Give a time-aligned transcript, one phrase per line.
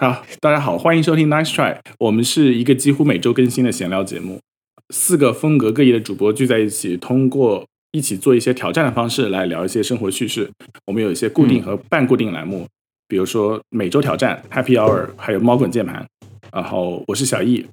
[0.00, 4.40] 好，大家好，欢迎收听 Nice Try，我们是一个几乎每周更新的闲聊节目，
[4.88, 10.50] 四个风格各异的主播聚在一起，通过一起做一些挑战的方式来聊一些生活趣事。
[10.86, 12.66] 我们有一些固定和半固定栏目，
[13.08, 16.06] 比如说每周挑战、Happy Hour，还有猫滚键盘。
[16.50, 17.66] 然后我是小易，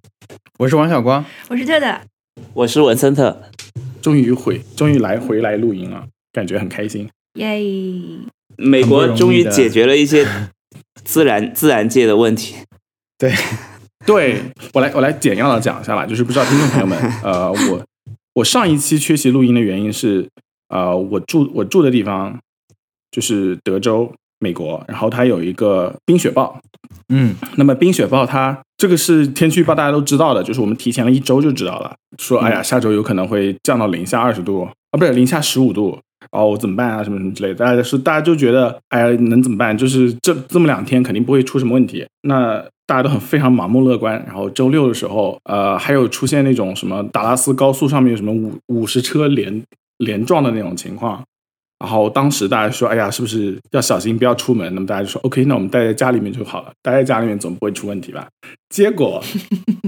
[0.59, 1.97] 我是王小光，我是特特，
[2.53, 3.41] 我是文森特。
[4.01, 7.07] 终于回，终于来回来录音了，感觉很开心。
[7.35, 7.63] 耶！
[8.57, 10.27] 美国终于解决了一些。
[11.07, 12.55] 自然自然界的问题，
[13.17, 13.33] 对，
[14.05, 14.41] 对
[14.73, 17.85] 我来我来简要的讲一下吧，就是不知道听众朋友们， 呃，我
[18.33, 20.27] 我上一期缺席录音的原因是，
[20.67, 22.37] 呃，我住我住的地方
[23.09, 26.59] 就是德州，美国，然后它有一个冰雪暴，
[27.07, 35.97] 嗯，那么冰雪暴它这个是天气预报大家都知道的，就是我们提前了一周就知道了，说哎呀下周有可能会降到零下二十度啊，不是零下十五度。
[36.31, 37.03] 哦，我怎么办啊？
[37.03, 39.77] 什么什么之类的，大家是大家就觉得，哎呀，能怎么办？
[39.77, 42.05] 就是这这么两天肯定不会出什么问题。
[42.23, 44.21] 那大家都很非常盲目乐观。
[44.25, 49.63] 然后周六的时候，呃，还有出现那种什么达拉斯高速上面什么五五十车连
[49.97, 51.23] 连撞的那种情况。
[51.79, 54.73] 然后当时大家说，哎呀，是不是要小心，不要出门？
[54.73, 58.27] 那么大家就说，OK，那我们待在家里面就好了，待在家里面总不会出问题吧？
[58.69, 59.23] 结果，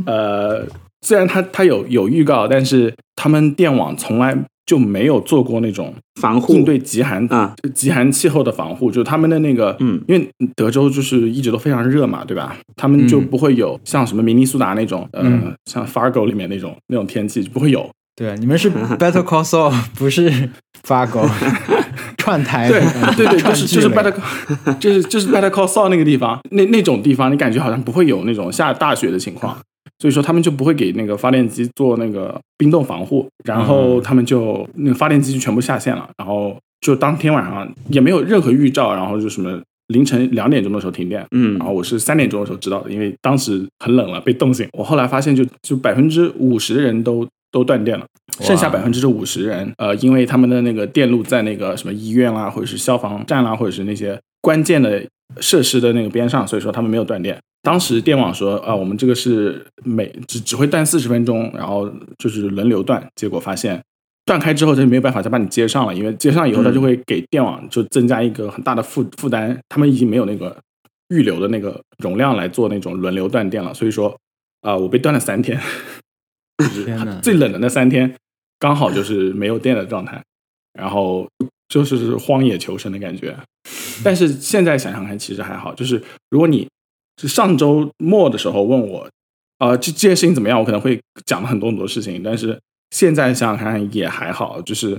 [0.05, 0.65] 呃，
[1.01, 4.37] 虽然他他有有预告，但是他们电网从来。
[4.69, 12.55] 就没有做过那种防护应对极寒啊极寒气候的防护，就是他们的那个嗯，因为德州就是一直都非常热嘛，对吧？
[12.75, 15.27] 他们就不会有像什么明尼苏达那种，呃，
[15.65, 17.89] 像 Fargo 里面那种那种天气就不会有。
[18.15, 20.29] 对，你们是 Better Call Saul，不是
[20.87, 21.27] Fargo
[22.17, 22.69] 串台。
[22.69, 22.79] 对
[23.15, 24.13] 对对，就是就是 Better
[24.79, 29.57] 就是就是 Better Call Saul 那个地方，那那种地方你感觉好像不会有那种下大雪的情况。
[29.99, 44.67] 所以说他们就不会给那个发电机做那个冰冻防护，然后他们就那个发电机就全部下线了，然后就当天晚上也没有任何预兆，然后就什么凌晨两点钟的时候停电，嗯，然后我是三点钟的时候知道的，因为当时很冷了，被冻醒。
[44.73, 48.05] 我后来发现就就百分之五十的人都都断电了，
[48.41, 55.03] 剩下百分之五十人，呃，因为他们的那个电路在那个什么医院啦，或者是消防站啦，或者是那些关键的
[55.39, 57.37] 设施的那个边上，所以说他们没有断电。
[57.61, 63.05] 当时电网说啊，我们这个是每只只会断四十分钟，然后就是轮流断。
[63.15, 63.81] 结果发现
[64.25, 69.59] 断开之后，他就没有办法再把你接上了，因为接上以后，他就会给电网就增加一个很大的负负担。
[69.67, 70.55] 他们已经没有那个
[71.09, 73.73] 预留的那个容量来做那种轮流断电了。
[73.73, 74.15] 所以说
[74.61, 75.59] 啊，我被断了三天，
[77.21, 78.13] 最冷的那三天
[78.59, 80.21] 刚好就是没有电的状态，
[80.73, 81.27] 然后
[81.67, 83.37] 就是荒野求生的感觉。
[84.03, 86.67] 但是现在想想看，其实还好，就是如果你。
[87.21, 89.05] 是上周末的时候问我，
[89.57, 90.57] 啊，这这件事情怎么样？
[90.57, 92.57] 我可能会讲了很多很多事情，但是
[92.91, 94.61] 现在想想看也还好。
[94.61, 94.97] 就是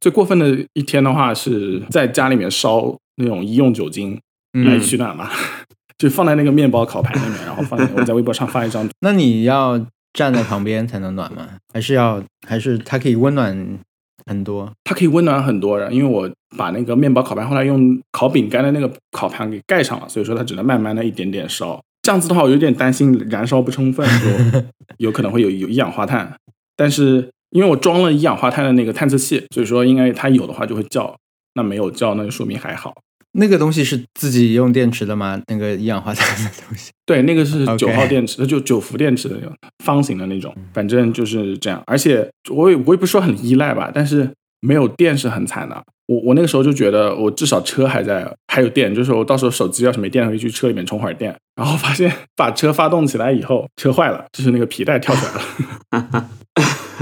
[0.00, 4.20] 最过分的一天的话，是在家里面烧那种医用酒精
[4.64, 5.30] 来取暖嘛，
[5.96, 8.84] 就放在那个面包烤盘里面，然后放在我在微博上发一张。
[8.98, 9.78] 那你要
[10.12, 11.48] 站在旁边才能暖吗？
[11.72, 13.78] 还是要还是它可以温暖？
[14.26, 21.80] 很多，它可以温暖很多人，因为我把那个面包烤盘后来用烤饼干的那个烤盘给盖上了，所以说它只能慢慢的一点点烧。
[22.02, 24.06] 这样子的话，我有点担心燃烧不充分，
[24.98, 26.32] 有可能会有有一氧化碳。
[26.76, 31.16] 但是因为我装了一氧化碳的那个探测器，所以说应该它有的话就会叫，
[31.54, 32.94] 那没有叫，那就说明还好。
[33.32, 35.40] 那个东西是自己用电池的吗？
[35.46, 36.90] 那个一氧化碳的东西？
[37.06, 39.54] 对，那个是 九号电池，就九伏电池的那种
[39.84, 41.82] 方形的那种，反正就是这样。
[41.86, 44.28] 而且我也我也不说很依赖吧，但是
[44.60, 45.82] 没有电是很惨的。
[46.06, 51.32] 我我那个时候就觉得，我至少车还在，还有电，就是我到时候手机要是没电，可以去车里面充会儿电。
[51.54, 56.30] 然后发现把车发动起来以后，车坏了，就是那个皮带跳出来了。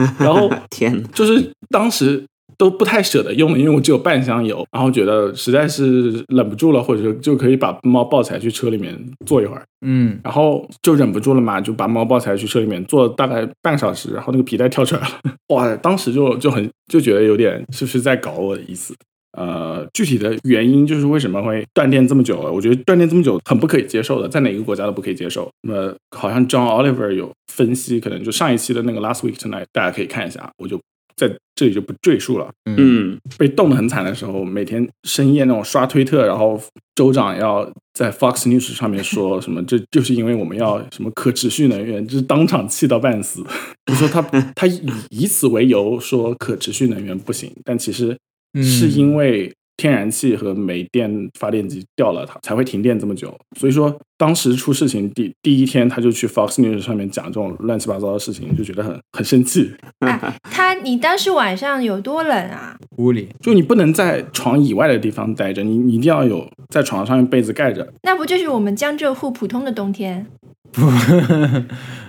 [0.21, 2.25] 然后天，就是当时。
[2.59, 8.93] 都不太舍得用，因为我只有半箱油，然后觉得实在是忍不住了，或者就可以把猫抱起来去车里面
[9.25, 15.09] 坐一会儿，嗯，然后就忍不住了嘛，就把猫抱起来去车里面坐大概半个小时，然后那个皮带跳出来了，
[15.55, 18.93] 哇，当时就就很就觉得有点是不是在搞我的意思？
[19.37, 22.41] 呃，具体的原因就是为什么会断电这么久？
[22.53, 25.49] 我觉得断电这么久很不可以接受的，在哪个国家都不可以接受。
[25.63, 30.81] 那么好像 John Oliver 有分析，可能就上一期的那个 Last Week Tonight，大家可以看一下，我就。
[31.19, 32.49] 在这里就不赘述了。
[32.65, 36.59] 嗯，被冻得很惨的时候，每天深夜那种刷推特，然后
[36.95, 43.45] 州长要在 Fox News 上面说 什么，这就是因为我们要什么可持续能源，就是当场气到半死。
[43.87, 44.23] 就说他
[44.55, 44.81] 他以
[45.11, 48.17] 以此为由说可持续能源不行，但其实
[48.63, 53.35] 是因为天然气和煤电发电机掉了，它才会停电这么久。
[53.57, 59.73] 所以说当时出事情第第一天，他就去 Fox News 上面讲这种乱七八糟的事情，就觉得很很生气。
[60.01, 62.77] 哎，他你当时晚上有多冷啊？
[62.97, 67.91] 屋里就你不能在床以外的地方待着，你你一定要有在床上用被子盖着。
[68.03, 70.27] 那不就是我们江浙沪普通的冬天？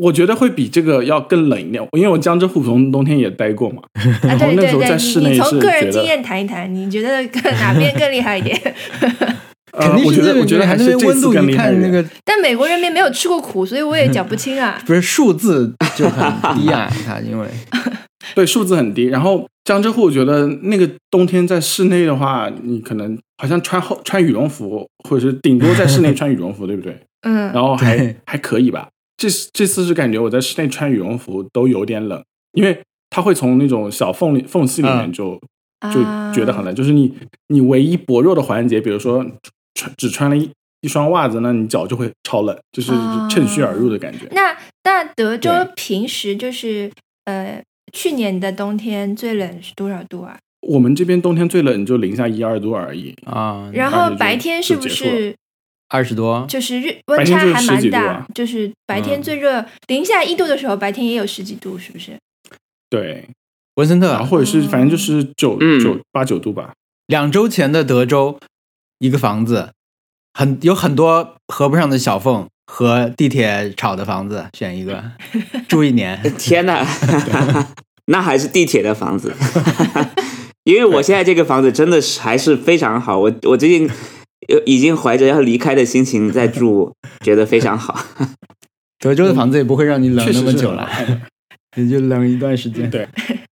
[0.00, 3.82] 我觉得会比这个要更冷一点，因为我江浙沪普通冬天也待过嘛。
[3.94, 8.56] 啊，然后对对对，那时候在室你你从个人经验谈一谈，你觉得更哪边更厉害一点？
[9.72, 14.80] 呃肯定我觉得我觉得还还是这个温度更厉害那个但美国人民没有吃过苦，所以我也讲不清啊。
[14.86, 16.24] 不是数字就很
[16.56, 17.46] 低啊，它因为
[18.34, 19.04] 对，数字很低。
[19.04, 26.98] 然后江浙沪，我觉得那个冬天在室内的话，你可能好像穿厚穿羽绒服，或者是顶多在室内穿羽绒服，对不对？
[27.22, 28.88] 嗯，然后还还可以吧。
[29.18, 32.80] 这这次是感觉我在室内穿羽绒服都有点冷，因为
[33.10, 35.40] 它会从那种小缝里缝隙里面嗯就、
[35.92, 37.12] 就啊觉得很冷，就是你
[37.48, 39.26] 你唯一薄弱的环节，比如说
[39.74, 40.48] 穿只穿了一
[40.80, 44.26] 一双袜子，那你脚就会超冷，就是啊趁虚而入的感觉。
[44.30, 46.90] 那那德州平时就是
[47.24, 47.62] 呃，
[47.92, 50.38] 去年的冬天最冷是多少度啊？
[50.60, 55.34] 我们这边冬天最冷就零下一二度而已，啊，然后白天是不是
[55.88, 58.02] 二十多，就是日温差还蛮大？
[58.06, 62.18] 啊就是白天嗯最热零下一度的时候，白天也有十几度，是不是？
[62.90, 63.28] 对，
[63.76, 66.72] 文森特或者是反正就是九嗯九八九度吧。
[67.06, 68.38] 两周前的德州，
[68.98, 69.72] 一个房子
[70.34, 75.02] 很有很多合不上的小缝和地铁吵的房子，选一个
[75.68, 76.20] 住一年。
[76.38, 76.86] 天哪，
[78.06, 79.34] 那还是地铁的房子，
[80.64, 83.94] 因为我现在这个房子真的是还是非常好，我我最近呃
[84.66, 87.98] 已经怀着要离开的心情在住，觉得非常好。
[89.00, 90.88] 德州的房子也不会让你冷那么久了，
[91.76, 92.90] 也就冷一段时间。
[92.90, 93.06] 对，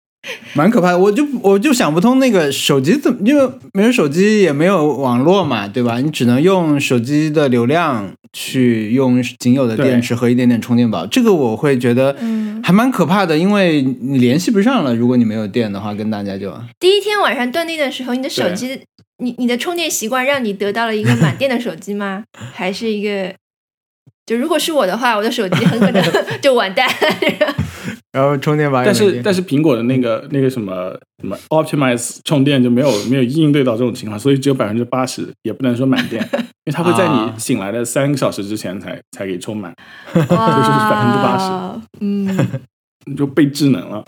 [0.55, 0.99] 蛮可怕的。
[0.99, 5.99] 我就我就想不通那个手机怎么，因为没有手机也没有网络嘛，对吧？
[5.99, 11.05] 你只能用手机的流量去用仅有的电池和一点点充电宝。
[11.05, 14.95] 这个我会觉得嗯，还蛮可怕的，因为你联系不上了。
[14.95, 18.79] 如果你没有电的话，跟大家就第一天晚上断电的时候，你的手机，
[19.17, 22.23] 你你的充电习惯让你得到了一个满电的手机吗？
[22.53, 23.33] 还是一个？
[24.25, 26.03] 就如果是我的话，我的手机很可能
[26.41, 26.87] 就完蛋。
[28.13, 36.21] 然后充电宝但是但是苹果的那个那个什么什么 Optimize 充电就没有没有应对到这种情况，所以只有百分之八十，也不能说满电，
[36.63, 39.73] 因为它会在啊你醒来的三个小时之前才才给充满，
[40.13, 42.61] 就是百分之八十，嗯，
[43.05, 44.05] 你就被智能了。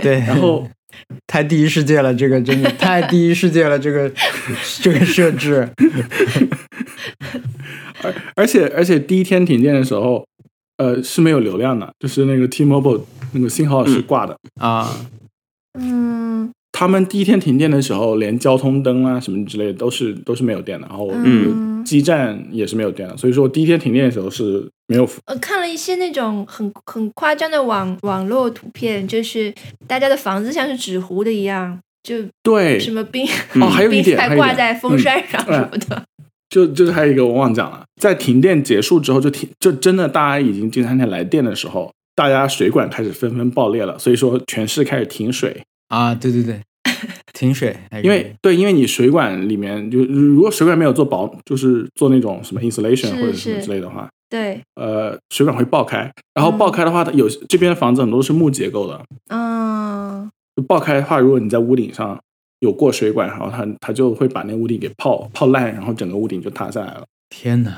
[0.00, 0.66] 对，然后
[1.26, 4.10] 太第一世界了，这个真的太第一世界了，这个
[4.82, 5.68] 这个设置。
[8.02, 10.26] 而而且而且第一天停电的时候，
[10.78, 13.02] 呃是没有流量的，就是那个 T-Mobile
[13.32, 14.36] 那个信号是挂的。
[14.60, 15.06] 啊，
[15.78, 16.50] 嗯
[16.80, 29.52] 他们第一天停电的时候，连交通灯啊什么之类的都是都是没有电的，然后嗯，基站也是没有电的，所以说第一天停电的时候是没有呃看了一些那种很很夸张的网网络图片，就是
[29.86, 32.80] 大家的房子像是纸糊的一样，就对。
[32.80, 33.26] 什么冰
[33.60, 36.02] 哦，还有一冰点， 还挂在风扇上嗯什么的。
[36.48, 46.58] 就就是还有一个我忘讲了，在停电结束之后，就停就真的大家已经第三天来电的时候，大家水管开始纷纷爆裂了，所以说全市开始停水，啊，对对对，
[47.40, 56.58] 停水，因为对，因为你水管里面就如果水管没有做保，就是做那种什么 insulation 或者什么之类的话，对，呃，水管会爆开，然后嗯。
[56.58, 62.20] 爆开的话，它有这边的房子很多都是木结构的，嗯，就爆开的话，如果你在屋顶上
[62.58, 67.74] 有过水管，然后它它就会把那屋顶给泡泡烂，然后整个屋顶就塌下来了，天哪，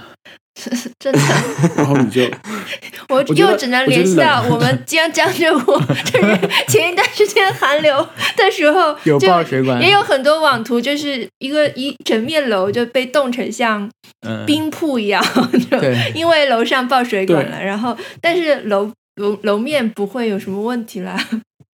[0.99, 1.19] 真的，
[1.77, 2.23] 然后你就
[3.09, 5.73] 我又只能联系到我们江江浙沪，
[6.05, 6.39] 就是
[6.69, 13.91] 前一段时间寒流的时候，有就爆水管也有很多网图，就是一个一整面楼就被冻成像
[14.27, 15.25] 嗯，冰铺一样，
[15.71, 16.13] 就对。
[16.15, 21.19] 因为楼上爆水管了，然后但是楼楼楼面不会有什么问题啦。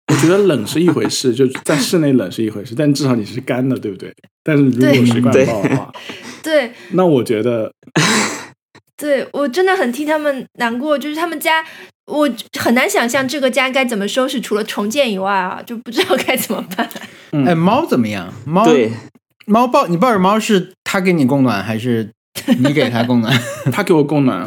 [0.07, 4.11] 我觉得冷是一回事，就在室内冷是一回事，但至少你是干的，对不对？
[4.43, 5.91] 但是如对果水管爆的话，
[6.41, 6.71] 对。
[6.93, 7.71] 那我觉得
[8.99, 11.65] 对，我真的很替他们难过，就是他们家。
[12.11, 12.27] 我
[12.59, 16.89] 很难想象这个家该怎么收拾，除了重建以外啊，就不知道该怎么办。
[17.45, 18.33] 哎，猫怎么样？
[18.47, 18.91] 猫对，
[19.45, 22.11] 猫抱你抱着猫是它给你供暖还是
[22.57, 23.31] 你给它供暖？
[23.71, 24.43] 它给我供暖，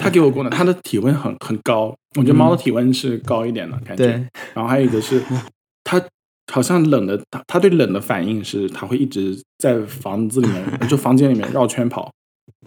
[0.00, 4.06] 它给我供暖，它的体温很很高，我觉得猫的体温是高一点的感觉。
[4.06, 4.10] 对，
[4.54, 5.20] 然后还有一个是，
[5.82, 6.00] 它
[6.52, 12.12] 好像冷的，它它对冷的反应是，它会一直在房子里面，就房间里面绕圈跑，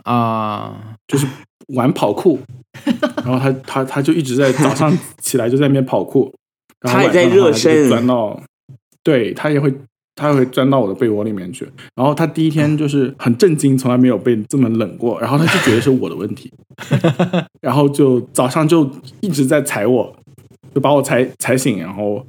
[0.03, 1.27] 啊，就是
[1.75, 2.39] 玩跑酷。
[3.25, 6.31] 然后他他他就一直在早上起来就在那边跑酷，
[6.81, 8.39] 然后它也在热身就钻到，
[9.01, 9.73] 对，他也会
[10.13, 11.67] 他会钻到我的被窝里面去。
[11.95, 16.53] 然后他第一天就是很震惊，从来没有被这么冷过，然后他就觉得是我的问题，
[17.61, 18.87] 然后就早上就
[19.21, 20.15] 一直在踩我，
[20.75, 22.23] 就把我踩踩醒，然后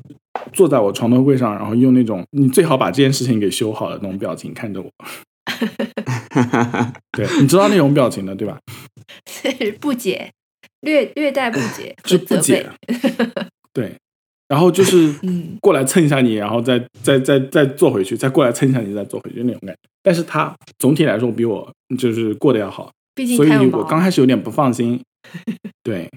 [0.55, 4.89] 坐在我床头柜上，然后用那种你最好把这件事情给修好的那种表情看着我。
[7.13, 8.59] 对，你知道那种表情的对吧？
[9.81, 10.31] 不解，
[10.81, 12.69] 略略带不解 和是不解。
[13.73, 13.95] 对，
[14.49, 19.81] 然后就是嗯过来蹭一下你，然后再再再再坐回去，再过来蹭一下你，再坐回去那种感觉。
[20.03, 25.01] 但是他总体来说比我就是过得要好，毕竟所以我刚开始有点不放心。
[25.83, 26.09] 对，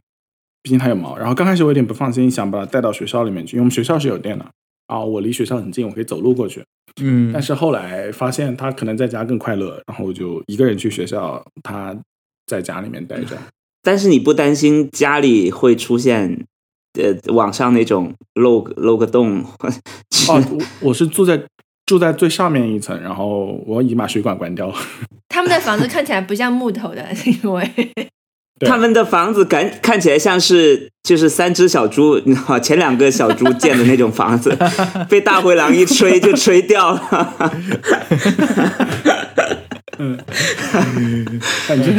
[0.62, 1.18] 毕竟他有毛。
[1.18, 4.46] 然后刚开始我有点不放心，想把他带到学校里面去，因为我们学校是有电的
[4.88, 6.64] 啊，我离学校很近，我可以走路过去。
[7.00, 11.96] 嗯但是后来发现他可能在家更快乐，然后我就一个人去学校，他
[12.48, 13.38] 在家里面待着。
[13.84, 16.46] 但是你不担心家里会出现
[17.00, 19.44] 呃网上那种漏漏个洞？
[20.30, 21.42] 哦，我我是住在
[21.86, 24.76] 住在最上面一层，然后我已经把水管关掉了。
[25.30, 27.08] 他们的房子看起来不像木头的，
[27.44, 28.12] 因为对
[28.68, 32.60] 他们的房子感看起来像是就是三只小猪，你知道？
[32.60, 34.56] 前两个小猪建的那种房子，
[35.10, 37.54] 被大灰狼一吹就吹掉了。
[39.98, 40.18] 嗯
[41.68, 41.96] 反正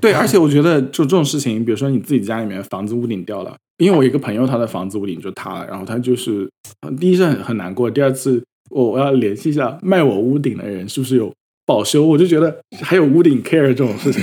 [0.00, 6.48] 对，而且我觉得就这种事情，比如说你自己家里面房子屋顶掉了，因为我一个朋友他的房子屋顶就塌了，然后他就是
[6.82, 11.32] 呃第一是很很难过，第二次我我要联系一下卖我屋顶的人是不是有
[11.66, 14.22] 保修，我就觉得还有屋顶 care 这种事情，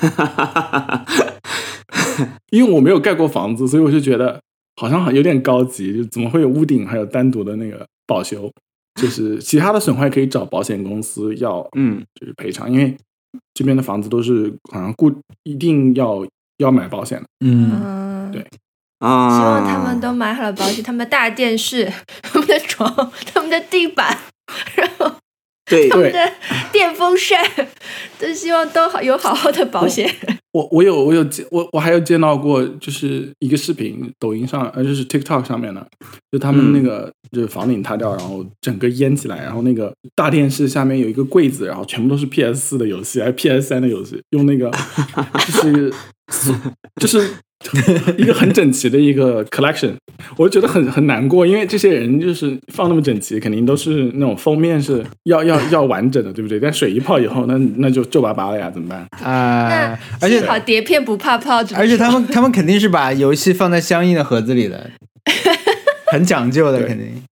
[2.50, 4.40] 因为我没有盖过房子，所以我就觉得
[4.80, 8.50] 好像有点高级，就怎么会有屋顶还有单独的那个保修？
[9.00, 12.96] 就是其他的损坏可以找保险公司要嗯，就是赔偿，因为
[13.52, 15.12] 这边的房子都是好像固
[15.42, 16.26] 一定要
[16.56, 17.26] 要买保险的。
[17.44, 18.40] 嗯嗯，对
[19.00, 24.16] 啊，希望他们都买好了保险，他们的大电视、 他们的床、他们的地板，
[24.76, 25.12] 然后
[25.66, 26.32] 对他们的
[26.72, 27.44] 电风扇，
[28.18, 30.08] 都希望都好有好好的保险。
[30.52, 35.86] 我我有我有见我我还有见到过，就是一个视频，抖音上呃就是 TikTok 上面的，
[36.32, 44.70] 就他们那个、就是房顶塌掉，然后整个淹起来，然后那个大电视下面有一个柜子，然后全部都是 PS 四的游戏，还有 PS 三的游戏，用那个
[45.46, 45.92] 就是
[47.00, 47.30] 就是
[48.18, 49.94] 一个很整齐的一个 collection，
[50.36, 56.60] 我就觉得很很难过，因为这些人就是放那么整齐，肯定都是那种封面是要要要完整的，对不对？
[56.60, 59.00] 但水一泡以后，那那就皱巴巴了呀，怎么办？
[59.22, 64.90] 啊那，而且好碟片不怕泡，而且他们 他们肯定是把游戏放在相应的盒子里的，
[66.12, 67.22] 很讲究的，肯定。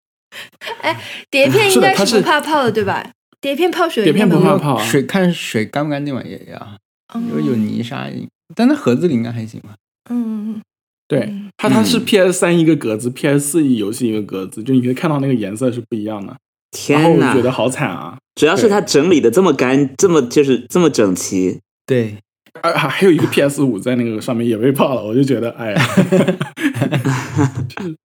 [0.80, 0.98] 哎
[1.30, 3.06] 碟片应该是不怕泡的，对吧？
[3.40, 6.78] 碟片泡水碟片不怕泡啊水看水干不干净嘛，也要。
[7.14, 8.08] 如果有泥沙，
[8.56, 9.74] 但那盒子里应该还行吧。
[10.10, 10.60] 嗯，
[11.08, 16.36] 对嗯它，它是嗯 PS 三一个格子，PS 四游戏一个格子，就你可以看到那个颜色是不一样的。
[16.70, 17.42] 天哪我觉！
[17.42, 18.18] 得好惨啊！
[18.34, 21.60] 主要是它整理的这么干，这么就是这么整齐。
[21.86, 22.16] 对，
[22.62, 25.86] 啊，还还有一个 PS 五在那个上面也被泡了，我就觉得，哎呀，
[27.68, 27.96] 就是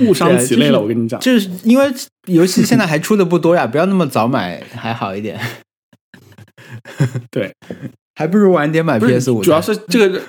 [0.00, 0.80] 误伤其类了。
[0.80, 1.92] 我跟你讲，就是因为
[2.26, 5.38] 游戏现在还出的不多呀， 不要那么早买还好一点。
[7.30, 7.54] 对，
[8.16, 9.42] 还不如晚点买 PS 五。
[9.44, 10.20] 主要是这个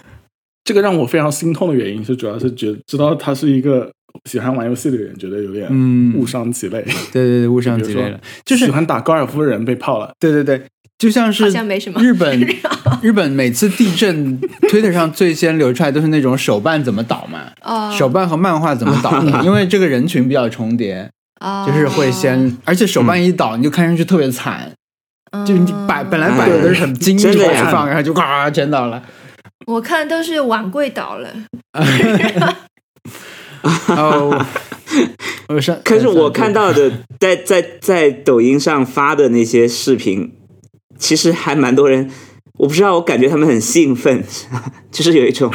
[0.63, 3.91] 这个让我非常心痛的原因是，主要是觉知道他是一个
[4.25, 6.81] 喜欢玩游戏的人，觉得有点嗯，误伤其类。
[7.11, 8.19] 对对对，误伤其类了。
[8.45, 10.61] 就是喜欢打高尔夫的人被泡了，对对对，
[10.97, 12.39] 就像是像没什么日本
[13.01, 14.39] 日本每次地震
[14.69, 21.09] ，Twitter 上最先流出来都是那种手办怎么倒嘛，哦，手办和漫画怎么倒的，因为这个人群比较重叠，
[21.41, 24.71] 哦就是会先，而且手办一倒，你就看上去特别惨，
[25.45, 28.21] 就你摆本来摆的都是很精致的摆放，然后就呱
[28.53, 29.03] 全倒了。
[29.65, 31.33] 我看都是碗柜倒了，
[33.87, 34.45] 哦，
[35.47, 40.33] 我上， 可是我看到的，在在在抖音上发的那些视频，
[40.97, 42.09] 其实还蛮多人，
[42.59, 44.23] 我不知道，我感觉他们很兴奋，
[44.91, 45.51] 就是有一种，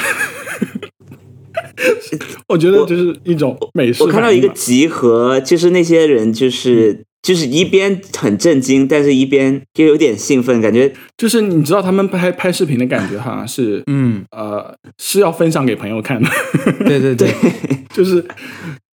[2.48, 16.28] 我觉得就是一种美式我看到一个集合，就是那些人就是就是一边很震惊，但是一边又有点兴奋，感觉就是你知道他们拍拍视频的感觉，好像是嗯，呃是要分享给朋友看的，
[16.86, 17.34] 对对对，
[17.94, 18.24] 就是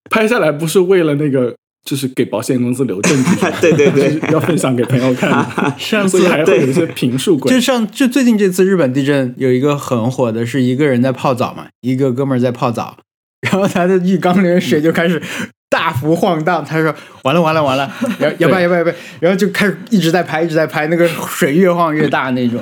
[0.10, 4.20] 拍下来不是为了那个，就是给保险公司留证据， 对对对。
[4.32, 7.62] 要分享给朋友看的， 上次还会有一些评述鬼就。
[7.62, 12.98] 上就最近这次日本地震有一个很火的，是一个人在泡澡嘛，一个哥们儿在泡澡，
[13.42, 15.22] 然后他的浴缸里面水就开始
[15.70, 22.60] 大幅晃荡，他说完了完了完了，要要不要要不要要不要，然后就开始一直在拍一直在拍，那个水越晃越大那种。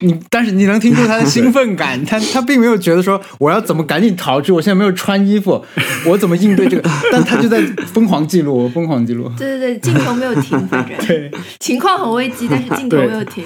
[0.00, 5.64] 你但是你能听出他的兴 奋感，他他并没有觉得说我要怎么赶紧逃去，我现在没有穿衣服，
[6.06, 6.90] 我怎么应对这个？
[7.12, 9.28] 但他就在疯狂记录，疯狂记录。
[9.38, 13.44] 对对对，镜头没有停，反正 对，情况很危机，但是镜头没有停。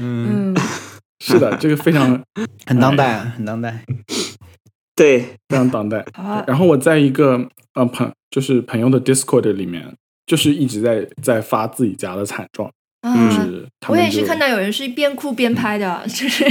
[0.00, 0.56] 嗯，嗯，
[1.20, 2.20] 是的，这个非常
[2.66, 3.84] 很当代啊，很当代。
[4.96, 6.04] 对，非常当代。
[6.14, 9.94] 啊，然后我在一个呃朋就是朋友的 Discord 里面，
[10.26, 12.70] 就是一直在在发自己家的惨状，
[13.04, 16.44] 就嗯，我也是看到有人是边哭边拍的， 就是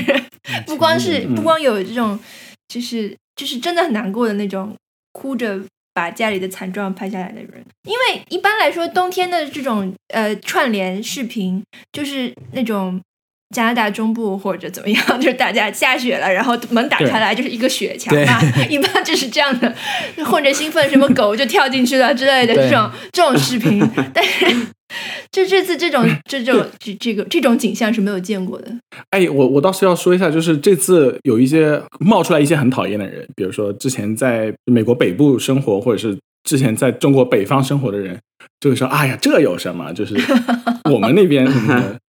[0.67, 2.19] 不光是嗯不光有这种，
[2.67, 4.75] 就是就是真的很难过的那种，
[5.11, 5.59] 哭着
[5.93, 7.65] 把家里的惨状拍下来的人。
[7.83, 13.01] 因为一般来说，冬天的这种呃串联视频，就是那种。
[13.53, 19.73] 加拿大中部或者怎么样， 就是大家下雪了，然后门打开来就是一个雪墙嘛， 一般就是这样的，
[20.25, 23.81] 混着兴奋，什么狗就跳进去了之类的这种这种视频，
[24.13, 24.45] 但是
[25.31, 28.71] 就这次这种这种这这个这种景象是没有见过的。
[29.11, 38.19] 哎，我我倒是要说一下，就是这次有一些冒出来一些很讨厌的人，比如说之前在美国北部生活，或者是之前在中国北方生活的人，
[38.59, 39.91] 就会说：“哎呀，这有什么？
[39.93, 40.15] 就是
[40.91, 41.99] 我们那边什么的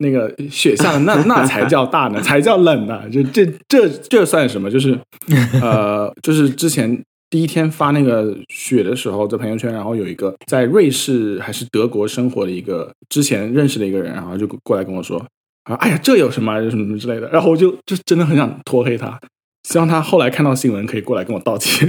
[0.00, 3.08] 那个雪下的那 那才叫大呢，才叫冷呢。
[3.10, 4.70] 就这这这算什么？
[4.70, 4.98] 就是
[5.62, 15.24] 呃，就是之前第一天发那个雪的时候，在朋友圈，然后有一个在瑞士还是德国生活的一个之前认识的一个人，然后就过来跟我说。
[15.64, 19.18] 啊，哎呀，这有什么啊什么什么之类的，然后我就就真的很想拖黑他，
[19.66, 21.88] 希望他后来看到新闻可以过来跟我道歉。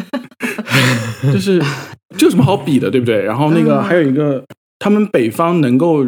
[1.30, 1.62] 就是
[2.16, 3.20] 这有什么好比的，对不对？
[3.20, 4.42] 然后那个嗯还有一个，
[4.78, 6.02] 他们北方能够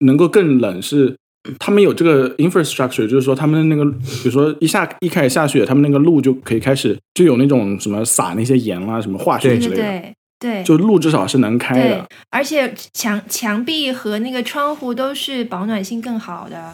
[0.00, 1.14] 能够更冷是。
[1.58, 16.72] 他们有这个 infrastructure，就是说他们那个，比如说一下一开始下雪，他们那个路就可以开始就有那种什么撒那些盐啦、什么化学之类的，对对就路至少是能开的。，而且墙墙壁和那个窗户都是保暖性更好的，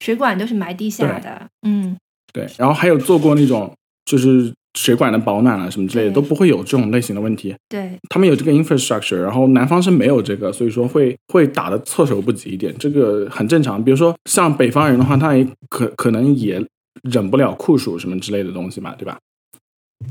[0.00, 1.40] 水管都是埋地下的。
[1.66, 1.96] 嗯，
[2.30, 7.54] 对，然后还有做过那种就是水管的保暖啊什么之类的，都不会有这种类型的问题。
[7.68, 13.82] 对，他们有这个 infrastructure，然后南方是没有这个，所以说会会打的措手不及一点，这个很正常。
[13.82, 16.64] 比如说像北方人的话，他也可可能也
[17.02, 19.18] 忍不了酷暑什么之类的东西嘛，对吧？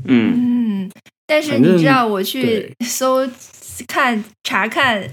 [0.06, 0.90] 嗯，嗯，
[1.26, 3.28] 但是你知道，我去搜
[3.86, 5.08] 看查看。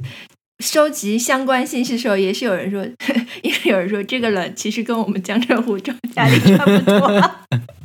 [0.63, 2.85] 收集相关信息的时候，也是有人说，
[3.41, 7.31] 也是有人说，这个冷其实跟我们江浙沪这种家里差不多。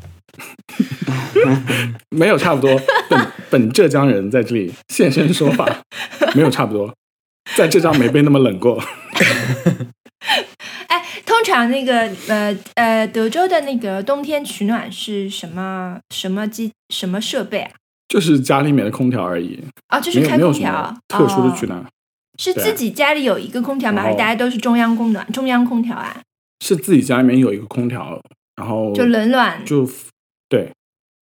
[2.10, 5.66] 没有差不多，本本浙江人在这里现身说法，
[6.34, 6.94] 没有差不多，
[7.56, 8.82] 在浙江没被那么冷过。
[10.88, 17.70] 哎，通常那个呃呃，德州的那个冬天取暖是什么什么机什么设备啊？
[18.08, 21.84] 就是家里面的空调而已，哦，就是开空调，特殊的哦取暖，
[22.38, 24.02] 是自己家里有一个空调吗？
[24.02, 26.20] 还是大家都是中央供暖、中央空调啊？
[26.64, 28.20] 是自己家里面有一个空调，
[28.56, 29.88] 然后就冷暖，就
[30.48, 30.70] 对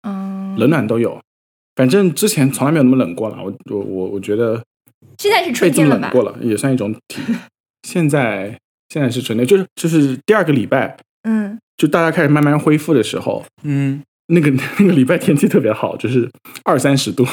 [0.04, 1.20] 嗯，冷暖都有。
[1.76, 4.62] 反正之前从来没有那么冷过了，我我我我觉得
[5.18, 6.02] 现在是春天了吧？
[6.02, 7.22] 么冷过了，也算一种体。
[7.88, 8.58] 现在
[8.90, 16.30] 现在是春天，就是就是第二个礼拜，嗯，就大家开始慢慢恢复的时候，嗯，那个那个礼拜天气特别好，就是
[16.66, 17.26] 二三十度，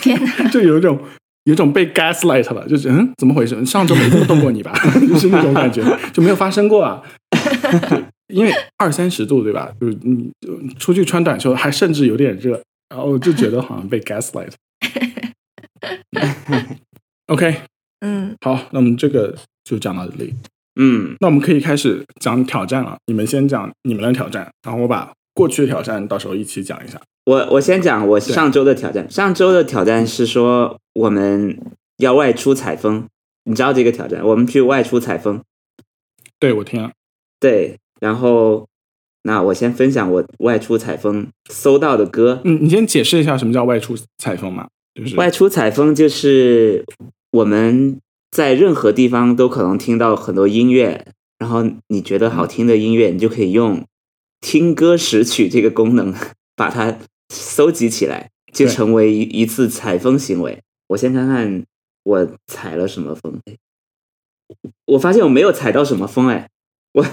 [0.00, 0.98] 天哪，就有一种
[1.44, 3.62] 有一种被 gaslight 了，就是嗯，怎么回事？
[3.66, 4.72] 上周没这么冻过你吧？
[5.06, 7.02] 就是那种感觉，就没有发生过啊。
[8.30, 9.72] 就因为二三十度对吧？
[9.80, 14.52] 就是你就出去穿短袖，还甚至有点热，然后就觉得好像被 gaslight。
[17.26, 17.62] OK，
[18.00, 20.34] 嗯，好，那我们这个就讲到这里。
[20.80, 22.96] 嗯，那我们可以开始讲挑战了。
[23.06, 27.00] 你们先讲你们的挑战，然后我把过去的挑战到时候一起讲一下。
[27.26, 29.08] 我我先讲我上周的挑战。
[29.10, 31.58] 上周的挑战是说我们
[31.98, 33.06] 要外出采风，
[33.44, 34.24] 你知道这个挑战？
[34.24, 35.42] 我们去外出采风，
[36.38, 36.92] 对我听了，
[37.38, 37.78] 对。
[38.00, 38.66] 然后，
[39.22, 42.40] 那我先分享我外出采风搜到的歌。
[42.44, 44.68] 嗯，你先解释一下什么叫外出采风嘛？
[44.94, 46.84] 就是外出采风就是
[47.30, 51.06] 我们在任何地方都可能听到很多音乐，
[51.38, 53.86] 然后你觉得好听的音乐，你就可以用
[54.40, 56.14] 听歌识曲这个功能
[56.56, 60.60] 把它搜集起来，就成为一一次采风行为。
[60.88, 61.64] 我先看看
[62.02, 63.38] 我采了什么风，
[64.86, 66.48] 我发现我没有采到什么风，哎，
[66.92, 67.06] 我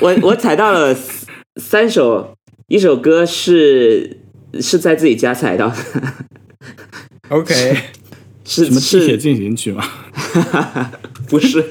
[0.00, 0.96] 我我踩到了
[1.60, 2.36] 三首，
[2.68, 4.20] 一首歌是
[4.60, 5.76] 是在自己家踩到的。
[7.30, 7.76] OK，
[8.44, 9.84] 是什么地铁是进行曲吗？
[11.28, 11.64] 不是？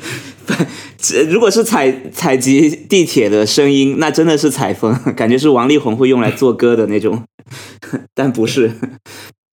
[0.98, 7.24] 这如果是采采集地铁的声音，那真的是采风，感觉是王力宏会用来做歌的那种，
[8.13, 8.71] 但不是，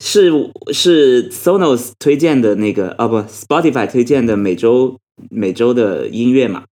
[0.04, 0.30] 是
[0.72, 4.98] 是 Sonos 推荐的那个啊不，Spotify 推荐的每周
[5.30, 6.64] 每周的音乐嘛，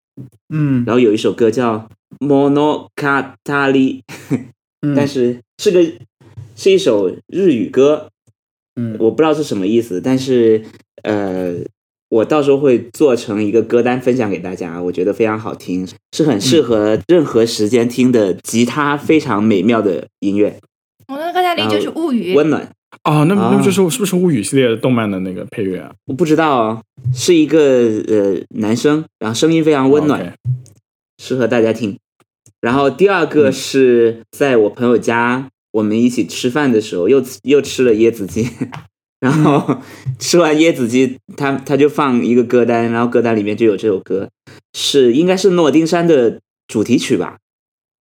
[0.48, 0.84] 嗯。
[0.86, 4.02] 然后有一首歌叫 Monokatari，
[4.82, 5.82] 嗯， 但是是个
[6.56, 8.08] 是一首日语歌，
[8.76, 8.96] 嗯。
[8.98, 10.64] 我不知道是什么意思，但是
[11.02, 11.54] 呃，
[12.08, 20.58] 我到时候会做成一个歌单分享给大家，我觉得非常好听，是很适合任何时间听的吉他非常美妙的音乐，
[21.08, 22.70] 我那刚才里就是物语，温暖。
[23.04, 25.92] 哦，那啊那不就是是不是物语系列的动漫的那个配乐啊？
[26.06, 26.82] 我不知道哦，
[27.14, 27.58] 是一个
[28.08, 30.34] 呃男生，然后声音非常温暖，
[31.18, 31.96] 适合大家听。
[32.60, 38.46] 然后第二个是在我朋友家，我们一起吃饭的时候，又又吃了椰子鸡，
[39.20, 39.78] 然后
[40.18, 44.28] 吃完椰子鸡，他他就放一个歌单，然后歌单里面就有这首歌，
[44.74, 47.38] 是应该是诺丁山的主题曲吧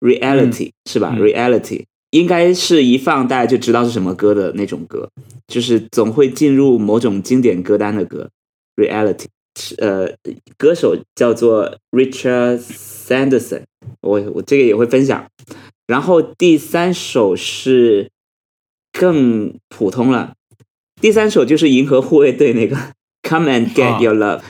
[0.02, 1.22] ，Reality、是吧、嗯。
[1.22, 5.10] R e a l i t y 应该是一放大家就知道是什么歌的那种歌，
[5.48, 8.30] 就是总会进入某种经典歌单的歌
[8.76, 9.26] ，Reality。
[9.78, 10.10] 呃，
[10.58, 13.64] 歌手叫做 Richard Sanderson，
[14.00, 15.26] 我我这个也会分享。
[15.86, 18.10] 然后第三首是
[18.94, 20.34] 更普通了，
[21.02, 22.78] 第三首就是银河护卫队那个
[23.24, 24.42] Come and Get 啊 Your Love，、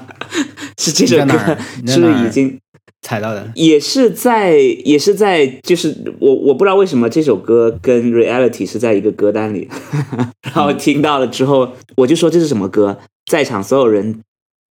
[0.78, 2.58] 是这首你在哪儿歌是已经
[3.02, 9.68] 踩到的，也是在也是在就是我我不知道为什么这首歌跟 Reality 是在一个歌单里，
[10.54, 12.98] 然后听到了之后我就说这是什么歌，
[13.30, 14.20] 在场所有人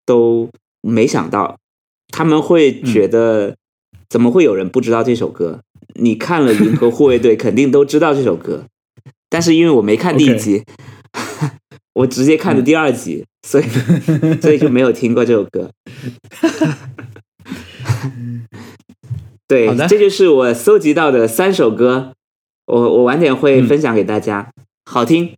[0.04, 0.48] 都
[0.82, 1.56] 没想到，
[2.08, 3.56] 他们会觉得、
[4.08, 5.60] 怎么会有人不知道这首歌？
[5.94, 8.64] 你看了《银河护卫队》肯定都知道这首歌，
[9.30, 10.62] 但是因为我没看第一集
[11.94, 13.64] 我直接看的第二集，所以
[14.40, 15.70] 所以就没有听过这首歌。
[19.48, 22.12] 对，的这就是我搜集到的三首歌，
[22.66, 24.50] 我我晚点会分享给大家，
[24.84, 25.34] 好听。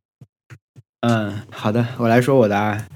[1.02, 2.86] 嗯，好的，我来说我的啊，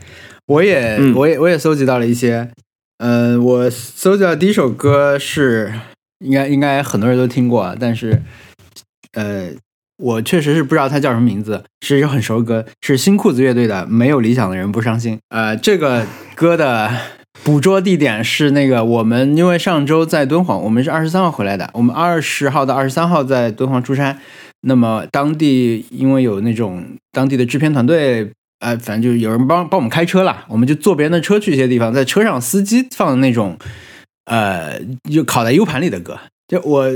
[0.47, 2.51] 我也、嗯我也我也搜集到了一些，
[2.99, 5.73] 呃，我搜集到第一首歌是
[6.19, 8.21] 应该应该很多人都听过啊，但是
[9.13, 9.51] 呃，
[9.97, 15.17] 我确实是不知道它叫什么名字，是一首很熟的歌，是新裤子乐队的《没有理想的人不伤心》。
[15.29, 16.91] 呃，这个歌的
[17.43, 24.19] 捕捉地点是那个我们因为上周在敦煌，我们是二十三号回来的，我们二十号到二十三号在敦煌出差。
[24.67, 33.59] 那么当地因为有那种当地的制片团队，呃，反正就是有人帮帮我们开车啦，我们就坐别人的车去一些地方，在车上司机放的那种，
[34.25, 34.81] 呃，
[35.13, 36.19] 就拷在 U 盘里的歌。
[36.49, 36.87] 就我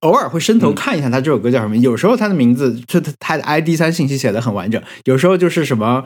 [0.00, 6.04] 偶尔会伸头看一下他这首歌叫什么，有时候他的名字就他他的 ID 三信息写的很完整，有时候就是什么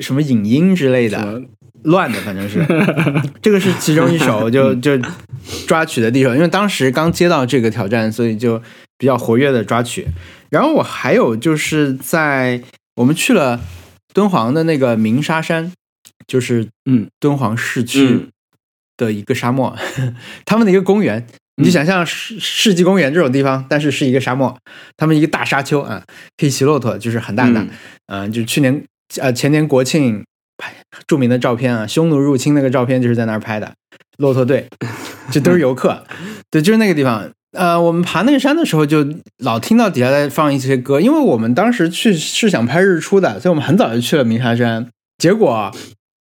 [0.00, 1.42] 什么影音之类的，
[1.84, 2.64] 乱的，反正是
[3.40, 4.98] 这个是其中一首， 就就
[5.66, 8.62] 抓取的第一首，因为当时刚接到这个挑战，所以就
[8.96, 10.06] 比较活跃的抓取。
[10.50, 12.62] 然后我还有就是在
[12.96, 13.60] 我们去了
[14.12, 15.72] 敦煌的那个鸣沙山，
[16.26, 18.28] 就是嗯敦煌市区嗯
[18.96, 19.76] 的一个沙漠，
[20.44, 21.26] 他们的一个公园。
[21.60, 24.56] 你就想象世世纪公园这种地方，但是是一个沙漠，
[24.96, 26.00] 他们一个大沙丘啊，
[26.36, 27.60] 可以骑骆驼，就是很大很大。
[27.62, 27.68] 嗯
[28.06, 28.80] 嗯、就是去年
[29.16, 30.24] 呃前年国庆
[30.58, 30.74] 拍
[31.06, 33.72] 著名的照片啊，匈奴入侵那个照片就是在那儿拍的，
[34.18, 34.68] 骆驼队，
[35.32, 36.04] 这都是游客，
[36.50, 37.30] 对，就是那个地方。
[37.52, 39.06] 呃，我们爬那个山的时候，就
[39.38, 44.86] 老听到底下在放一些歌，因为我们当时去是想拍日出的，所以我们很早就去了鸣沙山。
[45.16, 45.74] 结果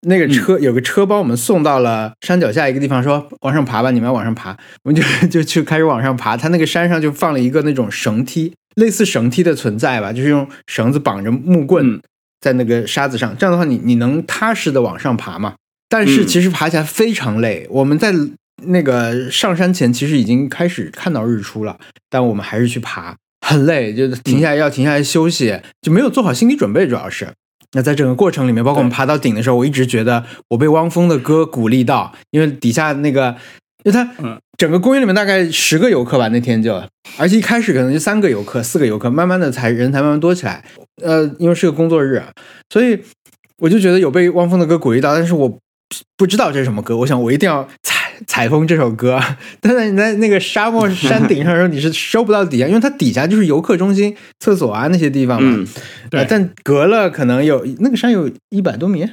[0.07, 4.55] 那个车、有个车帮我们送到了山脚下一个地方，说往上爬吧，你们要往上爬。
[4.83, 12.01] 我们就就去开始往上爬，它那个山上就放了一个那种绳梯，类似绳梯的存在吧，就是用绳子绑着木棍嗯
[12.45, 15.55] 在那个沙子上，这样的话你你能踏实的往上爬嘛。
[15.89, 18.13] 但是嗯其实爬起来非常累，我们在
[18.67, 21.75] 那个上山前其实已经开始看到日出了，
[22.07, 27.27] 但我们还是去爬，很累，就是停下来要停下来休息，就没有做好心理准备，主要是。
[27.71, 33.35] 那在整个过程里面，包括我们爬到顶的时候，我一直觉得我被汪峰的歌鼓励到，因为底下那个，
[33.83, 36.81] 因为他嗯整个公园里面大概十个游客吧，那天就，
[37.17, 40.63] 而且一开始可能就三个游客、四个游客，慢慢的才人才慢慢多起来。
[41.03, 42.23] 呃，因为是个工作日，
[42.69, 42.99] 所以
[43.57, 45.59] 我就觉得有被汪峰的歌鼓励到，但是我
[46.17, 49.19] 不知道这是什么歌，我想我一定要采采风这首歌。
[49.59, 55.53] 但是你在那个沙漠山顶上的时候，你是收不到底下，因为它底下就是游客中心、厕所啊那些地方嘛。
[55.57, 55.67] 嗯，
[56.09, 59.07] 对呃但隔了可能有那个山有一百多米，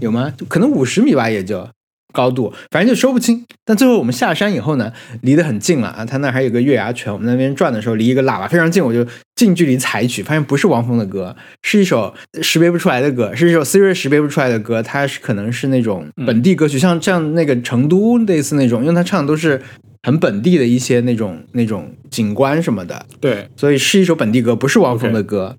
[0.00, 0.32] 有吗？
[0.36, 1.68] 就可能五十米吧，也就
[2.14, 3.44] 高度，反正就说不清。
[3.64, 19.60] 但最后我们下山以后呢，离得很近了啊，他那还有个月牙泉，我们那边转的时候离一个喇叭非常近，我就近距离采取，发现不是汪峰的歌，是一首识别不出来的歌，是一首 Siri 识别不出来的歌，它是可能是那种本地歌曲，像像那个成都类似那种，因为他唱的都是
[20.02, 25.56] 很本地的一些那种那种景观什么的，对，所以是一首本地歌，不是汪峰的歌。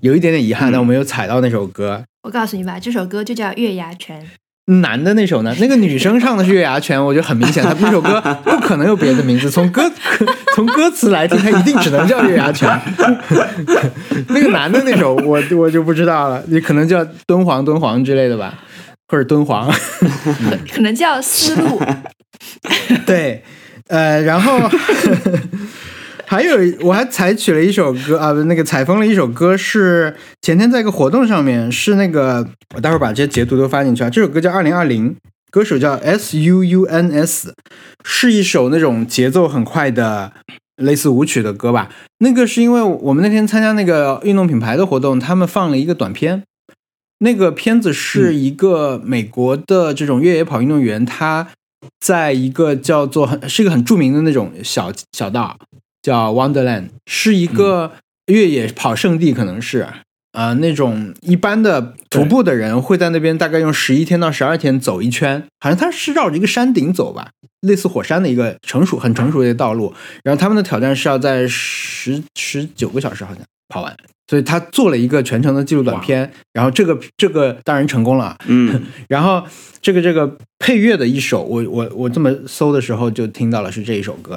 [0.00, 2.02] 有一点点遗憾，但我没有踩到那首歌。
[2.24, 4.20] 我告诉你吧，这首歌就叫《月牙泉》。
[4.66, 5.54] 男的那首呢？
[5.60, 9.50] 那个女生唱的是《月牙泉》，我觉得很明显，他那首歌 不可能有别的名字。
[9.50, 9.90] 从歌
[10.54, 12.68] 从歌词来听，他一定只能叫《月牙泉》。
[14.28, 18.54] 那个男的那首，我我就不知道了，你可能叫敦煌敦煌之类的吧，
[19.08, 19.68] 或者敦煌，
[20.72, 21.82] 可能叫丝路。
[23.04, 23.42] 对，
[23.88, 24.70] 呃，然后。
[26.32, 34.08] 还有，我还采取了一首歌啊，那个采风了一首歌，是前天在一个活动上面，是那个我待会儿把这些截图都发进去啊。
[34.08, 35.10] 这首歌叫《二零二零》，
[35.50, 37.52] 歌手叫 S U U N S，
[38.02, 40.32] 是一首那种节奏很快的
[40.76, 41.90] 类似舞曲的歌吧。
[42.20, 46.44] 那个是因为我们那天参加那个运动品牌的活动，他们放了一个短片，
[47.18, 51.48] 那个片子是一个美国的这种越野跑运动员，他
[52.00, 55.58] 在一个叫做很是一个很著名的那种小小道。
[56.02, 57.92] 叫 Wonderland，是一个
[58.26, 59.86] 越野跑圣地，可能是。
[60.32, 67.28] 啊，那种一般的徒步的人会在那边大概用十一天到十二天走一圈，好像他是绕着一个山顶走吧，
[67.60, 69.92] 类似火山的一个成熟很成熟的道路。
[70.24, 73.96] 然后他们的挑战是要在十十九个小时好像跑完，
[74.28, 76.30] 所以他做了一个全程的记录短片。
[76.52, 79.42] 然后这个这个当然成功了，嗯， 然后
[79.80, 84.36] 这个这个配乐的一首，我我我这么搜的时候就听到了是这一首歌。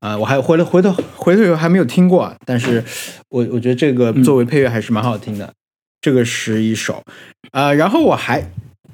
[0.00, 2.84] 啊，我还回来回头回头以后还没有听过，但是
[3.30, 5.52] 我我觉得这个作为配乐还是蛮好听的。
[6.00, 7.02] 这个是一首，
[7.50, 8.44] 啊，然后我还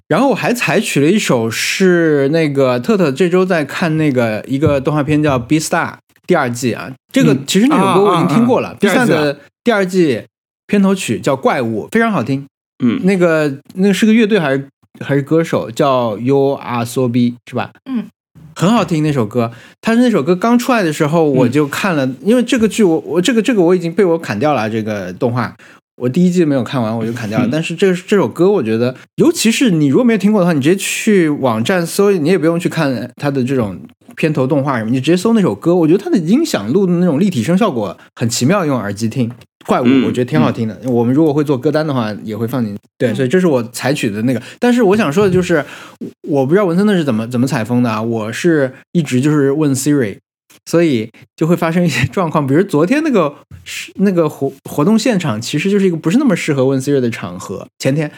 [0.09, 5.89] 然后我还采取了一首是那个特特这周在看那个一个动画片叫《B Star》
[6.27, 10.23] 第二季啊，这个其实那首歌我已经听过了，《B Star》的第二季
[10.67, 12.47] 片头曲叫《怪物》，非常好听。
[12.85, 14.69] 嗯，那个那个是个乐队还是
[15.01, 17.71] 还是歌手叫 You Are So B 是吧？
[17.91, 18.07] 嗯。
[18.55, 25.57] 很好听那首歌，他是那首歌刚出来的时候我就看了，因为这个剧我我这个这个我已经被我砍掉了这个动画，
[25.97, 27.49] 我第一季没有看完我就砍掉了。
[27.53, 33.79] 但是这这首歌我觉得，尤其是你如果没有听过的话，你直接去网站搜，你也不用去看它的这种
[34.17, 39.31] 片头动画什么，你直接搜那首歌，我觉得它的音响录的那种立体声效果很奇妙，用耳机听。
[39.65, 40.77] 怪物，我觉得挺好听的。
[40.87, 42.77] 我们如果会做歌单的话，也会放进。
[42.99, 44.43] 对，所以这是我采取的那个。
[44.59, 45.65] 但是我想说的就是，
[46.27, 48.03] 我不知道文森特是怎么怎么采风的啊。
[48.03, 50.19] 我是一直就是问 Siri，
[50.67, 52.47] 所以就会发生一些 状况。
[52.47, 53.35] 比如昨天那个
[53.65, 57.67] 是那个活活动现场，其实就是一个不是那么适合问 Siri 的场合。
[57.79, 58.11] 前天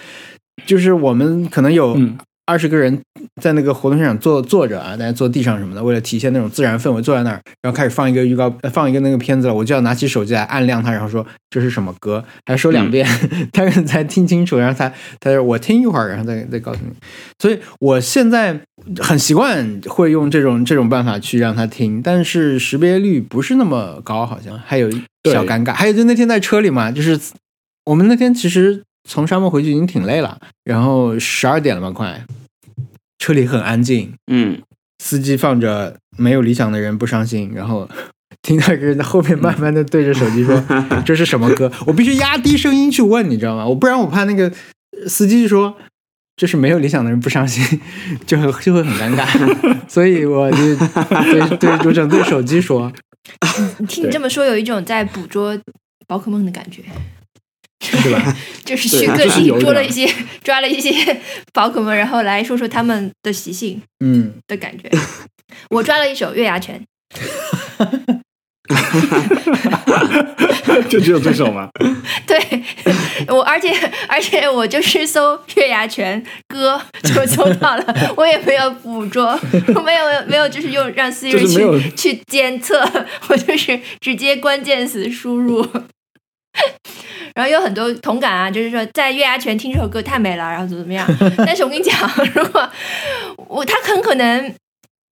[0.66, 1.98] 就是我们可能有。
[2.46, 3.00] 二十个人
[3.40, 13.07] 在那个活动现场坐坐着啊，大家坐地上什么的，为了体现那种自然氛围，坐在那儿，然后开始放一个预告，放一个那个片子了，我就要拿起手机来按亮它，然后说这是什么歌，还说两遍，
[13.52, 16.92] 他才听清楚，然后他他说我听一会儿，然后再再告诉你。
[17.38, 18.61] 所以我现在
[18.98, 24.90] 很习惯会用这种这种办法去让他听，但是识别率不是那么高，好像还有
[25.30, 25.72] 小尴尬。
[25.72, 27.18] 还有就那天在车里嘛，就是
[27.87, 28.83] 我们那天其实。
[29.08, 32.24] 从沙漠回去已经挺累了，然后十二点了吧，快，
[33.18, 34.60] 车里很安静，嗯，
[35.02, 37.88] 司机放着没有理想的人不伤心，然后
[38.42, 40.62] 听到一个人在后面慢慢的对着手机说
[41.04, 43.66] 这是什么歌，我必须压低声音去问，你知道吗？
[43.66, 44.50] 我不然我怕那个
[45.06, 45.76] 司机说
[46.36, 47.80] 这是没有理想的人不伤心，
[48.26, 49.26] 就会就会很尴尬，
[49.86, 52.92] 所以我就对对主整对手机说，
[53.86, 55.56] 听你这么说，有一种在捕捉
[56.06, 56.82] 宝可梦的感觉。
[57.84, 58.36] 是吧？
[58.64, 60.08] 就是去各地捉了一些，
[60.42, 60.90] 抓了一些
[61.52, 64.90] 宝可梦，然后来说说他们的习性，嗯，的感觉。
[65.70, 66.84] 我抓了一手月牙泉，
[70.88, 71.68] 就只有这首吗？
[72.26, 72.38] 对，
[73.28, 73.72] 我而且
[74.08, 79.38] 而且我就是搜月牙泉歌就搜到了，我也没有捕捉，
[79.84, 82.82] 没有没有就是用让 Siri 去去监测，
[83.28, 85.66] 我就是直接关键词输入。
[87.34, 91.06] 然后有很多同感啊，就是说在月牙泉听这首歌太美了，然后怎么怎么样。
[91.38, 91.94] 但是我跟你讲，
[92.34, 92.70] 如果
[93.48, 94.54] 我他很可能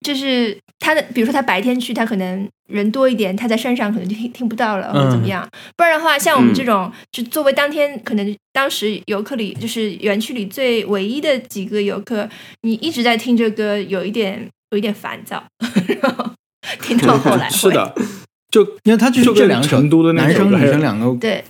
[0.01, 5.47] 就是他的，比如说他白天去，他可能人多一点，他在山上可能就听听不到了，或者怎么样。
[5.75, 12.29] 不然的话，像我们这种，就作为当天可能当时游客里，就是园区里最唯一的几个游客，
[12.61, 15.43] 你一直在听这歌，有一点有一点烦躁，
[16.01, 16.31] 然后
[16.81, 17.95] 听到后来是的。
[18.51, 21.41] 就因为他就是这两个，成都的男生女生两个对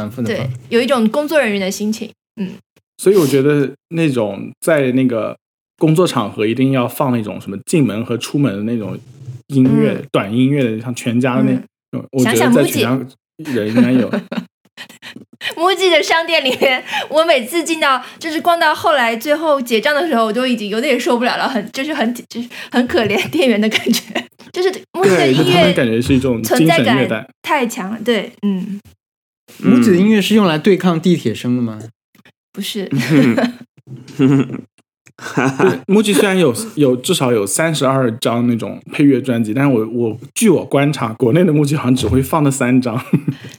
[0.00, 2.10] 反复的对，有一种工作人员的心情，
[2.40, 2.52] 嗯，
[2.96, 5.36] 所以我觉得那种在那个
[5.76, 8.98] 工作场合一定要放那种什么进门和出门的那种
[9.48, 11.52] 音乐，短音乐的，像全家的那
[11.92, 12.98] 种，我觉得在全家
[13.52, 14.10] 人应该有。
[15.56, 24.02] 木吉的商店里面，我每次进到就是逛到后来最后结账的时候，我都已经有点受不了了，很就是很就是很可怜店员的感觉。
[24.52, 28.78] 就是木吉的音乐感觉是一种存在感太强了，对，嗯。
[29.62, 31.78] 木吉的音乐是用来对抗地铁声的吗？
[32.52, 32.88] 不是。
[34.16, 42.98] 对，MUJI 虽然有有至少有三十二张那种配乐专辑，但是我我据我观察，国内的 MUJI 好像只会放那三张，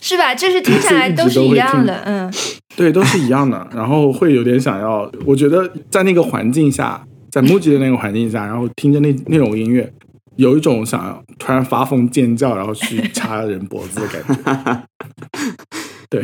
[0.02, 0.34] 是吧？
[0.34, 2.34] 就是听起来都是一样的，嗯，
[2.76, 9.94] 对，都是一样的，然后会有点想要，我觉得在那个环境下，在 MUJI 的那个环境下，然后听着那那种音乐，
[10.38, 14.84] 有一种想要突然发疯尖叫，然后去掐人脖子的感觉。
[16.12, 16.22] 对，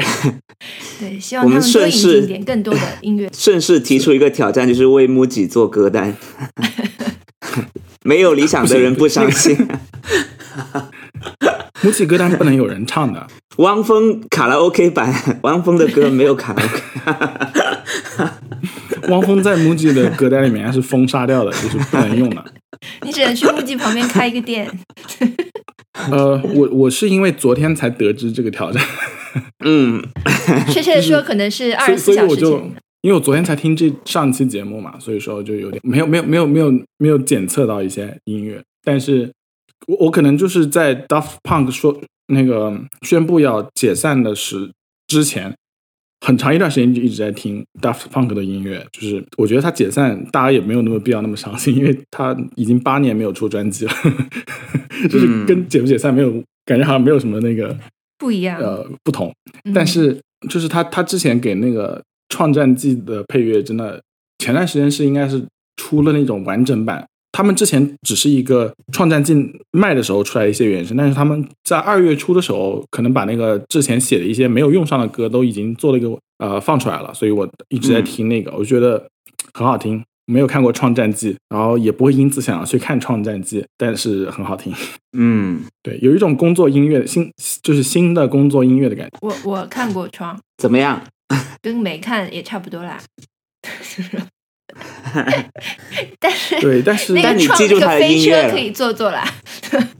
[0.99, 3.31] 对，希望他们多引进一点更多的音乐。
[3.33, 6.13] 顺势提出一个挑战，就是为 MUJI 做歌单。
[8.03, 9.55] 没有理想的人不伤心。
[11.81, 13.25] MUJI 歌单不能有人唱的。
[13.59, 16.81] 汪峰卡拉 OK 版，汪峰的歌没有卡拉 OK。
[19.07, 22.43] 汪峰在 MUJI 的歌单里面是封杀掉的，就是不能用的。
[23.03, 24.69] 你只能去 MUJI 旁边开一个店。
[26.11, 28.83] 呃，我我是因为昨天才得知这个挑战。
[29.65, 30.01] 嗯，
[30.71, 32.75] 确切的说，可能是二十四小时前。
[33.01, 39.31] 因为我昨天才听这上期节目嘛，所以说就有点没有没有没有没有没有检测到一些音乐，但是
[39.87, 44.71] 我我可能就是在 Daft Punk 说那个宣布要解散的时
[45.07, 45.55] 之前，
[46.25, 53.91] 很长一段时间就一直在听 Daft Punk 的音乐，就是我觉得他解散大家也没有那么必要那么伤心，因为他已经八年没有出专辑了，
[55.09, 56.31] 就是跟解不解散没有
[56.65, 57.77] 感觉好像没有什么那个
[58.17, 59.33] 不一样呃不同，
[59.73, 62.01] 但是就是他他之前给那个。
[62.29, 64.01] 创战记的配乐真的，
[64.39, 65.41] 前段时间是应该是
[65.77, 67.07] 出了那种完整版。
[67.37, 69.31] 他们之前只是一个创战记
[69.71, 79.07] 卖的时候出来一些原声，但是他们在二月初的时候，可能把那个之前写的一些没有用上的歌都已经做了一个呃放出来了，所以我一直在听那个，我觉得
[79.53, 80.03] 很好听。
[80.25, 84.73] 没有看过创战记，然后也不会因此想要去看创战记，但是很好听。
[85.15, 89.17] 嗯， 对，有一种工作音乐新就是新的工作音乐的感觉。
[89.21, 91.01] 我我看过创，怎么样？
[91.61, 92.99] 跟没看也差不多啦。
[96.19, 99.23] 但是对，但是但你记住他的音乐可以坐坐啦。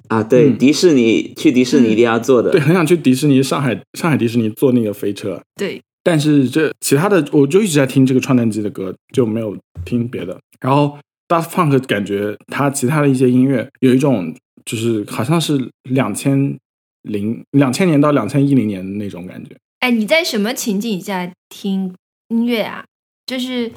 [0.08, 2.52] 啊，对，迪士尼去迪士尼一定要坐的。
[2.52, 5.42] 对，很想去迪士尼，上海上海迪士尼坐那个飞车。
[5.56, 10.40] 对，但是这其他的我就一直在听这个创战机的歌，就没有听别的。
[10.62, 14.34] 然后 Daft Punk 感觉他其他的一些音乐有一种
[14.66, 16.58] 就是好像是两千
[17.04, 19.56] 零两千年到两千一零年的那种感觉。
[19.80, 21.94] 哎，你在什么情景下听
[22.30, 22.84] 音乐啊？
[23.26, 23.70] 就是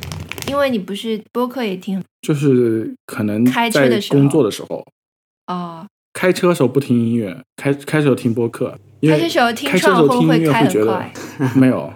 [0.50, 4.84] 因为你不是播客也听，就是可能开车的时候工作的时候，
[5.46, 8.76] 哦，开车时候不听音乐，开开车听播客。
[8.98, 11.10] 因为开车时候听开车时候听音乐会觉得
[11.54, 11.90] 没有。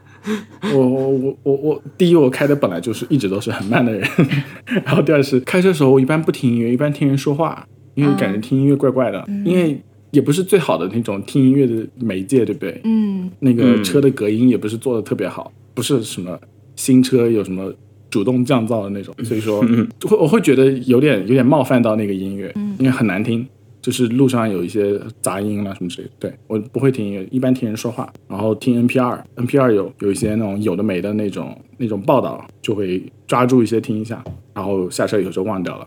[0.72, 4.08] 我我我我我，第一我开的本来就是一直都是很慢的人，
[4.84, 9.82] 然后第二是开车时候我一般不听音乐，一般听人说话，因为感觉听音乐怪怪的，嗯、因为。
[10.10, 12.80] 也不是最好的那种听音乐的媒介，对不对？
[12.84, 16.38] 嗯，那个车的隔音也不是做的特别好，不是什么
[16.76, 17.74] 新车有什么
[18.14, 19.60] 主动降噪的那种，所以说
[20.02, 23.44] 会我会觉得有点有点冒犯到那个音乐，因为很难听，
[23.82, 26.14] 就是路上有一些杂音啊什么之类的。
[26.20, 34.22] 对我不会听音乐，一般听人说话，然后听 NPR，NPR 有有一些那种有的没的那种那种报道，就会抓住一些听一下，
[34.54, 35.84] 然后下车以后就忘掉了。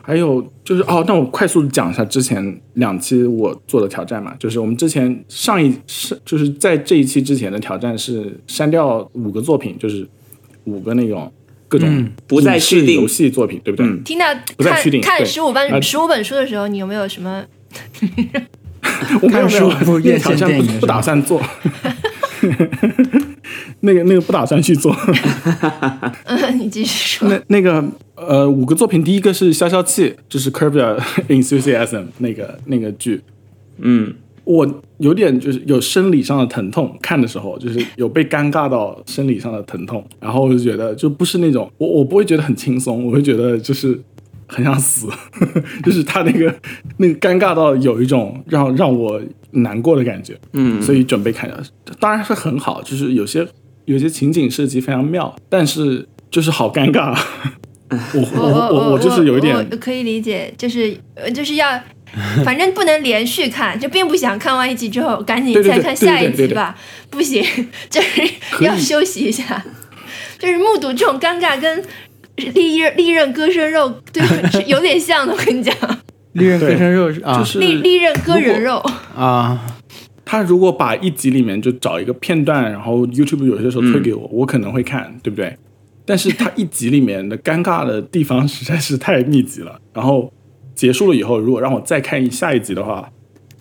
[0.00, 10.08] 还有就是哦，那我快速讲一下之前两期我做的挑战嘛，就是我们之前上一是就是在这一期之前的挑战是删掉五个作品，就是
[10.64, 11.30] 五个那种
[11.72, 13.86] 各种嗯不再续订游戏作品，对不对？
[13.86, 14.26] 嗯听到
[14.58, 17.42] 不再续订对看看十五啊本十五本书的时候，你有没有什么？
[19.22, 21.40] 我没有没有看15部那个院线挑战不不打算做，
[23.80, 24.94] 那个那个不打算去做。
[26.24, 27.28] 嗯，你继续说。
[27.28, 27.82] 那那个
[28.16, 33.22] 呃，五个作品，第一个是消消气，就是 Curb Your Enthusiasm 那个那个剧，
[33.78, 34.12] 嗯，
[34.44, 43.98] 我有点就是有生理上的疼痛，看的时候就是有被尴尬到生理上的疼痛，然后我就觉得就不是那种我我不会觉得很轻松，我会觉得就是
[44.46, 45.08] 很想死，
[45.84, 46.54] 就是他那个
[46.96, 49.20] 那个尴尬到有一种让让我
[49.52, 51.48] 难过的感觉，嗯所以准备看，
[52.00, 53.46] 当然是很好，就是有些
[53.84, 57.16] 有些情景设计非常妙，但是就是好尴尬。
[57.92, 61.78] 我我我我我就是有一点我可以理解，就是呃就是要，
[62.44, 66.76] 反正不能连续看，就并不想看完一集之后赶紧再看下一集吧，
[67.10, 67.42] 不行，
[67.88, 68.22] 就是
[68.60, 69.64] 要休息一下，
[70.38, 71.82] 就是目睹这种尴尬跟
[72.36, 75.74] 利刃利刃割生肉对是有点像的，我跟你讲，
[76.32, 77.38] 利刃割生肉是啊。
[77.38, 78.76] 就是利利刃割人肉，
[79.16, 79.60] 啊，
[80.24, 85.56] 他如果把一集里面就找一个片段，然后 YouTube 有些时候推给我，我可能会看，对不对？
[86.04, 90.32] 但是他一集里面的尴尬的地方实在是太密集了，然后
[90.74, 93.08] 结束了以后，如果让我再看下一集的话，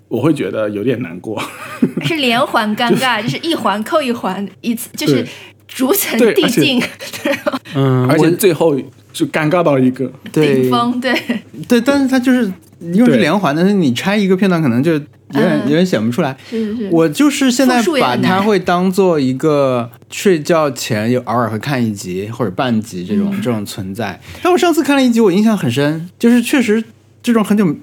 [0.08, 1.42] 我会觉得有点难过。
[2.04, 5.26] 是连环尴尬， 就是一环扣一环，一次就是
[5.68, 6.84] 逐层对而且递进，
[7.76, 8.78] 嗯， 而且最后
[9.14, 10.12] 就尴尬到一个。
[10.32, 11.14] 顶峰，对，
[11.68, 15.00] 对，但是它就是因为是连环的，但是你拆一个片段可能就有
[15.34, 16.36] 点、嗯有点显不出来。
[16.50, 24.20] 是是是，我就是现在把它会当做一个睡觉前有偶尔会看一集或者半集这种、嗯这种存在。
[24.42, 26.84] 但我上次看了一集，我印象很深，就是确实
[27.22, 27.76] 这种很久，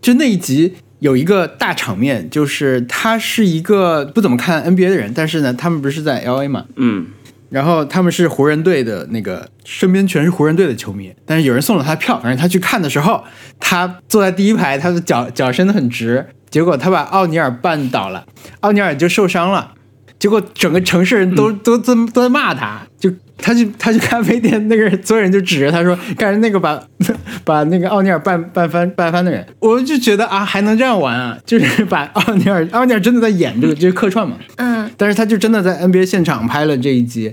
[0.00, 7.06] 就那一集有一个大场面，就是他是一个不怎么看 NBA 的人，但是呢，他们不是在 LA 嘛，嗯，
[7.50, 13.24] 然后他们是湖人队的那个，身边全是湖人队的球迷，但是有人送了他票，反正他去看的时候，
[13.58, 18.26] 他坐在第一排，他的脚脚伸得很直，结果他把奥尼尔绊倒了，
[18.60, 19.74] 奥尼尔就受伤了，
[20.18, 26.82] 结果整个城市人都、都都都在骂他，就他去他去咖啡店，那个人所有人就指着他说，干是那个把
[27.44, 37.32] 把那个奥尼尔绊绊翻绊翻的人，我就觉得啊，还能这样玩啊，就是把奥尼尔 奥尼尔真的在演这个，就是客串嘛，嗯，但是他就真的在 NBA 现场拍了这一集，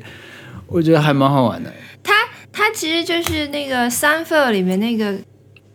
[0.68, 1.74] 我觉得还蛮好玩的。
[2.04, 2.14] 他
[2.52, 5.16] 他其实就是那个《三 f 里面那个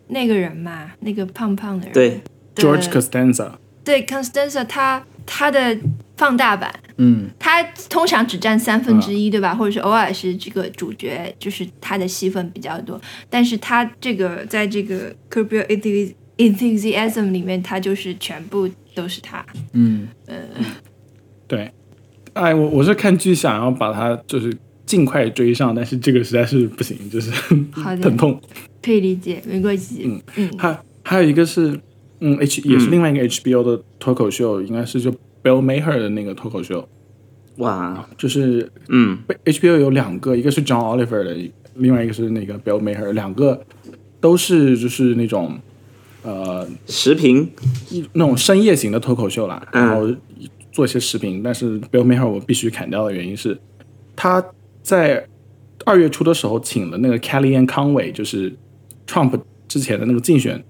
[0.07, 2.21] 那个人嘛，那个胖胖的人，对
[2.55, 3.51] ，George Costanza，
[3.83, 5.03] 对，Constanza 他
[5.33, 5.77] 他的
[6.17, 9.55] 放大版，嗯，他通常只占三分之一，对吧？
[9.55, 12.99] 或者是偶尔是这个主角，就是他的戏份比较多。
[13.29, 19.45] 但是他这个在这个 Curb Your Enthusi- Enthusiasm 里面，他就是全部都是他。
[19.71, 20.09] 嗯，
[21.47, 21.71] 对，
[22.33, 24.53] 哎，我我是看剧想要把它就是
[24.85, 27.31] 尽快追上，但是这个实在是不行，就是
[27.71, 28.41] 好的疼痛。
[28.81, 30.01] 可以理解，没关系。
[30.03, 31.79] 嗯嗯还还有一个是，
[32.21, 35.11] 嗯，H 也是另外一个 HBO 的脱口秀，应该是就
[35.43, 36.87] Bill Maher 的那个脱口秀，
[37.57, 39.17] 哇，就是嗯。
[39.43, 41.35] HBO 有两个，一个是 John Oliver 的，
[41.75, 43.65] 另外一个是那个 Bill Maher，两个
[44.19, 45.59] 都是就是那种
[46.21, 47.49] 呃视频，
[47.89, 49.85] 一那种深夜型的脱口秀啦，嗯。
[49.85, 50.15] 然后
[50.71, 51.41] 做一些视频。
[51.43, 53.59] 但是 Bill Maher 我必须砍掉的原因是，
[54.15, 54.43] 他
[54.83, 55.27] 在
[55.85, 58.55] 二月初的时候请了那个 Kellyanne Conway，就是
[59.07, 60.63] Trump 之前的那个竞选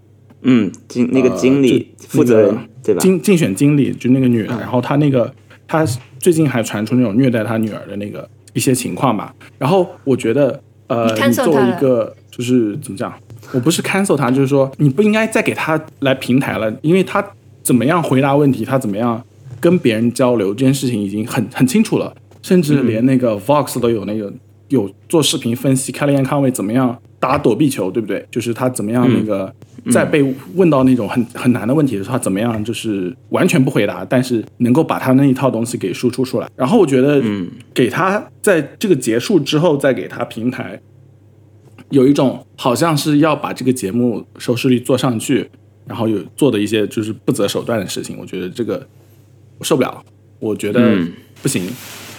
[0.44, 3.02] 嗯，经那个呃经理、就负责人那个对吧？
[3.02, 5.32] 竞竞选经理，就那个女的，然后她那个
[5.68, 5.86] 她
[6.20, 9.34] 最近还传出那种虐待她女儿的那个一些情况吧。
[9.58, 13.14] 然后我觉得，呃，你你作为一个就是怎么讲，
[13.54, 17.24] 我不是 cancel 她，就是说你不应该再给她来平台了，因为她
[17.62, 19.24] 怎么样回答问题，她怎么样
[19.60, 22.12] 跟别人交流这件事情已经很很清楚了，
[22.42, 24.34] 甚至连那个 Vox 都有那个
[24.70, 28.26] 有做视频分析 Kellyanne Conway 怎么样打躲避球，对不对？
[28.32, 29.54] 就是他怎么样那个。
[29.90, 30.22] 在被
[30.56, 36.48] 问到那种很很难的问题的时候，他怎么样就是完全不回答，但是能够把他那一套东西给输出出来。
[36.56, 37.22] 然后我觉得，
[37.74, 40.80] 给他在这个结束之后再给他平台，
[41.90, 45.50] 有一种好像是要把这个节目收视率做上去，
[45.88, 48.18] 然后有做的一些就是不择手段的事情。
[48.20, 48.86] 我觉得这个
[49.58, 50.04] 我受不了，
[50.40, 51.12] 我觉得嗯
[51.42, 51.64] 不行。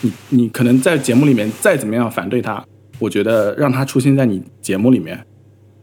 [0.00, 2.64] 你你可能在节目里面再怎么样反对他，
[2.98, 5.24] 我觉得让他出现在你节目里面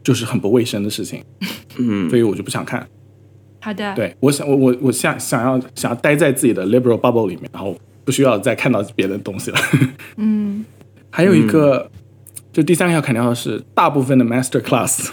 [0.02, 1.22] 就是很不卫生的事情。
[1.78, 2.08] 嗯。
[2.08, 2.86] 所以我就不想看。
[3.62, 7.76] 好的，对我想我我我想想要想要待在自己的 liberal bubble 里面，然后
[8.06, 9.58] 不需要再看到别的东西了。
[10.16, 10.64] 嗯，
[11.10, 11.90] 还有一个，
[12.52, 15.08] 就第三个要砍掉的是，大部分的 master class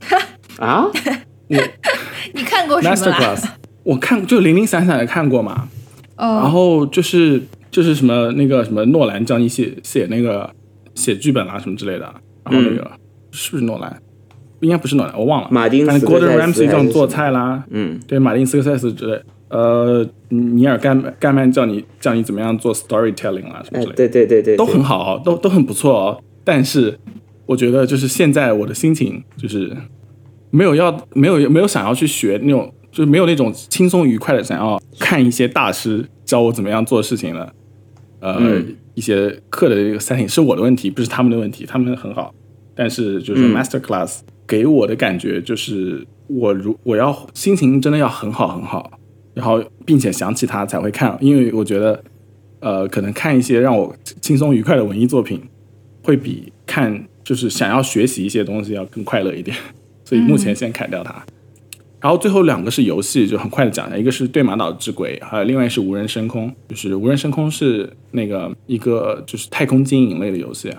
[0.58, 0.86] 啊，
[2.32, 3.44] 你看过什 master？class，
[3.82, 5.68] 我看就零零散散的看过嘛，
[6.16, 6.26] 哦。
[6.26, 10.50] 然哦，后就是就是什么那个什么诺兰教你写写那个
[10.94, 12.06] 写剧本啊什么之类的，
[12.44, 12.90] 然后那个、
[13.32, 14.00] 是不是诺兰？
[14.64, 15.48] 应该不是诺兰，我忘了。
[15.50, 18.00] 马丁反正斯科 Gordon Ramsay 这种做菜啦，嗯。
[18.06, 26.22] 对，马丁斯科塞斯之类，呃，尼尔盖盖曼叫你叫你怎么样做 storytelling 啊什么哎之类的，对对对对，都很好哦，都都很不错哦。
[26.44, 26.98] 但是
[27.46, 29.76] 我觉得就是现在我的心情就是
[30.50, 37.52] 没有要没有没有想要去学那种，就是没有那种轻松愉快的想要看一些大师教我怎么样做事情了，
[38.20, 38.76] 呃，嗯。
[38.94, 42.34] 一些课的这个 setting 是我的问题，不是他们的问题，他们很好。
[42.74, 43.56] 但是就是嗯。
[43.56, 44.18] master class
[44.52, 48.98] 给我的感觉就是我如我要心情真的要很好很好，
[49.32, 52.04] 然后并且想起它才会看，因为我觉得
[52.60, 55.40] 呃可能看一些让我轻松愉快的文艺作品，
[56.02, 59.56] 会比看就是想要学习一些东西要更快乐一点，
[60.04, 61.24] 所以目前先砍掉它。
[61.98, 66.54] 然后最后两个是游戏，就很快的讲一下，一个是对马岛之鬼，还有另外是无人升空。
[66.68, 70.70] 就是无人升空是那个一个就是太空经营类的游戏，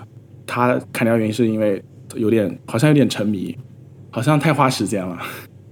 [0.46, 1.82] 它砍掉原因是因为
[2.14, 3.56] 有点好像有点沉迷，
[4.14, 5.18] 好像太花时间了。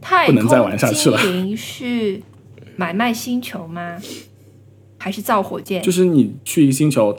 [0.00, 2.20] 太不能再玩下去了经营是
[2.74, 3.96] 买卖星球吗？
[4.98, 5.80] 还是造火箭？
[5.80, 7.16] 就是你去一个星球，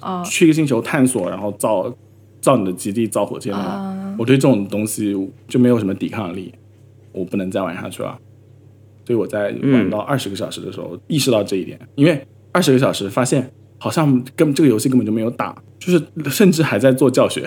[0.00, 1.94] 哦去一个星球探索，然后造
[2.40, 3.54] 造你的基地，造火箭。
[3.54, 5.14] 啊，我对这种东西
[5.46, 6.52] 就没有什么抵抗力，
[7.12, 8.18] 我不能再玩下去了。
[9.06, 17.44] 所以我在玩到二十个小时的时候、意识到这一点，因为二十个小时发现好像根本这个游戏根本就没有打，就是甚至还在做教学，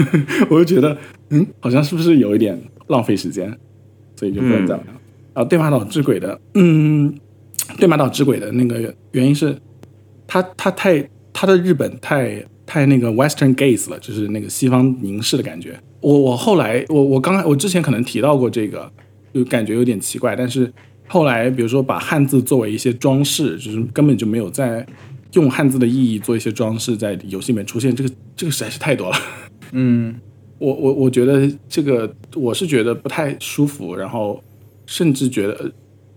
[0.48, 0.96] 我就觉得
[1.30, 3.52] 嗯，好像是不是有一点浪费时间，
[4.16, 4.92] 所以就不能再玩了。
[5.34, 7.14] 然后对马岛之鬼的，嗯，
[7.78, 9.56] 对马岛之鬼的那个原因是，
[10.26, 15.78] 他他太他的日本太太那个 Western gaze 了，就是那个西方凝视的感觉。
[16.00, 18.90] 我我后来我我刚我之前可能提到过这个，
[19.32, 20.70] 就感觉有点奇怪，但是
[21.06, 24.86] 后来比如说把汉字作为一些装饰，就是根本就没有在
[25.32, 29.16] 用汉字的意义做一些装饰在游戏里面出现，这个这个实在是太多了。
[29.72, 30.14] 嗯
[30.58, 34.42] 我我我觉得这个我是觉得不太舒服，然后
[34.86, 35.70] 甚至觉得，呃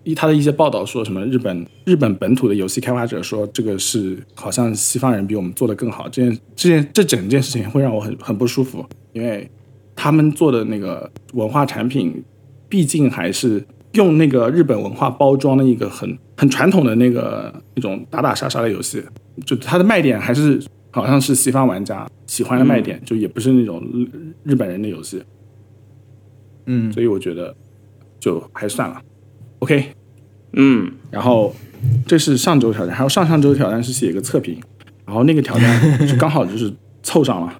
[0.04, 9.50] 一他的一些报道说什么日本日本本土的游戏开发者说这个是好像西方人比我们做的更好，这件这件这整件事情会让我很很不舒服，因为
[9.96, 12.24] 他们做的那个文化产品，
[12.70, 19.04] 毕竟还是用那个日本文化包装的一个很很传统的那个那种打打杀杀的游戏，
[19.46, 20.62] 就它的卖点还是
[20.92, 25.24] 好像是西方玩家喜欢的卖点，就也不是那种日日本人的游戏，
[26.66, 26.92] 嗯。
[26.92, 27.56] 所以我觉得
[28.20, 29.02] 就还算了。
[29.60, 29.86] OK，
[30.54, 30.92] 嗯。
[31.12, 31.56] 然后
[32.06, 34.60] 这是上周挑战，还有上上周挑战是写一个测评，
[35.06, 36.74] 然后那个挑战就刚好就是
[37.04, 37.54] 凑上了，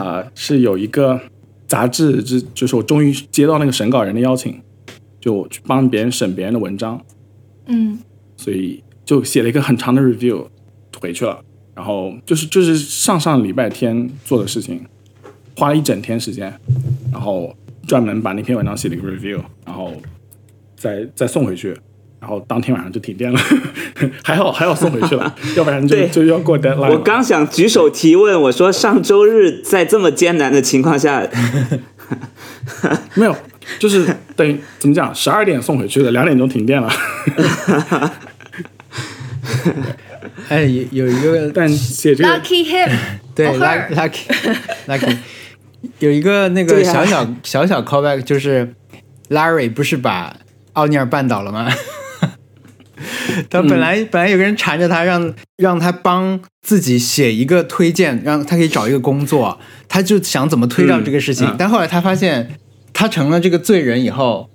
[0.00, 1.20] 啊、是有一个
[1.66, 4.60] 杂志，就就是我终于接到那个审稿人的邀请，
[5.20, 7.00] 就我去帮别人审别人的文章，
[7.66, 7.98] 嗯。
[8.36, 10.46] 所以就写了一个很长的 review
[11.00, 11.38] 回去了，
[11.74, 14.84] 然后就是就是上上礼拜天做的事情，
[15.56, 16.52] 花了一整天时间，
[17.12, 17.54] 然后
[17.86, 19.92] 专门把那篇文章写了一个 review，然后
[20.76, 21.76] 再再送回去，
[22.18, 23.38] 然后当天晚上就停电了，
[24.24, 26.90] 还好还好送回去了，要不然就就要过 deadline 了。
[26.90, 31.28] 我刚想举手提问，我说上周日在这么艰难的情况下，
[33.14, 33.36] 没有，
[33.78, 34.06] 就是
[34.36, 36.90] 等于怎么讲，十二点送回去的，两点钟停电了。
[40.48, 42.90] 哎，有有一个但写这个，Lucky him，
[43.34, 44.56] 对 lucky lucky
[44.86, 45.16] lucky
[45.98, 48.74] 有一个那个小小、小小 callback，就是
[49.30, 50.36] Larry 不是把
[50.74, 51.72] 奥尼尔绊倒了吗？
[53.50, 59.58] 他本来、本来有个人缠着他，让让他帮自己写一个推荐，让他可以找一个工作，
[59.88, 61.46] 他就想怎么推掉这个事情。
[61.48, 62.56] 嗯嗯但后来他发现，
[62.92, 64.50] 他成了这个罪人以后，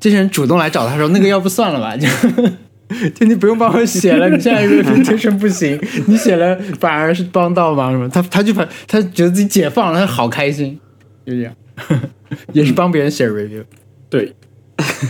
[0.00, 2.08] 这些人主动来找他说：“那个要不算了吧？”就
[3.14, 8.08] 就你不用帮我写了，你现在 reputation 不行， 你写了反而是帮倒忙什么？
[8.08, 10.78] 他他就把他觉得自己解放了，他好开心，
[11.24, 11.54] 就这样，
[12.52, 13.64] 也是帮别人写 review。
[14.10, 14.34] 对，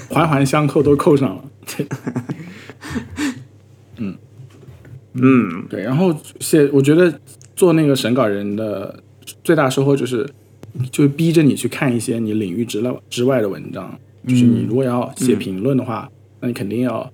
[0.09, 1.45] 环环相扣都扣上了。
[1.77, 1.87] 对
[5.15, 7.13] 嗯对，然后写，我觉得
[7.55, 9.03] 做那个审稿人的
[9.45, 10.27] 最大收获就是，
[10.91, 13.99] 就逼着你去看一些你领域之外之外的文章。
[14.27, 16.09] 就是你如果要写评论的话，
[16.41, 17.11] 那你肯定要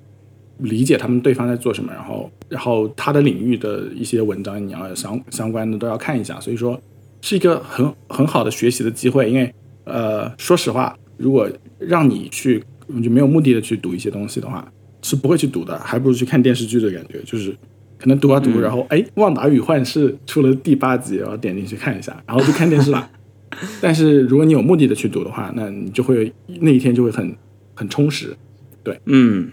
[0.59, 6.39] 理解他们对方在做什么，然后然后他的领域的一些文章你要相相关的都要看一下。
[6.39, 6.79] 所以说
[7.23, 9.51] 是一个很很好的学习的机会，因为
[9.85, 11.49] 呃，说实话，如果
[11.79, 12.63] 让你去
[13.03, 17.57] 就没有目的的去读一些东西的话，是不会去读的，还不如去看电视剧的感觉，就是
[17.99, 23.11] 可能读啊读，然后哎，《旺达与幻视》出了第八集，然后点进去看一下，然后就看电视了。
[23.81, 27.37] 但是如果你有目的的去读的话，那你就会那一天就会很
[27.75, 28.37] 很充实。
[28.85, 29.51] 对嗯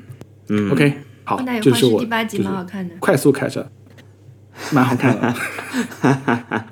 [0.50, 0.93] 嗯 OK，
[1.24, 3.68] 好那，有这是我第八集蛮好看的，快速开车，
[4.72, 5.36] 蛮好看的。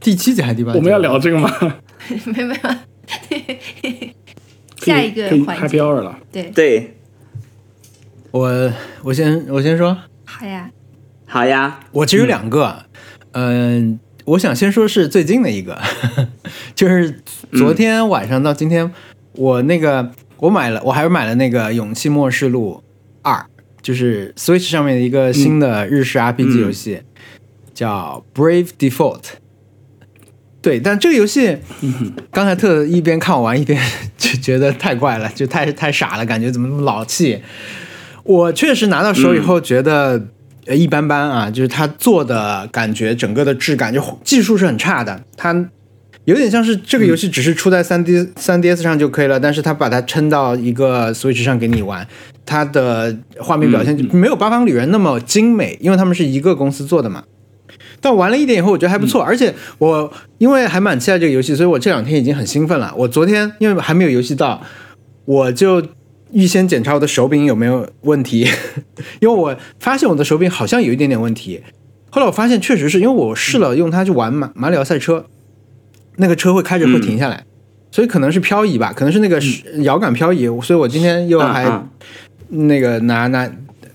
[0.00, 0.78] 第七集还是第八集？
[0.78, 1.50] 我们要聊这个吗？
[2.26, 2.60] 没有没有。
[4.78, 6.18] 下一个可以环 Happy 节，Hour 了。
[6.30, 6.96] 对，对，
[8.30, 8.72] 我
[9.02, 10.70] 我先我先说，好呀，
[11.26, 12.84] 好呀，我其实有两个，
[13.32, 15.80] 嗯、我想先说是最近的一个，
[16.74, 17.22] 就是
[17.52, 18.92] 昨天晚上到今天，
[19.32, 22.82] 我那个我买了，我还是买了那个《勇气末世录
[23.22, 23.34] 二》，
[23.80, 27.02] 就是 Switch 上面的一个新的日式 RPG 游戏，
[27.72, 29.22] 叫 Brave Default。
[30.60, 31.58] 对，但这个游戏
[32.32, 33.80] 刚才特一边看我玩一边
[34.18, 37.40] 就觉得太怪了，就太太傻了，感觉怎么那么老气。
[38.24, 40.26] 我确实拿到手以后觉得
[40.66, 45.68] 呃一般般啊，就是它做的感觉整个的质感就技术是很差的，它
[46.24, 52.06] 有点像是这个游戏只是出在三 D 三 DS 上就可以了，但是它把它撑到一个 Switch 上给你玩，
[52.44, 57.22] 它的画面表现就没有《八方旅人》那么精美，因为他们是一个公司做的嘛。
[58.00, 62.92] 但玩了一点以后，我觉得还不错，而且我因为还蛮期待这个游戏，所以我这两天已经很兴奋了。
[62.96, 64.60] 我昨天因为还没有游戏到，
[65.24, 65.80] 我就
[66.32, 68.48] 预先检查我的手柄有没有问题，
[69.20, 71.62] 因为我发现我的手柄好像有一点点问题。
[72.10, 75.26] 后来我发现确实是因为我试了用它去玩马马里奥赛车，
[76.16, 77.44] 那个车会开着会停下来，
[77.90, 79.38] 所以可能是漂移吧，可能是那个
[79.82, 80.46] 摇杆漂移。
[80.62, 81.86] 所以我今天又还
[82.48, 83.50] 那个拿拿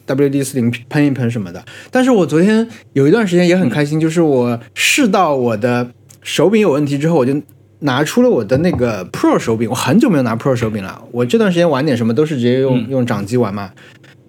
[0.06, 1.64] WD 四零喷一喷什么的。
[1.90, 5.90] 但是我昨天有一段时间也很开心，就是我试到我的
[6.22, 7.42] 手柄有问题之后，我就
[7.82, 9.70] 拿出了我的那个 Pro 手柄。
[9.70, 13.70] 我很久没有拿 Pro 手柄了，我这段时间玩点什么都是直接用、嗯用掌机玩嘛。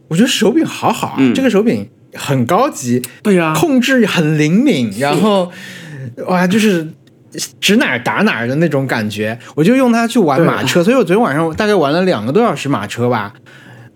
[0.09, 5.51] 我觉得手柄好好啊，嗯这个手柄很高级，对呀、控制很灵敏，然后
[6.27, 6.87] 哇，就是
[7.61, 9.39] 指哪儿打哪儿的那种感觉。
[9.55, 13.33] 我就用它去玩马车，所以我昨天晚上大概玩了两个多小时马车吧。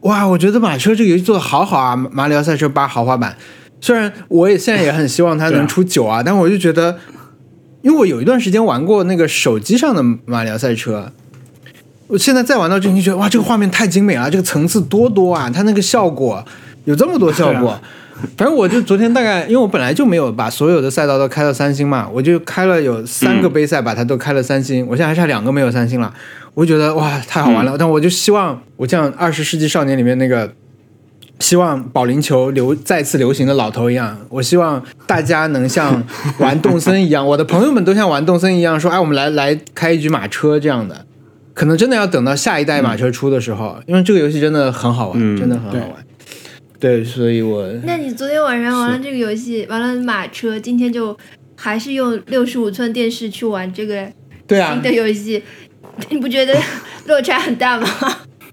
[0.00, 3.36] 哇，我觉得马车这个游戏做的好好啊，《马里奥赛车八》豪华版。
[3.80, 6.96] 虽然我也现在也很希望它能出九啊，但我就觉得，
[7.86, 11.12] 因为我有一段时间玩过那个手机上的马里奥赛车，
[12.08, 16.44] 我现在再玩到这，你就觉得哇，这个画面太精美了，这个层次多多啊，它那个效果
[16.84, 17.80] 有这么多效果。
[18.36, 24.84] 反正我就昨天大概，因为我本来就没有把所有的赛道都开到三星嘛，我就开了有三个杯赛，把它都开了三星。
[24.88, 26.12] 我现在还差两个没有三星了，
[26.54, 27.76] 我就觉得哇，太好玩了。
[27.78, 30.52] 但我就希望我像《二十世纪少年》里面那个。
[31.40, 36.02] 希望保龄球流再次流行的老头一样，我希望大家能像
[36.38, 41.06] 玩动森一样，我的朋友们都像玩动森一样，说哎，我们来来开一局马车这样的。
[41.54, 46.06] 可能真的要等到下一代马车出的时候，因为这个游戏真的很好玩，嗯真的很好玩。
[46.78, 51.16] 对，所以我那你昨天晚上玩了这个游戏，玩了马车，今天就
[51.54, 54.06] 还是用六十五寸电视去玩这个
[54.48, 55.42] 新，的游戏，
[56.10, 56.54] 你不觉得
[57.06, 57.88] 落差很大吗？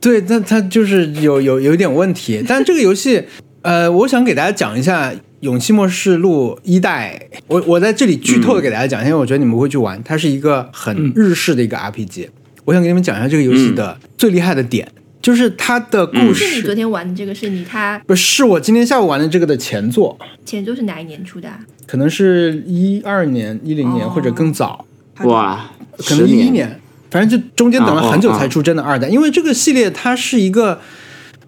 [0.04, 2.44] 对，它它就是有有有点问题。
[2.46, 3.24] 但这个游戏，
[3.64, 7.30] 呃，我想给大家讲一下《勇气末世录》一代。
[7.48, 10.00] 我我在这里剧透的给大家讲，因为我觉得你们会去玩。
[10.04, 12.28] 它是一个很日式的一个 RPG。
[12.66, 14.88] 我想给你们讲一下这个游戏的最厉害的点，
[15.22, 16.76] 就是它的故事是你昨。
[16.76, 21.60] 天玩的这个，是你他不是是我今天下午玩的这个的前作，前作是哪一年出的、啊？
[21.86, 24.86] 可能是一二年、一零年哦或者更早。
[25.26, 26.80] 哇，可能十一一年，
[27.14, 30.80] 反正就中间等了很久才出真的二代，因为这个系列它是一个，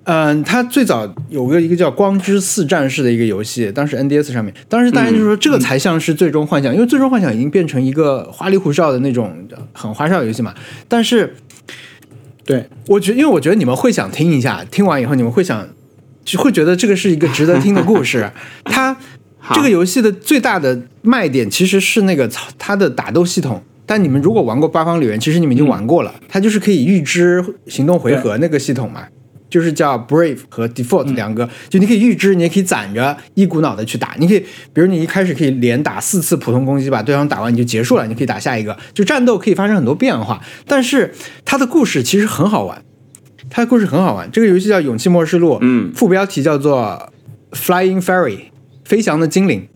[0.04, 9.36] 嗯、它最早有个一个叫《光之四战士》的一个游戏，当时 NDS 上面，当时大家就说这个才像是最终幻想，因为最终幻想已经变成一个花里胡哨的那种
[9.74, 10.54] 很花哨的游戏嘛，
[10.88, 11.36] 但是
[12.46, 15.68] 对，我觉因为我觉得你们会想听一下，听完以后你们会想
[16.24, 18.30] 就会觉得这个是一个值得听的故事，
[18.64, 18.96] 它。
[19.54, 23.62] 这个游戏的最大的卖点其实是那个它的打斗系统。
[23.86, 29.06] 但你们如果玩过《八方旅人》，其实你们已经玩过了，它就是可以预知行动回合那个系统嘛，
[29.50, 34.16] 就是叫 Brave 和 Default 两个，就你可以预知，你也可以攒着一股脑的去打。
[34.18, 34.40] 你可以，
[34.74, 40.42] 比如你一开始可以连打四次普通攻击，把对方打完你就结束了，你可以打下一个，就战斗可以发生很多变化。
[40.66, 41.14] 但是
[41.46, 42.84] 它的故事其实很好玩，
[43.50, 44.30] 它的故事很好玩。
[44.32, 47.14] 这个游戏叫《勇气末世录》，嗯副标题叫做
[47.52, 48.40] Flying Fairy，
[48.84, 49.68] 飞翔的精灵。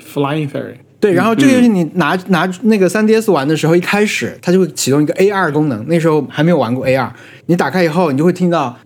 [0.00, 7.08] Flying Fairy，对，然后这个游戏你拿、拿那个 3DS 玩的时候，一开始它就会启动一个 AR 功能，那时候还没有玩过 AR。
[7.46, 8.76] 你打开以后，你就会听到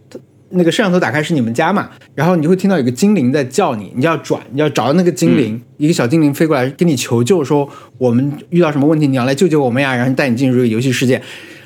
[0.50, 11.22] 那个摄像头打开是你们家嘛，然后你就会听到有个精灵在叫你，你就要转，你要找到那个精灵，一个小精灵飞过来跟你求救，说我们遇到什么问题，你要来救救我们呀，然后带你进入这个游戏世界。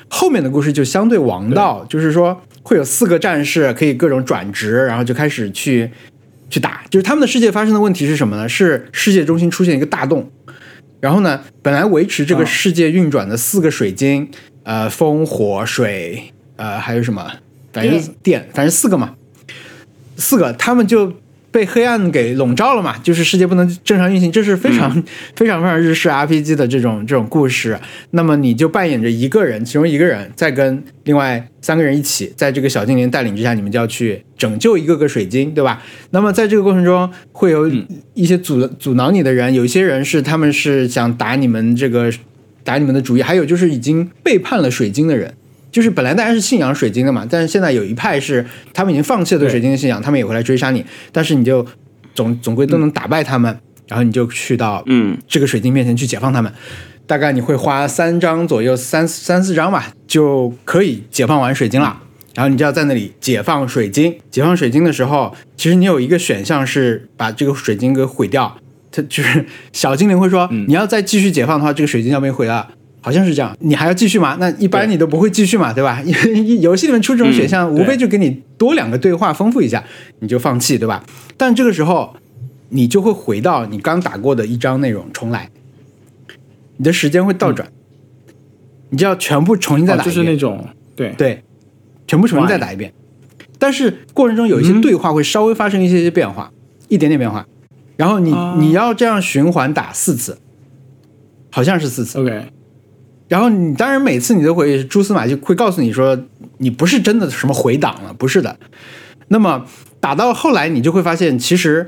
[0.07, 5.91] 后面的故事就相对王道，就是说会有四个战士可以各种转职，然后就开始去
[6.49, 6.83] 去打。
[6.89, 8.47] 就是他们的世界发生的问题是什么呢？
[8.47, 10.31] 是世界中心出现一个大洞，
[10.99, 14.29] 然后呢，本来维持这个啊世界运转的四个水晶，
[14.63, 17.31] 呃，风、火、水，呃，还有什么？
[17.73, 19.15] 反正电电，反正四个嘛，
[20.15, 21.13] 四个，他们就
[21.57, 24.91] 被黑暗给笼罩了嘛，就是世界不能正常运行，这是非常、
[25.35, 27.79] 非常非常日式 RPG 的这种这种故事。
[28.11, 35.81] 那么你就扮演着一个人，其中一个人在跟另外三个人一起，在这个小精灵带领之下，你们就要去拯救一个个水晶，对吧？
[36.11, 37.67] 那么在这个过程中，会有
[38.13, 42.13] 一些阻阻挠你的人，有一些人是他们是想打你们这个
[42.63, 45.33] 打你们的主意，还有就是已经背叛了水晶的人。
[45.71, 51.65] 就是本来大家是信仰水晶的嘛，但是现在有一派是他们已经放弃了对对水晶的信仰，他们也会来追杀你，但是你就
[52.15, 56.51] 总总归都能打败他们，然后你就去到嗯这个水晶面前去解放他们。
[57.05, 62.01] 大概你会花三张左右，三三四张吧，就可以解放完水晶了。
[62.35, 64.15] 然后你就要在那里解放水晶。
[64.29, 68.57] 解放水晶的时候，其实你有一个选项是把这个水晶给毁掉。
[68.91, 72.67] 它就是小精灵会说，你要再继续解放的话，这个水晶要被毁了。
[73.01, 74.37] 好像是这样，你还要继续吗？
[74.39, 76.01] 那一般你都不会继续嘛，对吧？
[76.05, 79.83] 因为游戏里面出这种选项，无非就给你多两个对话，丰富一下，
[80.19, 81.03] 你就放弃，对吧？
[81.37, 82.15] 但这个时候，
[82.69, 85.49] 你就会回到你刚打过的一章内容重来，
[86.77, 87.71] 你的时间会倒转，
[88.89, 90.15] 你就要全部重新再打一遍。
[90.15, 91.43] 就是那种对对，
[92.07, 92.91] 全部重新再打一遍。
[93.59, 96.51] 但是过程中有一些对话会稍微发生一些些变化，
[96.89, 97.47] 一点点变化。
[97.95, 100.37] 然后你、啊你要这样循环打四次，
[101.49, 102.19] 好像是四次。
[102.19, 102.51] OK，
[103.27, 106.17] 然后你当然每次你都会蛛丝马迹会告诉你说
[106.59, 108.57] 你不是真的什么回档了，不是的。
[109.27, 109.65] 那么
[109.99, 111.87] 打到后来，你就会发现，其实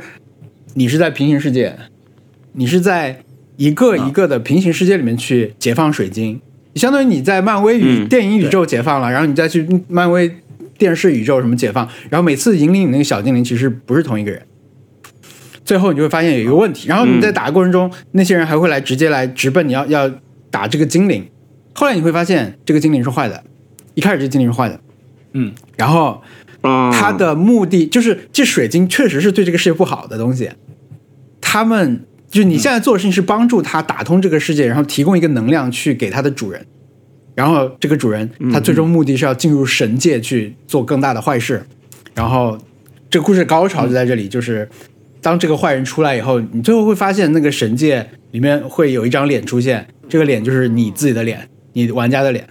[0.73, 1.77] 你是在平行世界，
[2.53, 3.23] 你是在
[3.55, 6.41] 一个一个的平行世界里面去解放水晶，
[6.75, 10.29] 相当于你在漫威宇、嗯电影宇宙解放了，然后你再去漫威
[10.77, 14.41] 电视宇宙什么解放，然后每次引领你那个小精灵其实不是同一个人。
[15.63, 20.11] 最后你就会发现有一个问题，然后你在打的过程中，那些人还会来直接来直奔你要要
[20.49, 21.27] 打这个精灵。
[21.73, 23.43] 后来你会发现这个精灵是坏的，
[23.93, 24.79] 一开始这精灵是坏的，
[25.33, 26.21] 嗯，然后
[26.61, 30.49] 哦，他的目的就是这水晶确实是对这个世界不好的东西。
[31.39, 36.65] 他们就是你现在做的事情是帮助他打通这个世界，然后提供一个能量去给他的主人。
[37.33, 41.63] 然后这个主人他最终目的是要进入神界去做更大的坏事。
[42.13, 42.57] 然后
[43.09, 44.67] 这个故事高潮就在这里，就是
[45.21, 52.47] 当这个坏人出来以后，你最后会发现那个神界里面会有一张脸出现，这个脸就是你自己的脸，你玩家的脸。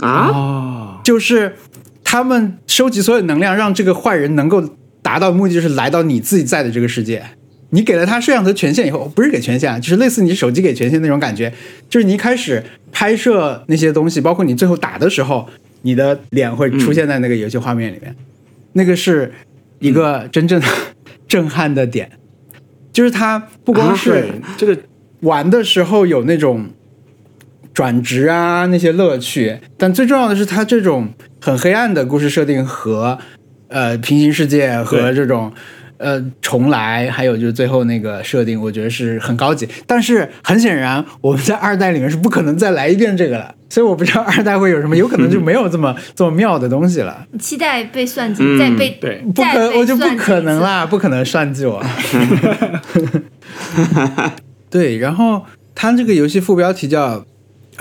[0.00, 1.54] 啊，哦，就是
[2.02, 7.22] 他们收集所有能量，让这个坏人能够达到目的，就是来到你自己在的这个世界。
[7.70, 11.50] 你给了他摄像头权限以后，不是给权限啊，就是类似你手机给权限那种感觉。
[11.88, 15.48] 就是你一开始拍摄那些东西，包括你最后打的时候，
[15.80, 18.14] 你的脸会出现在那个游戏画面里面，
[18.74, 19.32] 那个是
[19.82, 20.66] 一个真正的
[21.28, 22.10] 震撼的点。
[22.92, 24.78] 就是它不光是、这个
[25.20, 26.68] 玩的时候有那种
[27.72, 31.08] 转职啊那些乐趣，但最重要的是它这种
[31.40, 33.18] 很黑暗的故事设定和
[33.68, 35.50] 呃平行世界和这种
[36.02, 39.68] 呃重来，还有就是最后那个设定，我觉得是很高级。
[39.86, 47.24] 但是很显然，我们在二代里面是不可能再来一遍这个了， 所以我不知道二代会有什么，有可能就没有这么这么妙的东西了。
[47.38, 51.82] 期待被算计，嗯再被对不可，我就不可能啦，不可能算计我。
[54.68, 55.44] 对，然后
[55.74, 57.24] 它这个游戏副标题叫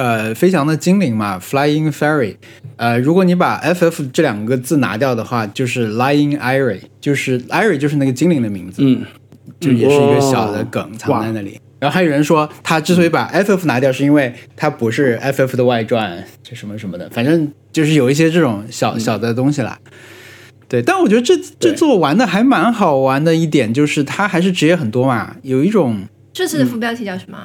[0.02, 2.38] 呃飞翔的精灵嘛，Flying Fairy。
[2.78, 9.06] 呃，如果你把 FF 这两个字拿掉的话，就是 Lying Airy，就是 Airy 就是那个精灵的名字，嗯，
[9.60, 11.60] 就也是一个小的梗藏在那里。
[11.80, 19.78] 然后还有人说，他之所以把 FF 拿掉，是因为它不是 FF 的外传，就什么什么的，反正就是有一些这种小小的东西啦。
[20.68, 26.02] 对，但我觉得这这座玩的还蛮好玩的一点，就是它还是职业很多嘛，有一种
[26.34, 27.38] 这次的副标题叫什么？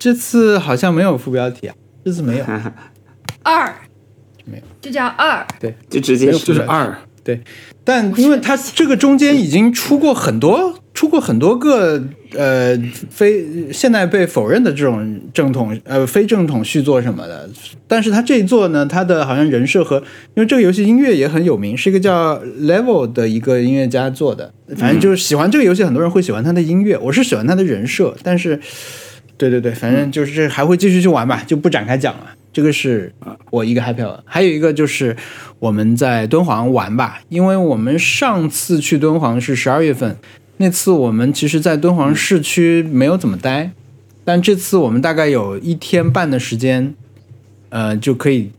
[0.00, 2.44] 这次好像没有副标题啊，这次没有，
[3.44, 3.72] 二，
[4.46, 5.46] 没有，就叫二。
[5.60, 5.74] 对。
[5.90, 7.38] 就直接就是二，对。
[7.84, 12.02] 但因为它这个中间已经出过很多，出过很多个
[12.34, 12.74] 呃
[13.10, 17.50] 非现在被否认的这种正统呃非正统续作什么的，
[17.86, 19.98] 但是它这一作呢，它的好像人设和
[20.34, 28.60] 因为这个游戏音乐也很有名，是一个叫 Level 的一个音乐家做的，反正就是喜欢这个游戏，很多人会喜欢他的音乐，我是喜欢他的人设，但是
[29.40, 32.26] 对对对，反正就是这还会继续去玩吧，就不展开讲了。
[32.52, 33.10] 这个是
[33.50, 35.16] 我一个 happy hour，还有一个就是
[35.58, 40.16] 我们在敦煌玩吧，因为我们上次去敦煌是十二月份，
[40.58, 43.70] 那次我们其实，在敦煌市区没有怎么待，
[44.24, 46.92] 但这次我们大概有一天半的时间，
[47.70, 48.50] 呃，就可以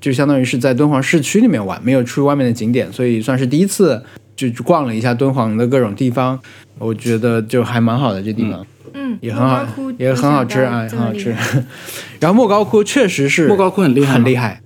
[0.00, 4.02] 就相当于是在敦煌市区里面玩，没有去外面的景点，所以算是第一次
[4.38, 6.38] 就去逛了一下敦煌的各种地方，
[6.78, 8.64] 我觉得就还蛮好的这地方。
[8.94, 9.66] 嗯，也很好
[9.98, 11.34] 也很好吃啊，很好吃。
[12.20, 14.36] 然后莫高窟确实是莫高窟很厉害，很厉。
[14.36, 14.62] 害，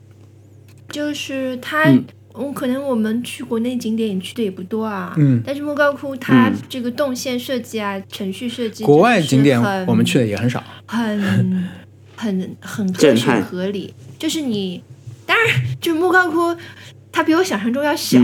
[0.91, 2.05] 就是它，嗯
[2.35, 10.63] 嗯，可能我们去国内景点也去的也不多啊，嗯但是莫高窟它嗯这个动线设计啊、程序设计，国外景点我们去的也很少。
[10.85, 11.19] 很
[12.15, 13.95] 很很合震撼情合理。
[14.19, 14.83] 就是你，
[15.27, 16.55] 当然，就是莫高窟，
[17.11, 18.21] 它比我想象中要小。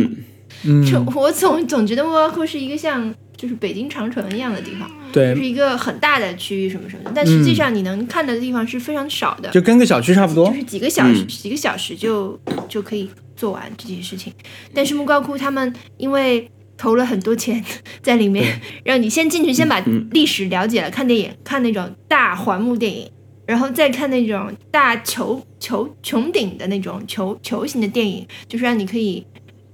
[0.65, 7.13] 嗯，就嗯，我总总觉得莫高窟是一个像就是北京长城一样的地方，就对是，一个很大的区域什么什么的。
[7.15, 10.55] 但实际上你能看到的地方是非常少的，就跟个小区差不多就。
[10.55, 12.39] 是几个小时、嗯几个小时就
[12.69, 14.33] 就可以做完这件事情。
[14.75, 17.65] 但是莫高窟他们因为投了很多钱
[18.03, 23.09] 在里面， 让你先进去，先把嗯历史了解了，看电影，看那种大环幕电影，
[23.47, 29.25] 然后再看那种大球球穹顶的那种球球形的电影，就是让你可以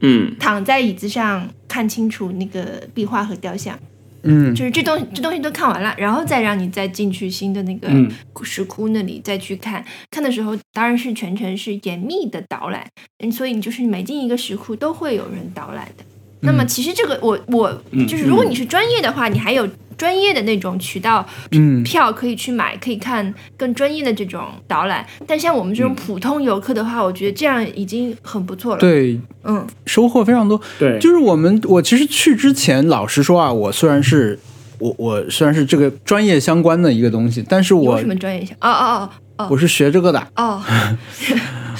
[0.04, 3.78] 嗯，躺在椅子上看清楚那个壁画和雕像。
[4.26, 8.10] 嗯，就是这东西这东西都看完了，然后再让你再进去新的那个嗯
[8.42, 9.84] 石窟那里再去看。
[10.10, 12.86] 看的时候当然是全程是严密的导览，
[13.18, 16.04] 嗯，所以你就是每进一个石窟都会有人导览的。
[16.44, 25.06] 那么其实这个我我嗯就是如果你是专业的话，你还有专业的那种渠道嗯，票可以去买，可以看更专业的这种导览。
[25.26, 30.60] 但像我们这种普通游客的话，我觉得这样已经很不错了。，对，嗯，收获非常多。
[30.78, 34.38] 对，就是我们，我其实去之前，老实说啊，我虽然是
[34.78, 38.56] 我我虽然是这个专业相关的一个东西，但是我什么专业相？
[38.60, 40.96] 哦哦哦我是学这个的，哦 哦，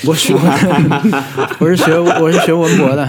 [0.06, 0.34] 我学
[1.58, 3.08] 我是学我是学文博的，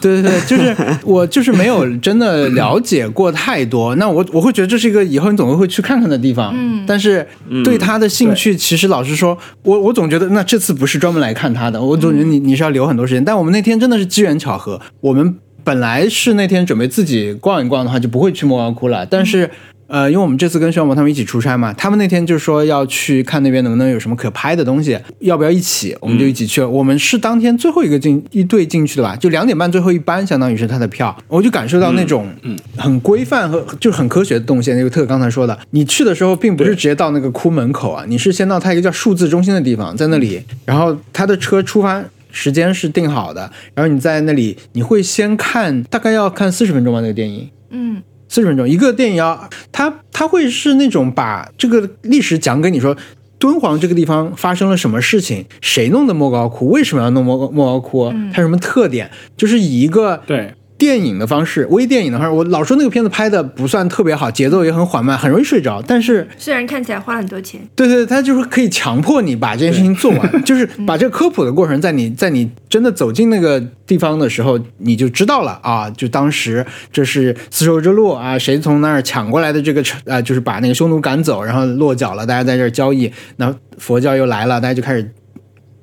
[0.00, 6.52] 对对对，就是我就是没有真的了解过太多，那我我会觉得这是一个以后你总会去看看的地方。
[6.56, 7.26] 嗯但是
[7.64, 13.24] 对他的兴趣，其实老实说，我我总觉得那这次不是专门来看他的，我总觉得你你是要留很多时间。
[13.24, 19.50] 但我们那天真的是机缘巧合，我们本来是那天准备自己逛一逛的话，就不会去莫高窟了，但是。
[19.90, 25.96] 呃，因为我们这次跟徐小萌他们一起出差嘛，他们那天就说要去看那边能不能有什么可拍的东西，要不要一起？
[26.00, 26.68] 我们就一起去了。
[26.68, 31.16] 我们是当天最后一个进一队进去的吧，就两点半最后一班，相当于是他的票。
[31.26, 34.76] 我就感受到那种嗯很规范和就是很科学的动线。
[34.76, 42.04] 那个特刚才说的，你去的时候并不是直接到那个窟门口啊，你是先到他一个叫数字中心的地方，在那里，然后他的车出发。
[42.32, 48.00] 时间是定好的，然后你在那里，你会先看，大概要看四十分钟吧，那个电影，嗯
[48.30, 52.96] 四十分钟，一个电影要它它会是那种把这个历史讲给你说，
[53.40, 62.32] 敦煌这个地方发生了什么事情，谁弄的莫高窟，为什么要弄莫莫高窟，它有什么特点，就是以一个对，电影的方式，微电影的方式。
[62.32, 85.12] 我老说那个片子拍的不算特别好，节奏也很缓慢，很容易睡着，但是虽然看起来花了很多钱，对对，他就是可以强迫你把这件事情做完，就是把这个科普的过程，在你在你真的走进那个地方的时候，你就知道了啊，就当时这是丝绸之路啊，谁从那儿抢过来的这个啊，就是把那个匈奴赶走，然后落脚了，大家在这儿交易，那佛教又来了，大家就开始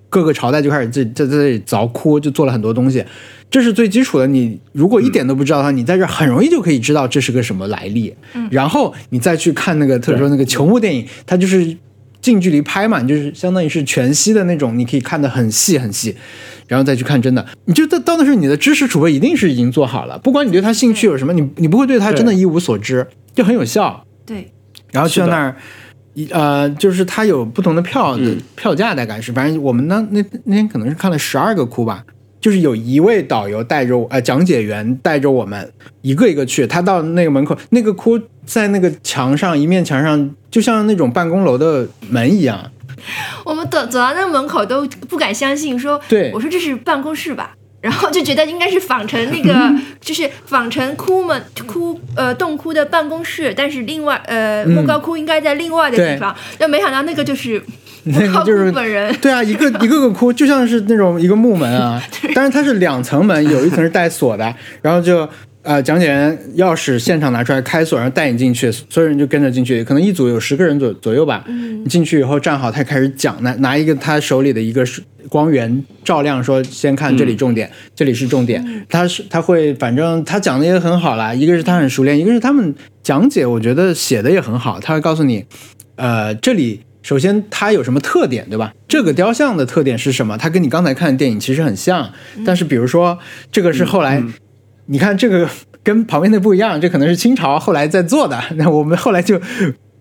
[0.10, 3.06] 各个朝代就开始在在在这里凿窟，就做了很多东西。
[3.50, 8.14] 这是最基础的，你如果一点都不知道的话，你在这很容易就可以知道这是个什么来历。
[8.52, 11.78] 然后你再去看那个，特别说那个球幕电影，它就是
[12.22, 16.14] 近距离拍嘛，就是相当于是全息的那种，你可以看得很细很细，
[16.68, 24.04] 然后再去看真的，你就到到那时候你的知识储备一定是已经做好了，不管你对他兴趣有什么，你你不会对他真的一无所知，就很有效。
[24.26, 24.52] 对，
[24.92, 25.56] 然后去到那儿，
[26.16, 28.38] 一呃，就是它有不同的票的、嗯。
[28.58, 32.04] 票价，大概是，反正我们那那那天可能是看了十二个窟吧，
[32.40, 35.72] 就是有一位导游带着我呃讲解员带着我们
[36.02, 42.72] 一个一个去，他到那个门口，那个窟在那个墙上一面墙上，就像那种办公楼的门一样，
[43.44, 46.32] 我们走走到那门口都不敢相信，说，对。
[46.34, 47.54] 我说这是办公室吧。
[47.80, 49.72] 然后就觉得应该是仿成那个，
[50.02, 54.72] 就是仿成窟门窟呃洞窟的办公室，但是另外呃嗯。
[54.72, 57.62] 莫高窟应该在另外的地方，但没想到那个就是
[58.08, 59.14] 那个就是本人。
[59.22, 62.02] 对啊，一个一个个哭就像是那种一个木门啊，
[62.34, 65.28] 但是它是两层门，有一层是带锁的，然后就
[65.62, 71.44] 呃讲解员钥匙现场拿出来开锁，然后带你进去，所有人就跟着进去，可能一组有十个人左左右吧。
[71.48, 78.86] 嗯进去以后站好，他开始讲，拿拿一个他手里的一个是光源照亮，说先看这里重点，这里是重点。
[78.90, 85.46] 他是他会，反正他讲的也很好啦，一个是他很熟练，一个是他们讲解，我觉得写的也很好，他会告诉你，
[85.96, 86.82] 呃，这里。
[87.08, 88.74] 首先，它有什么特点，对吧？
[88.86, 90.38] 这个雕像的特点是什么？
[90.38, 92.12] 它跟你刚才看的电影其实很像，
[92.46, 93.18] 但是比如说，
[93.50, 94.22] 这个是后来，
[94.88, 95.48] 你看这个
[95.84, 98.38] 跟旁边的不一样，这可能是清朝后来在做的。
[98.58, 99.40] 那我们后来就，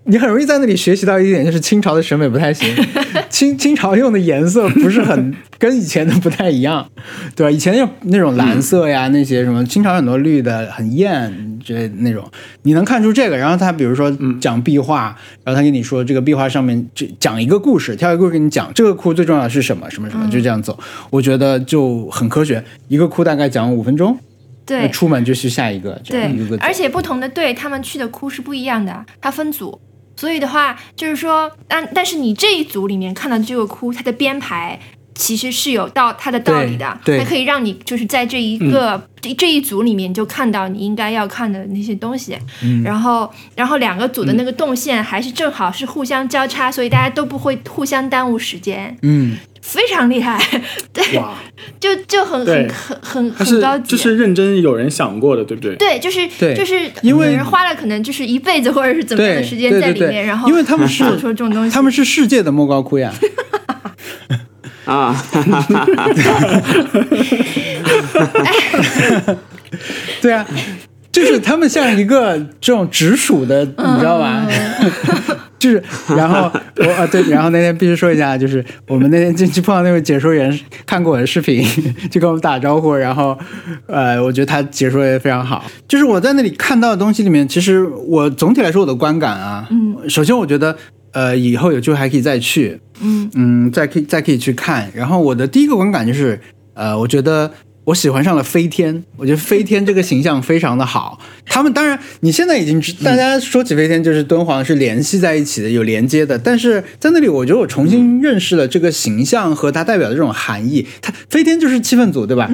[0.09, 2.69] 你很容易在那里学习到一点，就是清朝的审美不太行，
[3.29, 6.89] 清清朝用的颜色不是很跟以前的不太一样，
[7.35, 7.51] 对吧？
[7.51, 12.25] 以前那那种蓝色呀，那些什么，清朝很多绿的很艳之类的那种，
[12.63, 13.37] 你能看出这个。
[13.37, 20.79] 然后他比如说讲壁画，然后他跟你说这个壁画上面这讲一个故事，挑一个故事给你讲，这个窟最重要的是什么什么什么，就这样走。
[21.11, 24.17] 我觉得就很科学，一个窟大概讲五分钟。
[24.65, 29.81] 对出门就去下一个，这对而且不同的队他们去的窟是不一样的，它分组。
[30.17, 34.81] 所以的话，就是说，但但是你这一组里面看到这个窟，它的编排
[35.15, 42.37] 其实是有道它的道理的，它可以让你就是在这一个、这这一组里面就看到你应该要看的那些东西。
[42.63, 42.83] 嗯。
[42.83, 49.37] 然后然后两个组的那个动线还是正好是互相交叉，所以大家都不会互相耽误时间，嗯，
[49.67, 50.39] 非常厉害。
[50.95, 51.35] 对，哇，
[51.81, 53.97] 就就很很很很很高级。
[53.97, 55.75] 就是认真有人想过的，对不对？
[55.77, 63.13] 对，就是对就是因为人花了可能就是一辈子或者是怎么样的时间对对对在里面，然后因为他们是做出这种东西，他们是世界的莫高窟呀，
[64.87, 65.15] 啊，
[70.23, 70.47] 对啊，
[71.11, 74.47] 就是他们像一个这种直属的，你知道吧？
[75.59, 75.83] 就是，
[76.15, 81.67] 然后我啊对，然后那天必须说一下，就是我们那天进去碰到那位解说员，看过我的视频，
[82.11, 83.37] 就跟我们打招呼，然后
[83.87, 85.65] 呃，我觉得他解说也非常好。
[85.89, 90.77] 就是我在那里看到的东西里面，其实我总体来说我的观感啊，嗯，首先我觉得
[91.13, 94.91] 呃以后有机会还可以再去，嗯嗯，再可以再可以去看。
[94.95, 96.39] 然后我的第一个观感就是，
[96.75, 97.51] 呃，我觉得
[97.87, 101.21] 我喜欢上了飞天，我觉得飞天这个形象非常的好。
[101.47, 106.37] 他们当然，你现在已经知，大家说起飞天就是敦煌是联系在一起的，有连接的。
[106.37, 110.85] 但是在那里，我觉得我重新认识了这个形象和它代表的这种含义。
[111.01, 112.51] 它飞天就是气氛组，对吧？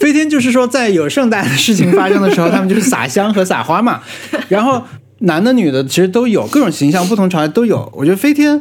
[0.00, 4.02] 飞天就是说，在有盛大的事情发生的时候， 他们就是撒香和撒花嘛。
[4.48, 4.82] 然后
[5.20, 7.88] 男的女的其实都有各种形象，不同朝代都有。
[7.94, 8.60] 我觉得飞天。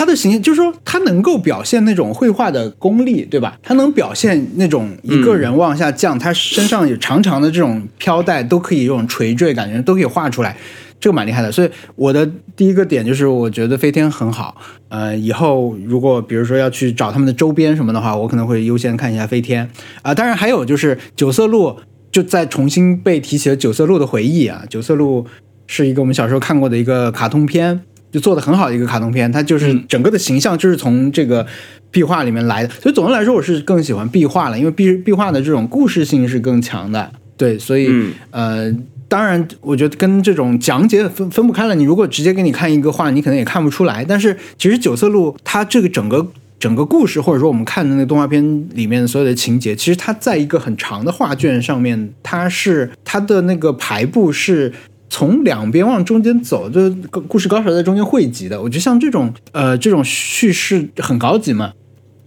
[0.00, 3.58] 他的形象就是说，他能够表现那种绘画的功力，对吧？
[3.62, 10.56] 他能表现那种一个人往下降，他身上有长长的这种飘带，都可以用垂坠感觉都可以画出来，
[10.98, 11.52] 这个蛮厉害的。
[11.52, 12.26] 所以我的
[12.56, 14.56] 第一个点就是，我觉得飞天很好。
[14.88, 19.68] 呃，以后如果比如说要去找他们的周边什么的话，我可能会优先看一下飞天
[20.00, 20.14] 啊。
[20.14, 21.76] 当然还有就是九色鹿，
[22.10, 24.64] 就在重新被提起了九色鹿的回忆啊。
[24.66, 25.26] 九色鹿
[25.66, 27.82] 是一个我们小时候看过的一个卡通片。
[28.10, 31.46] 就做的很好的一个卡通片，它就是整个的形象就是从这个
[31.90, 37.10] 壁画里面来的，所以总的来说我是更喜欢壁画了，因为壁壁画的这种故事性是更强的。
[37.36, 37.90] 对，所以
[38.30, 38.70] 呃，
[39.08, 41.74] 当然我觉得跟这种讲解分分不开了。
[41.74, 44.04] 你如果直接给你看一个画，你可能也看不出来。
[44.04, 46.26] 但是其实九色鹿它这个整个
[46.58, 54.72] 整个故事，或者说我们看的那个动画片里面所有的情节，其实它在一个很长的画卷上面，它是它的那个排布是。
[55.10, 56.88] 从两边往中间走，就
[57.28, 58.62] 故事高潮在中间汇集的。
[58.62, 61.72] 我觉得像这种呃这种叙事很高级嘛，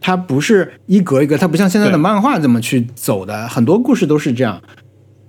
[0.01, 3.47] 它不是一格一格，它不像现在的漫画这么去走的。
[3.47, 4.61] 很多故事都是这样。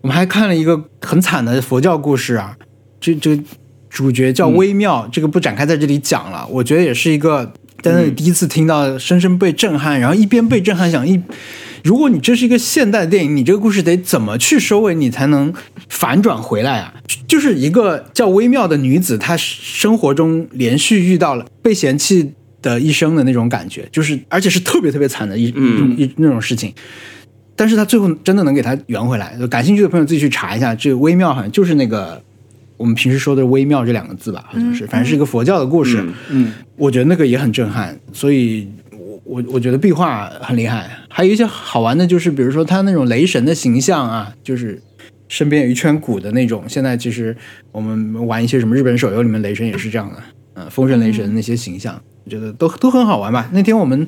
[0.02, 2.56] 我们还看了一个很惨的佛教故事啊，
[3.00, 3.40] 这这
[3.88, 6.46] 主角叫微妙，这个不展开在这里讲了。
[6.50, 11.22] 我觉得也是一个在那里第一次听到，深深被震撼，然后一边被震撼想一。
[11.84, 15.52] 如果你这是一个现代的电影，你这个故事得怎么去收尾，你才能
[15.90, 16.94] 反转回来啊？
[17.28, 22.32] 就是一个叫微妙的女子，她生活中连续遇到了被嫌弃
[22.62, 26.72] 的一生的那种感觉，就是而且是特别特别惨的一一一那种事情。
[27.54, 29.36] 但是她最后真的能给她圆回来。
[29.50, 32.22] 感兴趣的朋友自己去查一下，这个微妙好像就是那个
[32.78, 36.02] 我们平时说的微妙这两个字吧，好像是，反正是一个佛教的故事。
[36.30, 38.66] 嗯，我觉得那个也很震撼，所以。
[39.24, 44.80] 我我觉得壁画很厉害，还有一些好玩的，就是比如说他那种雷神的形象啊，就是
[45.28, 46.64] 身边有一圈鼓的那种。
[46.68, 47.36] 现在其实
[47.72, 50.22] 我们玩一些什么日本手游里面，雷神也是这样的，
[50.54, 53.48] 嗯，风神雷神那些形象，我觉得都都很好玩吧。
[53.52, 54.06] 那天我们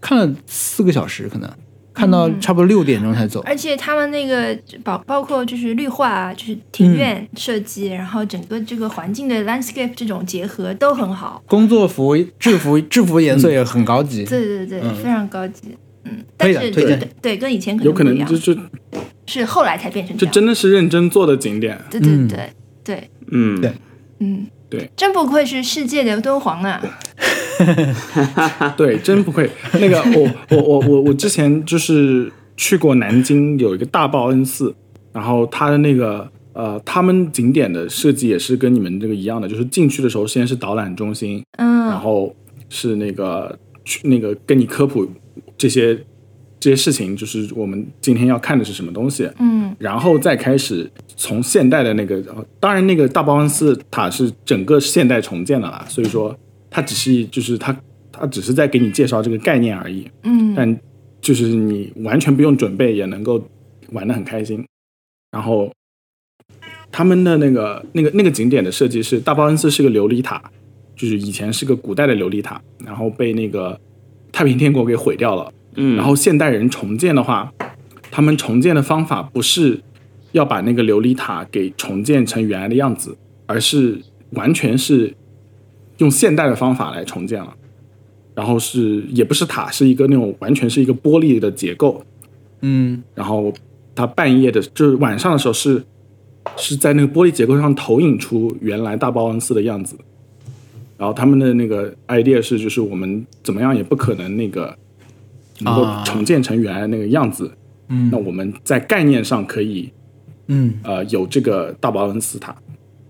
[0.00, 1.50] 看了四个小时，可能。
[1.98, 11.42] 看到差不多六点钟才走，而且他们那个包包括就是绿化啊，就是庭院设计，然后整个这个环境的 landscape 这种结合都很好。
[11.46, 14.24] 工作服、制服、 制服颜色也很高级。
[14.24, 15.76] 对对对，非常高级。
[16.04, 18.56] 嗯，但是推荐对跟以前可能有可能就是
[19.26, 21.76] 是后来才变成这样，这真的是认真做的景点。
[21.90, 22.52] 对对对
[22.84, 23.72] 对，嗯对，
[24.20, 24.46] 嗯。
[24.70, 26.78] 对，真不愧是世界的敦煌啊！
[28.76, 29.48] 对，真不愧。
[29.74, 34.74] 那个，我我我我我之前就是去过南京，有一个大报恩寺，
[35.12, 42.34] 然后它的那个呃，他们景点的设计也是跟你们这个一样的，就是进去的时候先是导览中心，嗯，然后
[42.68, 45.06] 是那个去那个跟你科普
[45.56, 45.98] 这些。
[46.60, 52.20] 这些事情就是我们今天要看的是什么东西，嗯，然后再开始从现代的那个，
[52.58, 56.36] 当然那个大报恩寺塔是整个现代重建的啦，所以说
[56.70, 57.76] 它只是就是它
[58.12, 60.80] 它只是在给你介绍这个概念而已，嗯，但
[61.20, 63.42] 就是你完全不用准备也能够
[63.92, 64.64] 玩的很开心。
[65.30, 65.70] 然后
[66.90, 70.42] 他们的那个那个那个景点的设计是大报恩寺是个琉璃塔，
[70.96, 73.78] 就是以前是个古代的琉璃塔，然后被那个
[74.32, 75.52] 太平天国给毁掉了。
[75.76, 77.52] 嗯，然后现代人重建的话，
[78.10, 79.78] 他们重建的方法不是
[80.32, 83.16] 要把那个琉璃塔给重建成原来的样子，
[83.46, 84.00] 而是
[84.30, 85.14] 完全是
[85.98, 87.54] 用现代的方法来重建了。
[88.34, 92.02] 然后是也不是塔，是一个那种完全是一个玻璃的结构。
[92.62, 93.52] 嗯，然后
[93.94, 95.82] 它半夜的，就是晚上的时候是
[96.56, 99.96] 是在那个玻璃结构上投影出原来大报恩寺的样子。
[100.96, 104.76] 然后他们的那个 idea 是，就是我们怎么样也不可能那个。
[105.60, 107.50] 能够重建成原来那个样子，
[107.88, 109.90] 嗯，那我们在概念上可以，
[110.46, 112.54] 嗯，呃，有这个大报恩寺塔，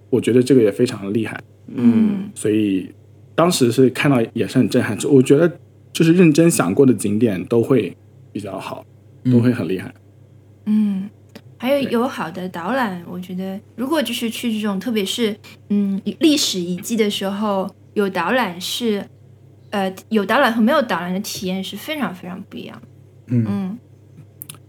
[0.09, 1.39] 我觉得这个也非常厉害，
[1.75, 2.93] 嗯，所以
[3.35, 5.51] 当时是看到也是很震撼，我觉得
[5.93, 7.97] 就是认真想过的景点都会
[8.33, 8.85] 比较好，
[9.31, 9.93] 都会很厉害，
[10.67, 11.09] 嗯，
[11.57, 15.37] 还有有好的导览，我觉得如果就是去这种特别是
[15.69, 19.05] 嗯历史遗迹的时候，有导览是。
[19.71, 22.83] 呃，有导览和没有导览的体验是非常非常不一样。
[23.27, 23.79] 嗯，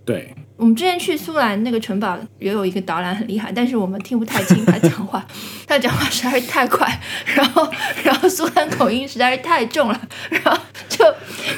[0.04, 0.36] 对。
[0.60, 5.26] 我们之前去苏兰那个城堡也有一个导览很厉害，但是我们听不太清他讲话，
[5.66, 6.86] 他讲话实在是太快，
[7.34, 7.66] 然后
[8.04, 11.06] 然后苏兰口音实在是太重了，然后就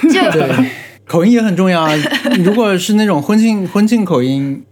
[0.07, 0.21] 就
[1.07, 1.91] 口音也很重要啊。
[2.43, 4.63] 如果是那种婚庆婚庆口音，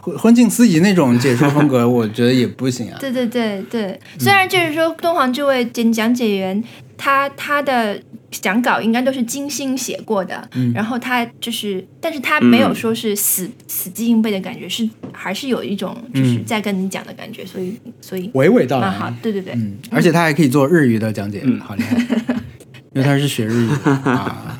[0.00, 2.96] 婚婚庆司仪那种解说风格， 我觉得也不行啊。
[2.98, 6.62] 对对对对，虽然就是说敦煌这位讲讲解员，
[6.96, 10.72] 他他的讲稿应该都是精心写过的，嗯。
[10.72, 21.96] 然后他就是，但是他没有说是死、死记硬背的感觉，是还是有一种就是嗯在跟你讲的感觉，所以所以娓娓道来好，，对对对，嗯，而且他还可以做日语的讲解，嗯好厉害，
[22.94, 24.58] 因为他是学日语的啊，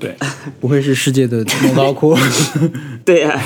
[0.00, 0.16] 对，
[0.58, 2.16] 不愧是世界的莫高窟。
[3.04, 3.38] 对呀、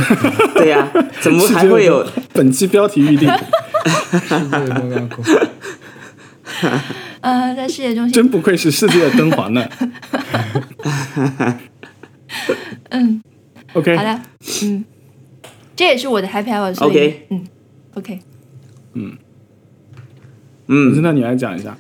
[0.55, 0.89] 对呀、
[1.21, 2.07] 怎么还会有？
[2.33, 3.29] 本期标题预定？
[3.29, 5.23] 世界的莫高窟。
[7.21, 9.69] 呃，在世界中心，真不愧是世界的敦煌呢。
[12.91, 13.23] 嗯
[13.73, 14.21] ，OK，好的，
[14.63, 14.85] 嗯，
[15.75, 17.47] 这也是我的 happy hour，所以 OK 嗯
[17.95, 18.19] ，OK，
[18.95, 19.17] 嗯，
[21.03, 21.77] 那你来讲一下。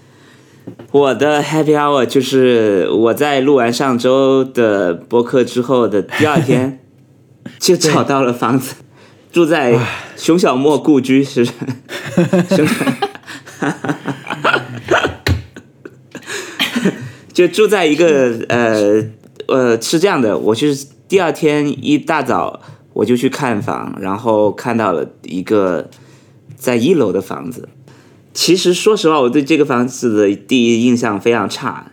[0.93, 6.81] 我的 happy hour 就是我在录完上周的播客之后的第二天，
[7.59, 8.77] 就找到了房子，
[9.33, 9.79] 住在
[10.17, 11.55] 熊小莫故居，是熊
[12.67, 12.85] 小，
[17.33, 19.05] 就住在一个呃
[19.49, 22.61] 呃是这样的，我就是第二天一大早
[22.93, 25.91] 我就去看房，然后看到了一个
[26.57, 27.69] 在一楼的房子。
[28.35, 31.93] 其实说实话，我对这个房子的第一印象非常差，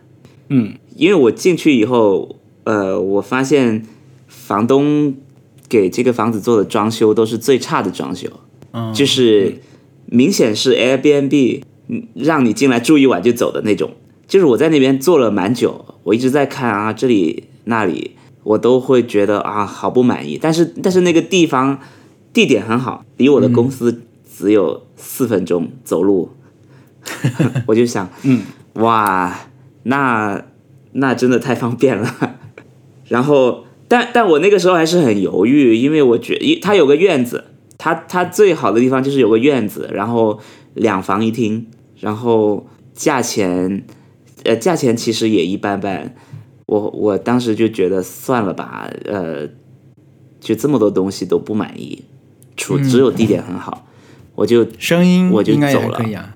[0.49, 3.85] 嗯因为我进去以后，呃，我发现
[4.27, 5.13] 房东
[5.69, 8.27] 给这个房子做的装修都是最差的装修，
[8.73, 9.61] 嗯，就是
[10.07, 13.91] 明显是 Airbnb 嗯让你进来住一晚就走的那种。
[14.27, 18.11] 就是我在那边坐了蛮久，我一直在看啊这里那里，
[18.43, 20.39] 我都会觉得啊好不满意。
[20.41, 21.79] 但是但是那个地方
[22.33, 24.01] 地点很好，离我的公司
[24.37, 26.31] 只有四分钟走路，
[27.67, 28.41] 我就想，嗯，
[28.73, 29.37] 哇，
[29.83, 30.43] 那
[30.93, 32.37] 那真的太方便了。
[33.07, 37.43] 然后，但但我那个时候还是很犹豫，因为我觉得它有个院子，
[37.77, 40.39] 它它最好的地方就是有个院子，然后
[40.73, 41.67] 两房一厅，
[41.99, 43.85] 然后价钱，
[44.43, 46.15] 呃，价钱其实也一般般。
[46.67, 49.45] 我我当时就觉得算了吧，呃，
[50.39, 52.05] 就这么多东西都不满意，
[52.55, 53.85] 除只有地点很好，
[54.41, 56.33] 我就声音我就应该走了啊。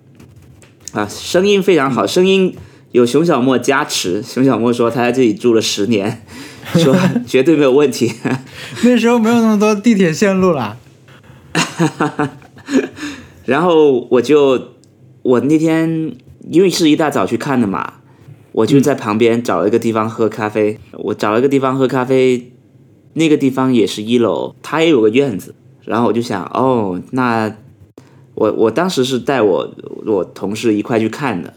[0.94, 2.56] 啊，声音非常好，声音
[2.92, 4.22] 有熊小莫加持。
[4.22, 6.24] 熊小莫说他在这里住了十年，
[6.78, 6.96] 说
[7.26, 8.14] 绝对没有问题。
[8.86, 10.78] 那时候没有那么多地铁线路啦。
[13.46, 14.74] 然后我就
[15.24, 16.16] 我那天
[16.52, 17.96] 因为是一大早去看的嘛，
[18.52, 20.78] 我就在旁边找了一个地方喝咖啡。
[20.92, 22.52] 我找了一个地方喝咖啡，
[23.14, 25.56] 那个地方也是一楼，它也有个院子。
[25.84, 27.56] 然后我就想，哦，那
[28.36, 29.70] 我我当时是带我
[30.06, 31.54] 我同事一块去看的，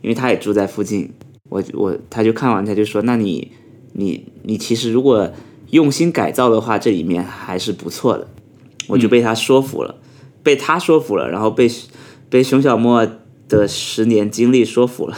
[0.00, 1.12] 因为他也住在附近。
[1.48, 3.52] 我我他就看完他就说，那你
[3.92, 5.30] 你你其实如果
[5.70, 8.28] 用心改造的话，这里面还是不错的。
[8.88, 9.96] 我就被他说服了。
[10.42, 11.70] 被他说服了，然后被
[12.30, 13.06] 被熊小莫
[13.46, 15.14] 的十年经历说服了，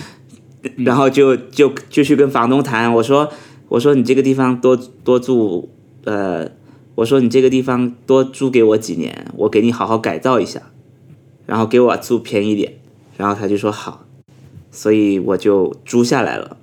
[0.78, 3.30] 然后就就就去跟房东谈，我说
[3.68, 4.74] 我说你这个地方多
[5.04, 5.68] 多住，
[6.04, 6.48] 呃，
[6.96, 10.60] 我说你这个地方多租给我几年，我给你好好改造一下，
[11.46, 12.72] 然后给我租便宜点，
[13.16, 14.04] 然后他就说好，
[14.70, 16.56] 所以我就租下来了。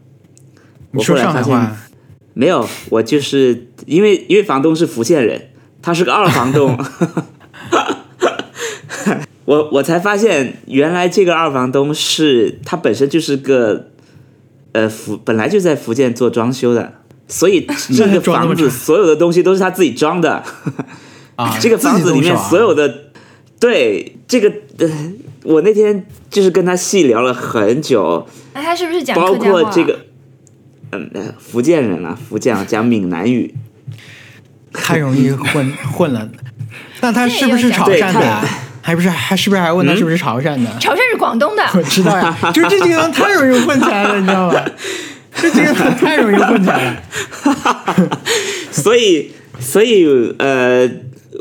[0.91, 1.77] 你说我后来发现上海话，
[2.33, 5.49] 没有，我就是因为因为房东是福建人，
[5.81, 6.77] 他是个二房东，
[9.45, 13.91] 我我才发现原来这个二房东是他本身就是个
[14.71, 17.65] 呃福本来就在福建做装修的，所以
[17.95, 20.43] 这个房子所有的东西都是他自己装的，
[21.35, 23.11] 啊， 这个房子里面所有的
[23.59, 24.89] 对这个呃，
[25.43, 29.33] 我那天就是跟他细聊了很久，哎，他是不是讲包？
[29.33, 29.99] 括这个。
[30.95, 33.51] 嗯，呃福建人啊，福建啊讲闽南语，
[34.71, 36.29] 太容易混 混了。
[37.01, 38.45] 那他是不是潮汕的啊？
[38.79, 40.69] 还不是还是不是还问他嗯是不是潮汕的？
[40.79, 44.61] 潮汕是广东的，我知道呀，就这地方太容易混起来了，你知道吗？
[45.35, 48.21] 这这个人太容易混起来了。
[48.71, 50.05] 所以，所以，
[50.37, 50.89] 呃，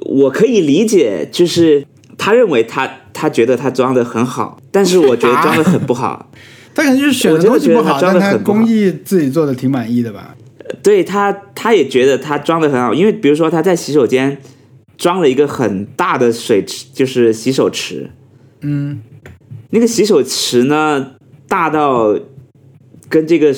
[0.06, 1.84] 我可以理解，就是
[2.18, 6.30] 他认为他他觉得他装的很好，但是我觉得装的很不好。
[6.74, 10.34] 他可能就是选的东西不好，我真的觉得他装但他工艺自己做的挺满意的吧？
[10.82, 14.38] 对他，他也觉得他装的很好，因为比如说他在洗手间
[14.96, 18.10] 装了一个很大的水池，就是洗手池。
[18.62, 19.02] 嗯，
[19.70, 21.12] 那个洗手池呢，
[21.46, 22.18] 大到
[23.08, 23.54] 跟这个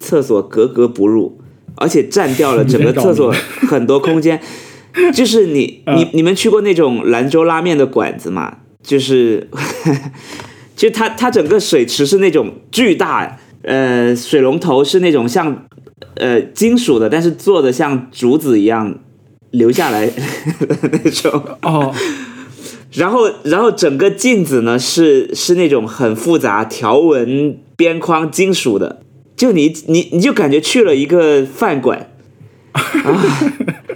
[0.00, 1.38] 厕所格格不入，
[1.76, 3.32] 而且占掉了整个厕所
[3.68, 4.40] 很多空间。
[5.14, 8.56] 就是你你你们去过那种兰州拉面的馆子吗？
[8.82, 9.48] 就是，
[10.74, 15.66] 就它它整个水池是那种巨大，呃，水龙头是那种像
[16.14, 18.98] 呃金属的，但是做的像竹子一样
[19.52, 20.10] 留下来
[20.80, 21.40] 那种。
[21.62, 21.94] 哦，
[22.94, 29.02] 然后，然后整个镜子呢是是那种很复杂条纹边框金属的，
[29.40, 32.12] 就你你你就感觉去了一个饭馆。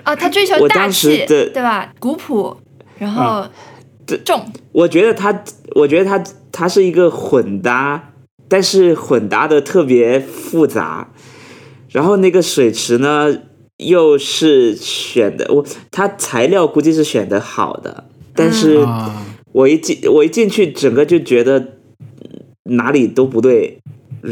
[0.05, 1.93] 啊， 他追求当时气，的对吧？
[1.99, 2.57] 古朴，
[2.99, 3.47] 然后
[4.25, 4.43] 重，
[4.73, 5.45] 我觉得他，
[5.75, 8.13] 我觉得他，他是一个混搭，
[8.49, 11.11] 但是混搭的特别复杂。
[11.91, 13.37] 然后那个水池呢，
[13.77, 18.05] 又是选的我，它材料估计是选的好的，
[18.35, 19.23] 但是啊，
[19.53, 23.79] 我一进我一进去，整个就觉得嗯哪里都不对，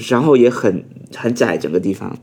[0.08, 2.16] 然后也很很窄整个地方，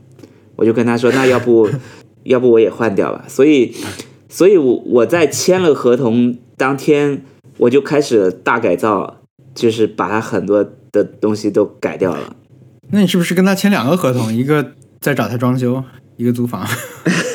[0.56, 1.68] 我就跟他说，那要不
[2.24, 3.24] 要不我也换掉吧。
[3.28, 3.74] 所以，
[4.28, 7.22] 所以我我在签了合同当天，
[7.58, 9.18] 我就开始大改造，
[9.54, 12.36] 就是把他很多的东西都改掉了。
[12.90, 14.34] 那你是不是跟他签两个合同？
[14.34, 15.82] 一个在找他装修，
[16.20, 16.66] 一个租房？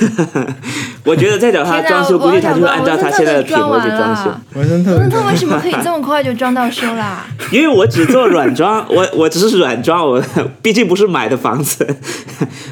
[1.03, 4.31] 我觉得再找他装修，估计他就是按照他现在的品味去装修。
[4.53, 7.25] 我真特别文特为什么可以这么快就装到修啦？
[7.51, 10.21] 因为我只做软装，我我只是软装，我
[10.61, 11.85] 毕竟不是买的房子，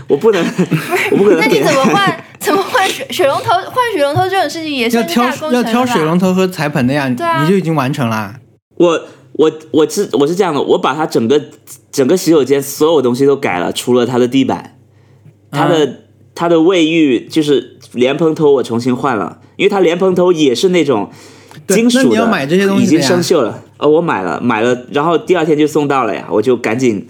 [0.07, 0.45] 我不能，
[1.11, 2.23] 我不可能那你怎么换？
[2.39, 3.51] 怎么换水水龙头？
[3.51, 8.35] 换水龙头这种事情也是挑大工程要挑水龙头和彩盆的呀，对啊你就已经完成了。
[8.75, 9.01] 我
[9.33, 11.41] 我我是我是这样的，我把它整个
[11.91, 14.75] 整个洗手间所有东西都改了，除了它的地板，
[15.51, 16.01] 它的、
[16.35, 21.09] 它的卫浴就是莲蓬头我重新换了，因为它莲蓬头也是那种
[21.67, 23.63] 金属的，你要买这些东西已经生锈了。
[23.77, 27.07] 呃，我买了买了，然后第二天就送到了呀，我就赶紧，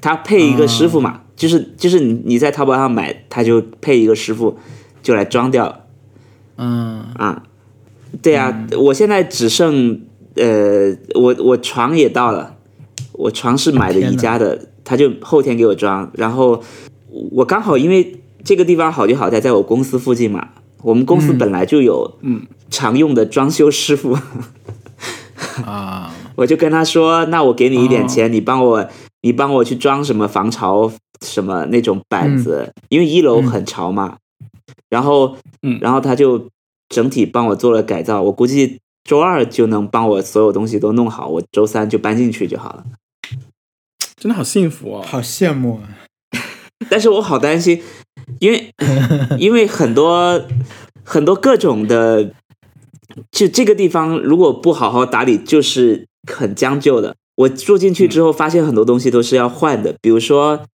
[0.00, 4.58] 他配一个师傅嘛，就是就是你你在淘宝上买，他就配一个师傅
[5.02, 5.66] 就来装掉。
[5.66, 5.80] 了。
[6.58, 7.42] 嗯，啊，
[8.22, 10.00] 对啊，我现在只剩
[10.34, 12.56] 呃，我我床也到了，
[13.12, 16.62] 我床是买的宜家的，他就后天给我装，然后
[17.32, 20.50] 我刚好因为这个地方好就好在在我公司附近嘛，
[20.82, 21.38] 我们公司嗯。
[21.38, 24.16] 本来就有嗯常用的装修师傅，
[25.66, 28.06] 啊， 我就跟他说，那我给你一点哦。
[28.06, 28.88] 钱，你帮我
[29.22, 30.92] 你帮我去装什么防潮
[31.24, 34.18] 什么那种板子，因为一楼很潮嘛，
[34.88, 35.80] 然后嗯。
[35.80, 36.48] 然后他就
[36.88, 42.84] 整体帮我做了改造，我估计周二就能帮我所有东西都弄好，我周三就搬进去就好了。
[44.16, 45.04] 真的好幸福哦。
[45.04, 45.90] 好羡慕啊！
[46.88, 47.82] 但是我好担心，
[48.40, 48.70] 因为
[49.38, 50.42] 因为很多
[51.04, 52.32] 很多各种的，
[53.30, 57.16] 就这个地方如果不好好打理，就是很将就的。
[57.36, 60.64] 我住进去之后，发现很多东西都是要换的，比如说，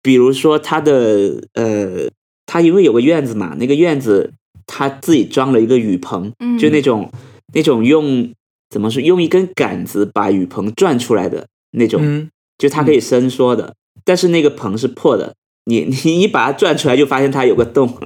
[0.00, 2.08] 比如说它的呃，
[2.46, 4.32] 它因为有个院子嘛，那个院子
[4.66, 6.56] 他自己装了一个雨棚，嗯。
[6.56, 7.10] 就那种
[7.52, 8.32] 那种用
[8.70, 13.74] 怎么说，用一根杆子把雨棚转出来的那种，嗯，就它可以伸缩的，
[14.04, 15.34] 但是那个棚是破的，
[15.64, 17.98] 你 你你把它转出来，就发现它有个洞，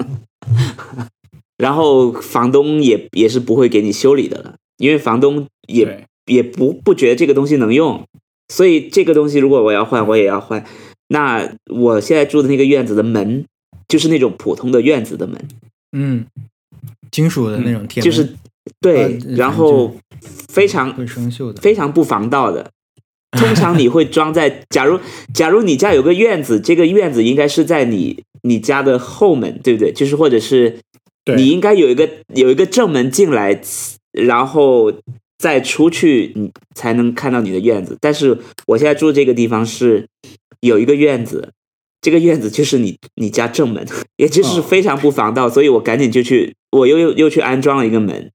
[1.57, 8.05] 然后房东也也是不会给你修理的了，因为房东也，也不不觉得这个东西能用，
[8.53, 10.65] 所以这个东西如果我要换，我也要换。
[11.09, 13.45] 那我现在住的那个院子的门，
[13.89, 15.49] 就是那种普通的院子的门，
[15.93, 16.27] 嗯，
[17.11, 18.35] 金属的那种铁门，就是
[18.81, 19.97] 对，呃然后
[20.49, 21.63] 非常会生锈的。
[21.63, 22.71] 非常不防盗的。
[23.37, 24.99] 通常你会装在， 假如
[25.33, 29.93] 假如你家有个院子，这个院子应该是在你你家的后门，对不对？
[29.93, 30.79] 就是或者是
[31.25, 33.61] 对你应该有一个有一个正门进来，
[34.13, 34.93] 然后
[35.39, 37.97] 再出去，你才能看到你的院子。
[38.01, 40.09] 但是我现在住这个地方是
[40.61, 41.51] 有一个院子，
[42.01, 43.87] 这个院子就是你你家正门，
[44.17, 48.31] 也就是哦非常不防盗，所以我赶紧就去，我又又又去安装了一个门，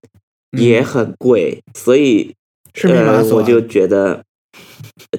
[0.58, 2.36] 也很贵，所以
[2.76, 4.24] 是密码呃，锁啊，我就觉得，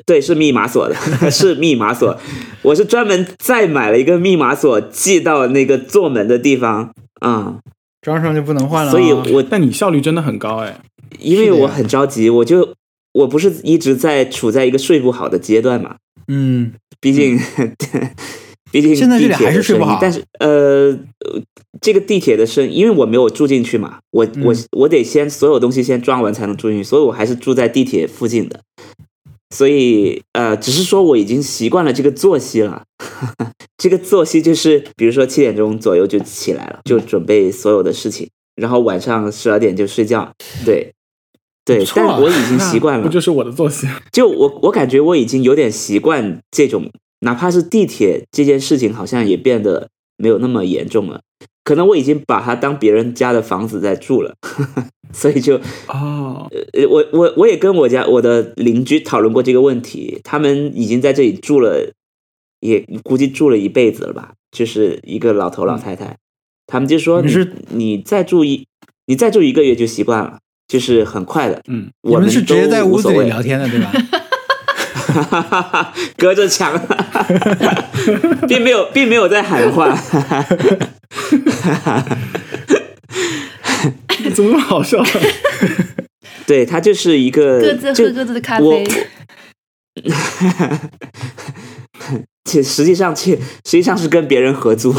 [0.06, 0.94] 对，是密码锁的，
[1.30, 2.18] 是密码锁。
[2.62, 7.58] 我是专门再买了一个密码锁，寄到那个做门的地方啊、
[8.00, 8.92] 装上就不能换了啊。
[8.92, 10.80] 所以我但你效率真的很高哎。
[11.18, 12.74] 因为我很着急，我就
[13.12, 17.38] 我不是一直在处在一个睡不好的阶段嘛，嗯，毕竟，
[18.72, 20.88] 毕竟现在这里地铁的还是睡不好但是呃，
[21.20, 21.42] 呃
[21.82, 28.60] 这个地铁的声，因为我没有住进去嘛，我我嗯我得先所有东西先装完才能住进去，所以我还是住在地铁附近的。
[29.52, 32.84] 所以呃，只是说我已经习惯了这个作息了。
[33.76, 40.32] 这个作息就是，比如说七点钟左右就起来了，就准备所有的事情，然后晚上十二点就睡觉。
[40.64, 40.92] 对，
[41.64, 43.12] 对但我已经习惯了不。
[43.12, 43.86] 就是我的作息？
[44.10, 51.20] 就我我感觉我已经有点习惯这种，哪怕是地铁这件事情，好像也变得没有那么严重了。
[51.64, 54.34] 可能我已经把它当别人家的房子在住了，
[55.12, 55.56] 所以就
[55.88, 61.92] 哦，呃，我我我也跟我家我的邻居讨论过这个问题，他们已经在这里住了
[62.60, 66.18] 也估计住了一辈子了吧，就是一个老头老太太，
[66.66, 68.66] 他们就说你你是你再住一
[69.06, 71.62] 你再住一个月就习惯了，就是很快的。
[71.68, 73.92] 嗯，我们是直接在屋子里无所谓聊天的，对吧？
[76.16, 76.80] 隔着墙，
[78.48, 79.96] 并没有并没有在喊话。
[84.34, 85.04] 怎么那么好笑？
[86.46, 88.86] 对他就是一个各自喝各自的咖我啡。
[92.44, 94.94] 其实际上，其实际上是跟别人合租。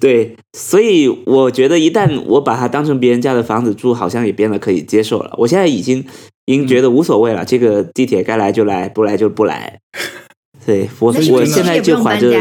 [0.00, 5.34] 对，所以我觉得一旦我把它当成别人家的房子住，好像也变得可以接受了。
[5.38, 6.04] 我现在已经
[6.48, 9.78] 已经觉得无所谓了，这个地铁该来就来，不来就不来。
[10.64, 12.34] 对我我现在就怀着？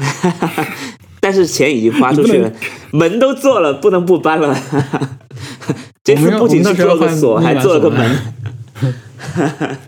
[1.20, 2.50] 但是钱已经花出去了，
[2.92, 4.58] 门都做了，不能不搬了。
[6.02, 8.18] 这次不仅是做了个锁，还做了个门。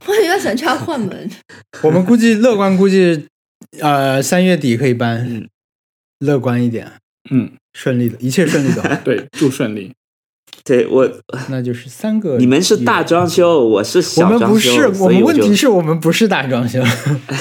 [0.07, 1.31] 我以为想去他换门，
[1.82, 3.27] 我们估计乐观估计，
[3.81, 5.49] 呃，三月底可以搬，嗯
[6.19, 6.93] 乐观一点，
[7.31, 9.95] 嗯，顺利的，一切顺利的，对，祝顺利。
[10.64, 11.10] 对我，
[11.48, 12.36] 那就是三个。
[12.36, 16.82] 你们是大，装修，我是我小装修，们不是，我们问题是我们不是大装修，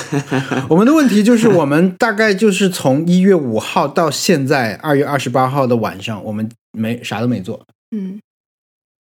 [0.70, 8.20] 我们的问题就是我们大概就是从一月五号到现在二月二十八号的晚上，我们没啥都没做，嗯，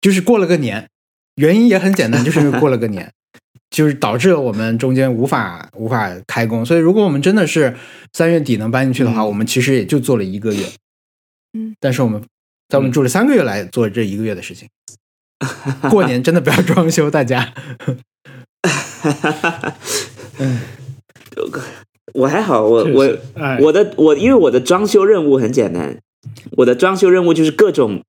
[0.01, 0.89] 就是过了个年，
[1.35, 3.11] 原因也很简单，就是因为过了个年，
[3.69, 6.65] 就是导致了我们中间无法无法开工。
[6.65, 7.75] 所以，如果我们真的是
[8.13, 10.65] 三月底能搬进去的话，嗯我们其实也就做了一个月。
[11.53, 12.21] 嗯，但是我们
[12.67, 14.67] 在我们住了三个月来做这一个月的事情。
[15.89, 17.53] 过年真的不要装修，大家。
[22.13, 25.99] 我还好，我我哎，我的我因为我的装修任务很简单，
[26.51, 28.03] 我的装修任务就是各种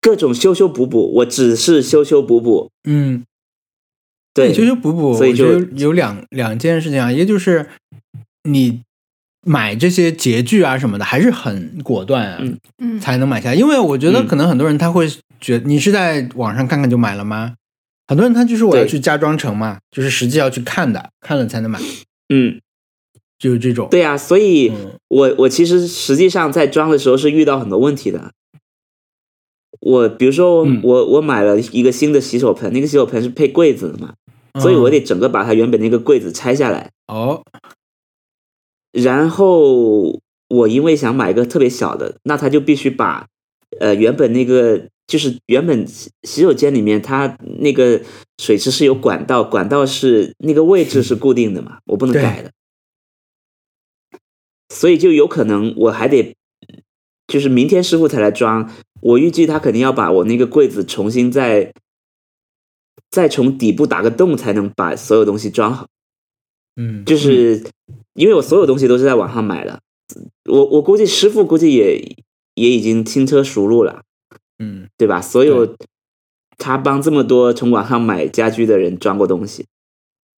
[0.00, 2.70] 各种修修补补，我只是修修补补。
[2.88, 3.24] 嗯，
[4.32, 7.66] 对，修修补补，所以就有两两件事情啊，一个就是
[8.44, 8.82] 你
[9.46, 12.58] 买这些洁具啊什么的，还是很果断啊，嗯。
[12.78, 13.54] 嗯，才能买下来。
[13.54, 14.26] 因为我觉得嗯。
[14.26, 15.08] 可能很多人他会
[15.40, 17.54] 觉得你是在网上看看就买了吗？
[18.06, 21.78] 很多人他就是我要去家装城嘛，就是实际要去看的，看了才能买，
[22.28, 22.60] 嗯，
[23.38, 23.88] 就是这种。
[23.90, 24.98] 对啊，所以嗯。
[25.08, 28.32] 我我其实实际上在装的时候是遇到很多问题的。
[29.80, 30.80] 我比如说嗯。
[30.82, 34.14] 我我买了一个新的洗手盆，那个洗手盆是配柜子的嘛，
[34.60, 37.42] 所以我得整个把它原本那个柜子拆下来，哦，
[39.02, 43.26] 然后我因为想买一个特别小的，那他就必须把
[43.80, 48.00] 呃原本那个就是原本洗洗手间里面它那个
[48.38, 52.50] 水池是有管道，管道是那个位置是固定的嘛，我不能改的，
[54.68, 56.34] 所以就有可能我还得
[57.26, 58.70] 就是明天师傅才来装，
[59.00, 61.72] 我预计他肯定要把我那个柜子重新再
[63.10, 65.86] 再从底部打个洞才能把所有东西装好。
[66.76, 67.64] 嗯，就是
[68.18, 69.80] 因为我所有东西都是在网上买的，
[70.50, 72.16] 我我估计师傅估计也
[72.54, 74.02] 也已经轻车熟路了，
[74.58, 75.20] 嗯对吧？
[75.20, 75.76] 所有
[76.56, 79.66] 他帮这么多从网上买家居的人装过东西，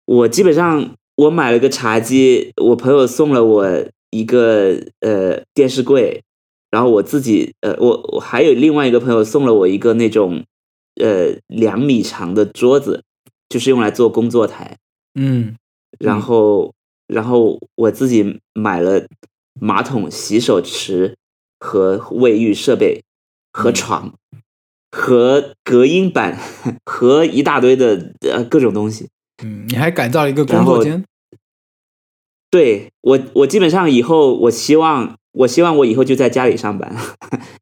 [0.04, 6.22] 我基本上我买了个茶几，我朋友送了我一个呃电视柜，
[6.70, 10.44] 然后我自己呃我我还有另外一个朋友送了我一个那种
[11.02, 13.06] 呃两米长的桌子，
[13.48, 14.78] 就是用来做工作台。
[15.16, 15.56] 嗯
[15.98, 16.74] 然后，
[17.10, 19.06] 然后我自己买了
[19.60, 21.18] 马桶、洗手池
[21.60, 23.04] 和卫浴设备，
[23.52, 24.14] 和床，
[24.92, 26.40] 和隔音板，
[26.86, 29.10] 和一大堆的呃各种东西。
[29.44, 31.04] 嗯，你还改造了一个工作间，
[32.52, 36.92] 对我，我基本上以后，我希望，我希望我以后就在家里上班，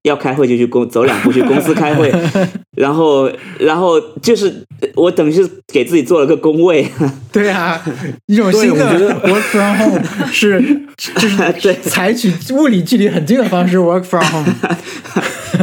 [0.04, 2.12] 要开会就去公走两步去公司开会，
[2.78, 3.30] 然后，
[3.60, 4.66] 然后就是
[4.96, 6.88] 我等于是给自己做了个工位，
[7.32, 7.82] 对啊，
[8.28, 10.62] 一种对新的我觉得 work from home 是
[10.98, 14.54] 就是对采取物理距离很近的方式 work from home。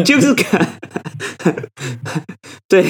[0.05, 0.67] 就是看，
[2.69, 2.85] 对，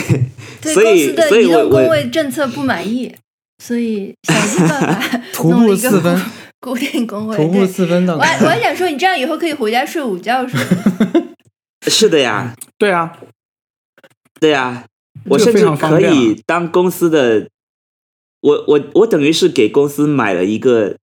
[0.62, 3.15] 对所以所以我工位政策不满意，
[3.62, 6.23] 所以想尽办法徒步四分，
[6.65, 7.36] 固定工位。
[7.36, 10.65] 徒步四分到我还我还想说，你这样以后可以回家睡午觉是吗？
[11.86, 13.19] 是的呀，对啊，
[14.41, 14.86] 对呀，
[15.27, 17.49] 我甚至可以当公司的，
[18.41, 20.97] 我我我等于是给公司买了一个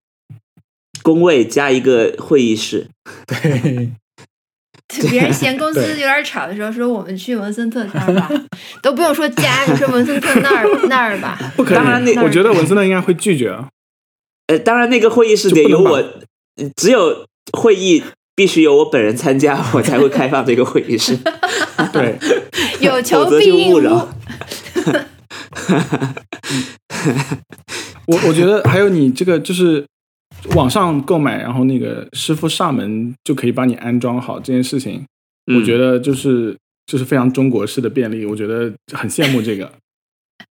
[1.04, 2.88] 工位加一个会议室，
[3.28, 3.92] 对，
[5.12, 8.32] 别人嫌公司有点吵的时候，说我们去文森特那儿吧，
[8.82, 11.38] 都不用说家，你说文森特那儿 那儿吧。
[11.56, 11.84] 不可能。
[11.84, 13.70] 当然那我觉得文森特应该会拒绝啊。
[14.52, 16.04] 呃，当然那个会议室得由我，
[16.76, 18.04] 只有会议
[18.36, 21.18] 必须由我本人参加，我才会开放这个会议室，
[21.94, 22.18] 对，
[22.82, 24.10] 有求否则就必应勿扰无。
[28.12, 29.86] 我我觉得还有你这个就是
[30.56, 35.06] 网上购买，然后那个师傅上门就可以帮你安装好这件事情，
[35.48, 39.72] 嗯我觉得就是就是非常中国式的便利，我觉得很羡慕这个。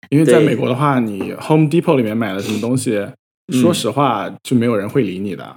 [0.09, 3.13] 因为在美国的话，你 Home Depot 里面买了什么东西，嗯
[3.51, 5.55] 说实话就没有人会理你的。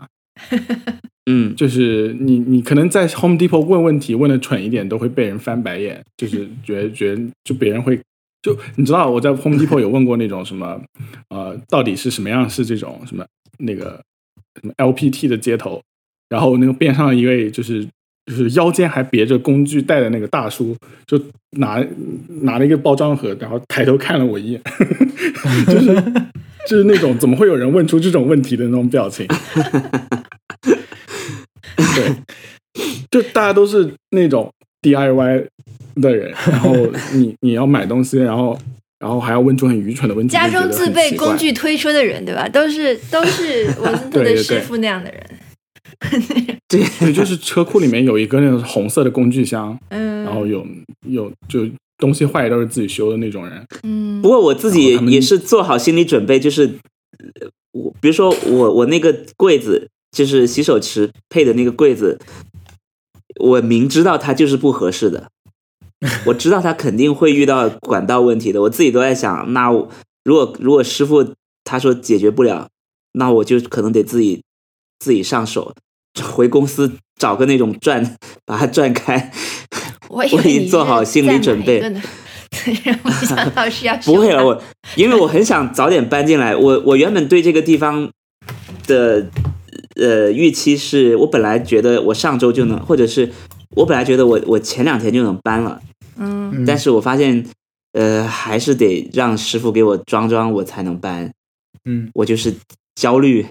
[1.30, 8.00] 嗯，就是你你可能在 Home Depot 问问题问的蠢一点，都会被人翻白眼，就是 觉得觉得就别人会
[8.40, 10.80] 就你知道我在 Home Depot 有问过那种什么
[11.28, 13.26] 呃到底是什么样是这种什么
[13.58, 14.00] 那个
[14.60, 15.82] 什么 LPT 的接头，
[16.30, 17.86] 然后那个边上一位就是
[18.24, 20.74] 就是腰间还别着工具带的那个大叔，
[21.06, 21.20] 就
[21.58, 21.84] 拿
[22.42, 24.62] 拿了一个包装盒，然后抬头看了我一眼，
[25.66, 26.02] 就是
[26.68, 29.26] 就是那种怎么会有人问出这种问题的那种表情。
[31.94, 32.14] 对，
[33.10, 35.46] 就大家都是那种 DIY
[35.96, 36.76] 的人，然后
[37.14, 38.58] 你 你要买东西，然后
[38.98, 42.46] 然后还要问出很愚蠢的问题，家中自备工具推车的人，对吧？
[42.48, 45.24] 都是都是文森特对对对的师傅那样的人。
[46.68, 50.64] 对，就是车库里面有一个那种红色的工具箱，嗯，然后有
[51.06, 51.66] 有就
[51.98, 53.66] 东西坏都是自己修的那种人。
[53.82, 56.78] 嗯不，过我自己也是做好心理准备，就是
[57.18, 62.18] 呃我比如说我我那个柜子，就是洗手池配的那个柜子，
[63.40, 65.30] 我明知道它就是不合适的，
[66.26, 69.70] 我知道它肯定会遇到管道问题的，我自己都在想，那
[70.24, 71.34] 如果如果师傅
[71.64, 72.68] 他说解决不了，
[73.12, 74.42] 那我就可能得自己
[74.98, 75.74] 自己上手，
[76.22, 79.32] 回公司找个那种转把它转开，
[80.08, 82.02] 我已经做好心理准备一个呢
[82.50, 84.62] 对，没想到是要 不会了，我
[84.96, 86.56] 因为我很想早点搬进来。
[86.56, 88.10] 我我原本对这个地方
[88.86, 89.26] 的
[89.96, 93.30] 呃预期是，我本来觉得我上周就能，或者是
[93.76, 95.80] 我本来觉得我我前两天就能搬了，
[96.16, 97.44] 嗯嗯但是我发现
[97.92, 101.30] 呃还是得让师傅给我装装，我才能搬。
[101.84, 102.54] 嗯我就是
[102.94, 103.46] 焦虑。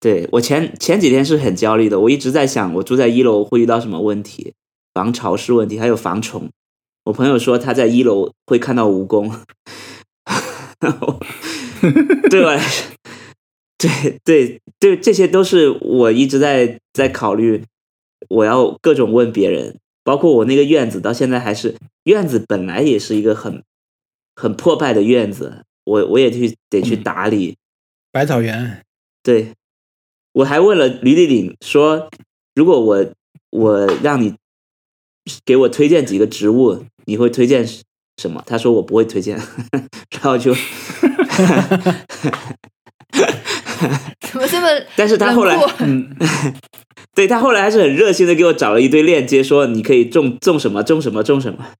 [0.00, 4.52] 对我前前几天是很焦虑的，我一直在想，我住在一楼会遇到什么问题，
[4.98, 6.50] 防潮湿问题，还有防虫。
[7.04, 9.32] 我朋友说他在一楼会看到蜈蚣，
[12.28, 12.42] 对
[13.78, 17.62] 对对对，这些都是我一直在在考虑，
[18.28, 23.62] 我要各种问别人，包括我那个院子到现在还是院子本来也是一个很
[24.34, 27.56] 很破败的院子，我我也去得去打理，
[28.10, 28.82] 百草园，
[29.22, 29.52] 对，
[30.32, 32.10] 我还问了吕丽玲说，
[32.56, 33.06] 如果我
[33.50, 34.34] 我让你
[35.44, 37.66] 给我推荐几个植物，你会推荐
[38.16, 38.42] 什么？
[38.46, 39.38] 他说我不会推荐，
[40.10, 40.54] 然后就，
[44.20, 46.14] 怎么这么但是他后来嗯，
[47.14, 51.70] 对他后来还是很热心的给我找了一堆链接，说你可以种种什么种什么种什么。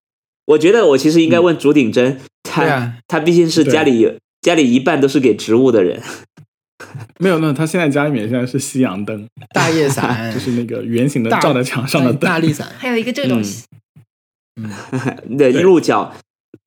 [0.47, 2.95] 我觉得我其实应该问竹顶真，他、啊。
[3.07, 6.01] 他毕竟是家里有家里一半都是给植物的人，
[7.19, 12.29] 没有，没有他现在家里面现在是夕阳灯， 大叶伞 就，是那个圆形的照在墙上的灯。
[12.29, 13.65] 大力伞，还有一个这个东西，
[15.37, 16.13] 的对鹿角，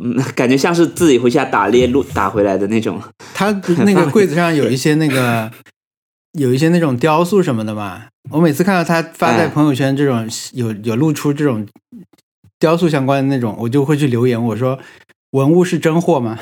[0.04, 3.02] 嗯，感觉像是自己回家打猎鹿打回来的那种。
[3.34, 3.52] 他
[3.86, 5.52] 那个柜子上有一些那个
[6.34, 8.04] 有一些那种雕塑什么的嘛。
[8.30, 11.68] 我每次看到他发在哎朋友圈这种有有露出这种
[12.60, 14.78] 雕塑相关的那种，我就会去留言，我说
[15.32, 16.38] 文物是真货吗？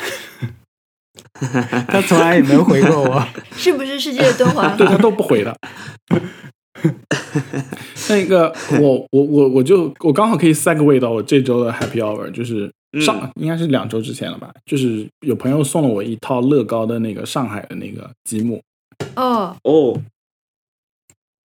[1.87, 3.27] 他从来也没有回过我。
[3.55, 4.73] 是不是世界的敦煌？
[4.77, 5.55] 对他都不回的。
[8.09, 12.71] 那个，我我我我就我刚好可以 segue 到我这周的 Happy Hour，就是
[13.01, 18.61] 上、应该是两周之前了吧，就是有朋友送了我一套乐高的那个上海的那个积木，
[19.15, 20.01] 哦，哦，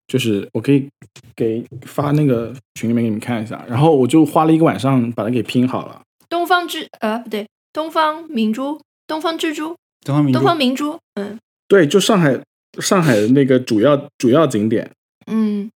[0.07, 0.89] 就是我可以
[1.33, 6.01] 给发那个群里面给你们看一下，然后我就花了一个晚上把它给拼好了。
[6.27, 8.81] 东方之呃不对，东方明珠，
[9.11, 9.75] 东方之珠，
[10.05, 12.41] 东方明珠东方明珠，嗯对，就上海
[12.79, 14.89] 上海的那个主要主要景点。
[15.27, 15.69] 嗯，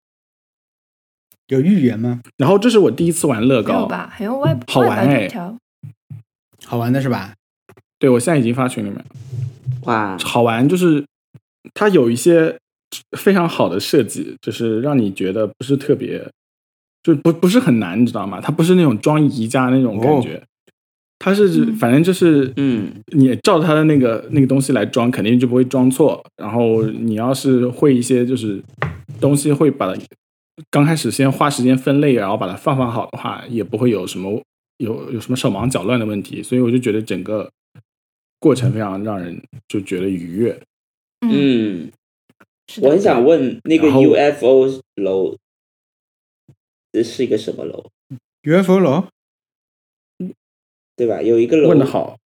[1.47, 2.21] 有豫园吗？
[2.37, 4.09] 然后这是我第一次玩乐高，有吧？
[4.09, 5.29] 还有外好玩外哎，
[6.65, 7.33] 好玩的是吧？
[7.99, 9.05] 对我现在已经发群里面。
[9.83, 11.05] 哇，好玩，就是
[11.73, 12.57] 它有一些
[13.17, 16.25] 非常好的设计，就是让你觉得不是特别，
[17.03, 18.39] 就不不是很难，你知道吗？
[18.41, 20.41] 它不是那种装宜家那种感觉，
[21.19, 21.75] 它是嗯。
[21.75, 26.23] 反正就是嗯，你照它的那个那个东西来装，肯定就不会装错。
[26.37, 28.61] 然后你要是会一些就是
[29.19, 30.01] 东西，会把它
[30.69, 34.41] 刚开始先花时间分类，然后把它放放好的话，也不会有什么
[34.77, 36.41] 有有什么手忙脚乱的问题。
[36.43, 37.49] 所以我就觉得整个
[38.39, 40.61] 过程非常让人就觉得愉悦。
[41.21, 41.91] 嗯，
[42.81, 45.35] 我很想问那个 UFO 楼
[46.91, 47.89] 这是一个什么楼
[48.43, 49.07] ，UFO 楼
[50.95, 51.21] 对吧？
[51.21, 52.17] 有一个楼问的好，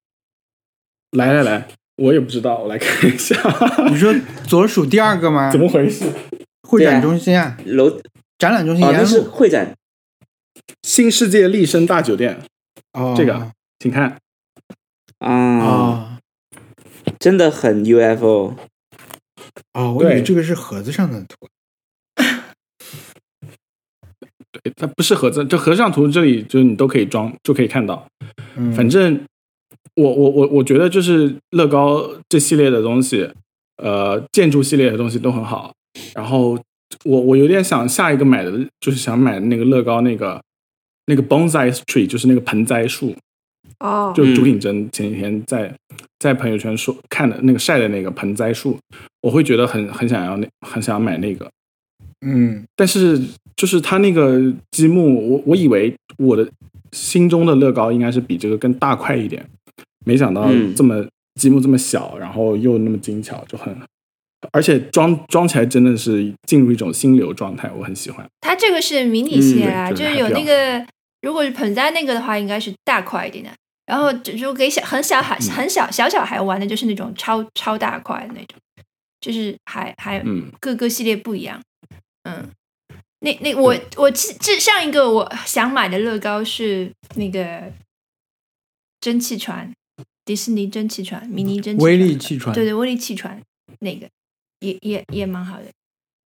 [1.12, 3.36] 来来来，我也不知道，我来看一下，
[3.90, 4.14] 你说
[4.48, 5.52] 左数第二个吗？
[5.52, 6.06] 怎么回事？
[6.68, 8.00] 会展中心啊，楼
[8.38, 9.76] 展览中心哦，那是会展
[10.84, 12.40] 新世界丽笙大酒店，
[12.94, 14.18] 哦，这个请看，
[15.18, 16.18] 啊，哦
[17.20, 18.56] 真的很 UFO。
[19.74, 21.36] 哦，我以为这个是盒子上的图。
[24.52, 28.06] 对它不是盒子，这合上图这里就是你都可以装，就可以看到。
[28.56, 29.20] 嗯，反正
[29.96, 33.30] 我我我我觉得就是乐高这系列的东西，
[33.78, 35.74] 呃，建筑系列的东西都很好。
[36.14, 36.60] 然后
[37.06, 40.41] 我我有点想下一个买的就是想买那个乐高那个
[41.06, 43.16] 那个 bonsai tree，就是那个盆栽树，
[43.80, 45.74] 哦，就朱品珍前几天在
[46.20, 48.78] 在朋友圈说看的那个晒的那个盆栽树，
[49.22, 51.50] 我会觉得很很想要那很想要买那个。
[52.22, 52.66] 嗯。
[52.76, 53.20] 但是
[53.56, 54.40] 就是它那个
[54.72, 56.50] 积木，我我以为我的
[56.91, 59.46] 心中的乐高应该是比这个更大块一点，
[60.06, 60.74] 没想到嗯。
[60.76, 61.06] 这么、
[61.36, 63.76] 积木这么小，然后又那么精巧，就很，
[64.52, 68.26] 而且装装起来真的是进入一种心流状态，我很喜欢。
[68.41, 70.86] 它这个是迷你系列啦，嗯就是有那个，
[71.22, 73.50] 如果是盆栽那个的话，应该是大块一点的。
[73.86, 75.50] 然后就就给小很小孩、嗯。
[75.50, 78.56] 很小小小孩玩的，就是那种超超大块的那种，
[79.20, 81.60] 就是还还嗯，各个系列不一样。
[82.38, 82.49] 嗯，
[83.19, 87.72] 那那我我这这上一个我想买的乐高是那个
[89.01, 89.73] 蒸汽船，
[90.26, 93.41] 迪士尼蒸汽船，迷你蒸汽船，威力汽船，对对，威力汽船
[93.80, 94.07] 那个
[94.60, 95.65] 也也也蛮好的。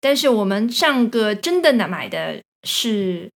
[0.00, 3.30] 但是我们上个真的拿买的是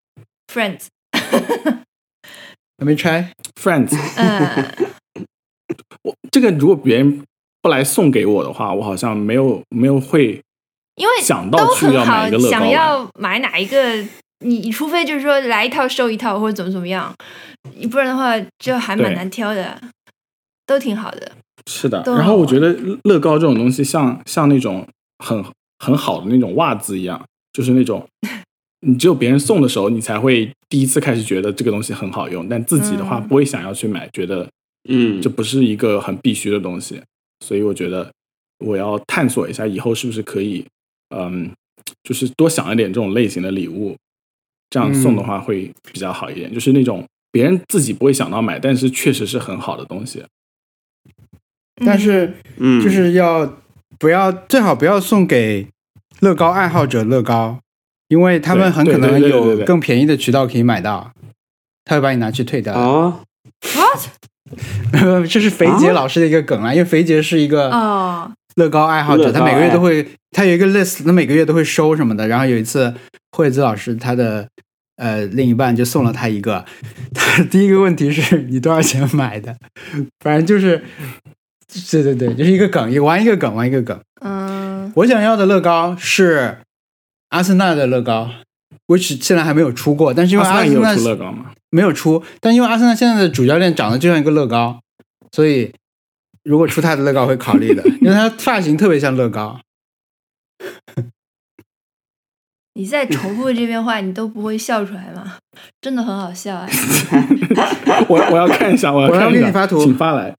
[0.52, 0.86] Friends，
[2.78, 3.32] 还没拆。
[3.55, 5.24] Friends，嗯，
[6.02, 7.24] 我这个如果别人
[7.62, 10.43] 不来送给我的话，我好像没有没有会
[10.97, 12.68] 因为想都到去要很好买一个乐高想。
[12.70, 13.94] 要买哪一个，
[14.40, 17.14] 你你除非就是说来一套收一套或者怎么怎么样，
[17.90, 19.81] 不然的话就还蛮难挑的，
[20.66, 21.32] 都挺好的。
[21.70, 24.86] 是的，然后我觉得乐高这种东西像像那种
[25.18, 25.44] 很
[25.78, 27.20] 很好的那种袜子一样，
[27.52, 28.06] 就是那种
[28.86, 34.48] 你只有别人送的时候，你才会第一次开始觉得这个东西很好用，但自己的话嗯不会想要去买，觉得
[34.89, 37.02] 嗯这不是一个很必须的东西，
[37.44, 38.09] 所以我觉得
[38.64, 40.64] 我要探索一下以后是不是可以，
[41.11, 41.53] 嗯，
[42.03, 43.97] 就是多想一点这种类型的礼物，
[44.70, 50.24] 这样送的话会比较好一点，就是那种别人自己不会想到买，但是确实是很好的东西。
[51.85, 53.61] 但是嗯，就是要
[53.99, 55.69] 不要最好不要送给
[56.20, 57.61] 乐高爱好者乐高，
[58.09, 61.12] 因为他们很可能有更便宜的渠道可以买到，
[61.85, 62.73] 他会把你拿去退掉。
[62.73, 63.20] 啊，
[63.77, 72.27] what 这是肥杰老师的一个梗啊，因为肥杰是一个哦，乐高爱好者，他每个月都会，他有一个 list，他每个月都会收什么的。
[72.27, 72.93] 然后有一次，
[73.33, 74.49] 惠子老师他的
[74.97, 76.65] 呃另一半就送了他一个，
[77.15, 79.57] 他第一个问题是你多少钱买的？
[80.20, 80.83] 反正就是，
[81.91, 83.99] 对对对，就是一个梗，一玩一个梗，玩一个梗。
[84.20, 86.59] 嗯，我想要的乐高是
[87.28, 88.31] 阿森纳的乐高
[88.87, 91.53] ，which 现在还没有出过，但是因为阿森纳也有阿森纳出乐高吗？
[91.69, 94.81] 没有出，但因为阿森纳现在的主教练长得就像一个乐高，
[95.33, 95.74] 所以
[96.47, 99.60] 如果出他的乐高会考虑的， 因为他发型特别像乐高。
[102.74, 105.39] 你在重复这边话，你都不会笑出来吗？
[105.81, 106.68] 真的很好笑哎！
[108.09, 110.35] 我我要看一下，我要我要看一下，给你发图请发来。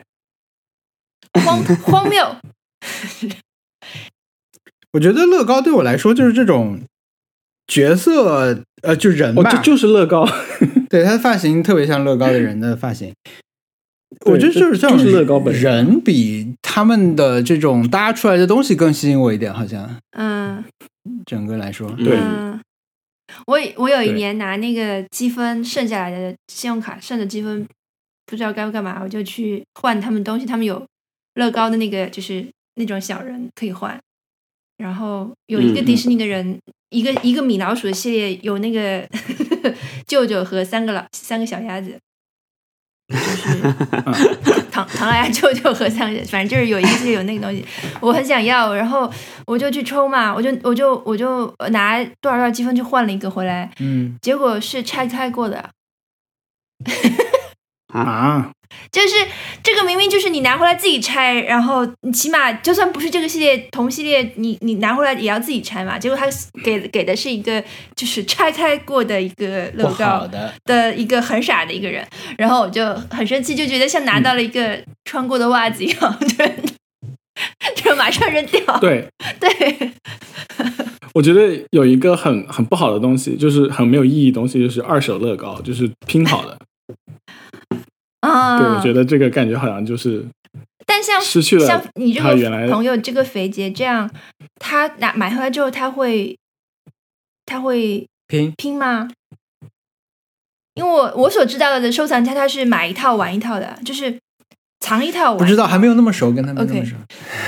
[1.43, 2.35] 荒荒谬，
[4.93, 6.81] 我觉得乐高对我来说就是这种
[7.67, 10.25] 角色，呃，就人哦，吧，这就是乐高，
[10.89, 13.13] 对他的发型特别像乐高的人的发型。
[14.27, 20.63] 对我觉得就是这种就是乐高本人人比他们的这种搭出来的东西更吸引我一点，好像嗯
[21.25, 22.59] 整个来说，对嗯。
[23.45, 27.67] 我我有一年拿那个积分剩下来的信用卡剩的积分，
[28.25, 30.45] 不知道该干嘛，我就去换他们东西。
[30.45, 30.83] 他们有
[31.35, 32.45] 乐高的那个，就是
[32.75, 33.99] 那种小人可以换。
[34.77, 36.57] 然后有一个嗯迪士尼的人，
[36.89, 39.05] 一个一个米老鼠的系列，有那个
[40.07, 41.99] 舅舅和三个老三个小鸭子，
[43.09, 43.73] 就是
[44.69, 47.65] 唐唐老鸭舅舅和三个，反正就是有一个系列有那个东西，
[48.01, 49.11] 我很想要，然后
[49.45, 55.69] 我就去抽嘛，我就我就我就拿多少多少积分去换了一个回来，嗯，结果是拆开过的，
[57.93, 58.51] 啊，
[58.91, 59.15] 就是
[59.63, 65.97] 这个明明就是你拿回来自己拆，然后你起码就算不是这个系列同系列，你你拿回来也要自己拆嘛。
[65.97, 66.25] 结果他
[66.63, 67.63] 给给的是一个
[67.95, 72.05] 就是拆开过的一个乐高的，的一个很傻的一个人，
[72.37, 76.45] 然后我就很生气，就觉得像拿到了一个穿过的袜子一样，就
[77.75, 78.79] 就马上扔掉。
[78.79, 79.07] 对，
[79.39, 79.91] 对，
[81.13, 86.57] 我觉得有一个很很不好的东西，就是很没有意义的东西，就是二手乐高，就是拼好的。
[88.27, 90.25] 啊，对，我觉得这个感觉好像就是
[90.85, 94.09] 但像失去了像你这他原来个朋友这个肥杰这样，
[94.59, 96.37] 他拿买回来之后，他会
[97.45, 99.09] 他会拼拼吗？
[100.75, 104.19] 因为我我所知道的收藏家，他是买一套玩一套的，就是
[104.79, 105.39] 藏一套玩一套。
[105.39, 106.95] 不知道，还没有那么熟，跟他没有那么熟。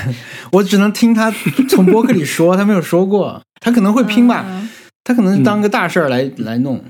[0.51, 1.31] 我只能听他
[1.69, 4.69] 从博客里说，他没有说过，他可能会拼吧，嗯
[5.03, 6.83] 他可能是当个大事儿来、来弄，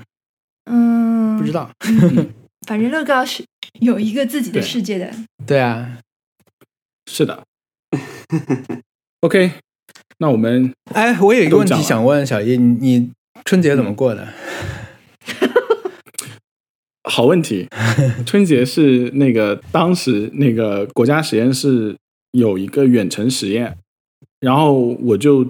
[0.65, 1.51] 嗯，不知。
[1.51, 1.69] 道。
[2.67, 3.43] 反正乐高是
[3.81, 5.11] 有一个自己的世界的。
[5.45, 5.99] 对啊，
[7.09, 7.43] 是的。
[9.21, 9.51] OK，
[10.19, 13.11] 那我们哎，我有一个问题想问小叶，你你
[13.45, 14.27] 春节怎么过的？
[17.09, 17.67] 好问题。
[18.25, 21.95] 春节是那个当时那个国家实验室
[22.31, 23.77] 有一个远程实验，
[24.39, 25.43] 然后我就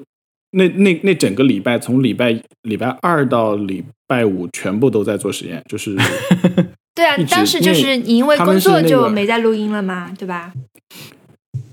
[0.52, 5.96] 那那那整个礼拜，从礼拜礼拜二到礼拜五全部都在做实验，就是
[7.00, 10.52] 对啊当时就是你因为工作就没在录音了嘛，对吧？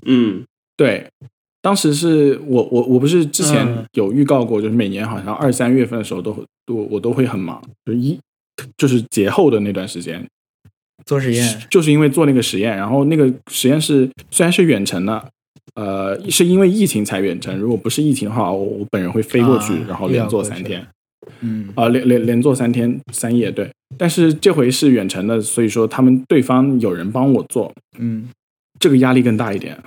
[0.05, 0.45] 嗯
[0.77, 1.05] 对。
[1.61, 8.17] 当时是我我我不是之前嗯有预告过，就是每年好像二三月份的时候都会都我都会很忙，就是一
[8.77, 10.25] 就是节后的那段时间，
[11.05, 15.29] 做实验，就是因为做那个实验，然后那个实验室虽然是远程的，
[15.75, 17.57] 呃，是因为疫情才远程。
[17.57, 20.87] 如果不是疫情的话，我我本人会飞过去，啊然后连做三天，
[21.41, 23.69] 嗯啊、连连连做三天三夜，对。
[23.97, 28.29] 但是这回是远程的，所以说他们对方有人帮我做，嗯
[28.79, 29.77] 这个压力更大一点。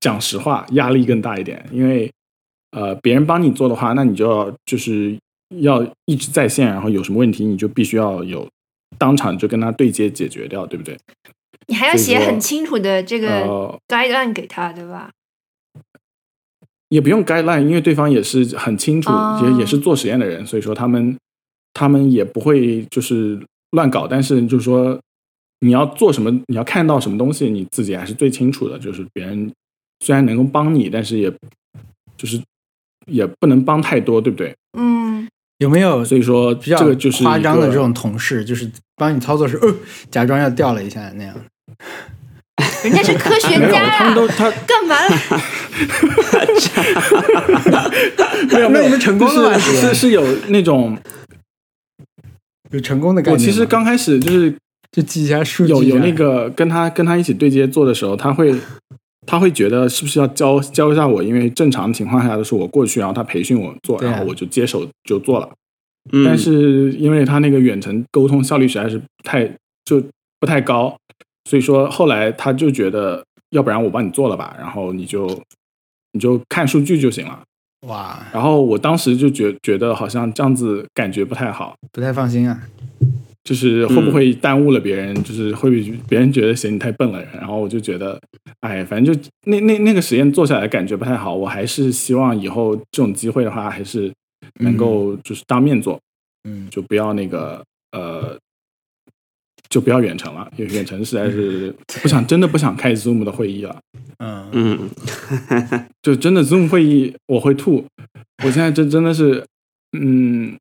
[0.00, 2.10] 讲实话，压力更大一点，因为
[2.70, 5.16] 呃，别人帮你做的话，那你就要就是
[5.60, 8.48] 要一直在线，然后有什么问题你就必须要有
[8.96, 10.96] 当场就跟他对接解决掉，对不对？
[11.66, 15.10] 你还要写很清楚的这个呃，guideline 给他，对吧？
[16.90, 21.16] 也不用 guideline，因为对方也是很清楚，哦也也是做实验的人，所以说他们
[21.72, 23.40] 他们也不会就是
[23.70, 25.00] 乱搞，但是就是说
[25.60, 28.78] 你要做什么，你要看到什么东西，你自己还是最清楚的。
[28.78, 29.50] 就是别人
[30.04, 31.32] 虽然能够帮你，但是也
[32.16, 32.40] 就是
[33.06, 34.54] 也不能帮太多，对不对？
[34.76, 39.74] 嗯，有没有所以说比较这个就是夸张的这种同事，就是帮你操作时，呃，
[40.10, 41.34] 假装要掉了一下那样？
[42.84, 45.10] 人家是科学家他们都，他干嘛 了？
[48.52, 50.96] 没有没有那你们成功了吗是是是有那种，
[52.70, 53.38] 有成功的概念。
[53.38, 54.54] 我其实刚开始就是
[54.92, 58.54] 就记一下数据啊，有有那个跟他跟他一起对接做的时候，他会
[59.26, 61.22] 他会觉得是不是要教教一下我？
[61.22, 65.48] 因为正常情况下都是我过去，然后他培训我做，然后我就接手就做了。
[66.12, 69.44] 嗯，但是因为他那个远程沟通效率实在是太
[69.84, 70.02] 就
[70.40, 70.96] 不太高，
[71.50, 75.26] 所以说后来他就觉得，要不然我帮你做了吧，然后你就
[76.12, 77.42] 你就看数据就行了。
[77.88, 82.62] 哇，然后我当时就觉觉得好像这样子感觉不太好，不太放心啊。
[83.42, 88.16] 就是会不会耽误了别人，就是会不会别人觉得嫌你太笨了，然后我就觉得，
[88.60, 94.12] 哎，反正就那那那个实验做下来感觉不太好，我还是希望以后这种机会的话，还是
[94.60, 95.98] 能够就是当面做，
[96.48, 97.60] 嗯，就不要那个
[97.90, 98.38] 呃，
[99.70, 103.80] 就不要远程了，因为远程实在是不想真的不想开 Zoom 的会议了，
[104.18, 104.90] 嗯嗯，
[106.02, 107.86] 就真的 Zoom 会议我会吐，
[108.44, 109.46] 我现在真真的是，
[109.98, 110.58] 嗯。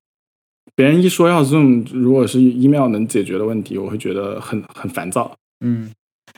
[0.76, 5.36] 别人一说要 Zoom，如果是 email 能解决的问题，我会觉得很很烦躁。
[5.60, 5.92] 嗯，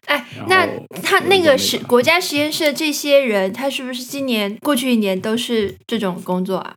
[0.07, 0.65] 哎，那
[1.03, 6.73] 他那个实国家实验室的这些人，他是不是今年过去一年都是这种工作啊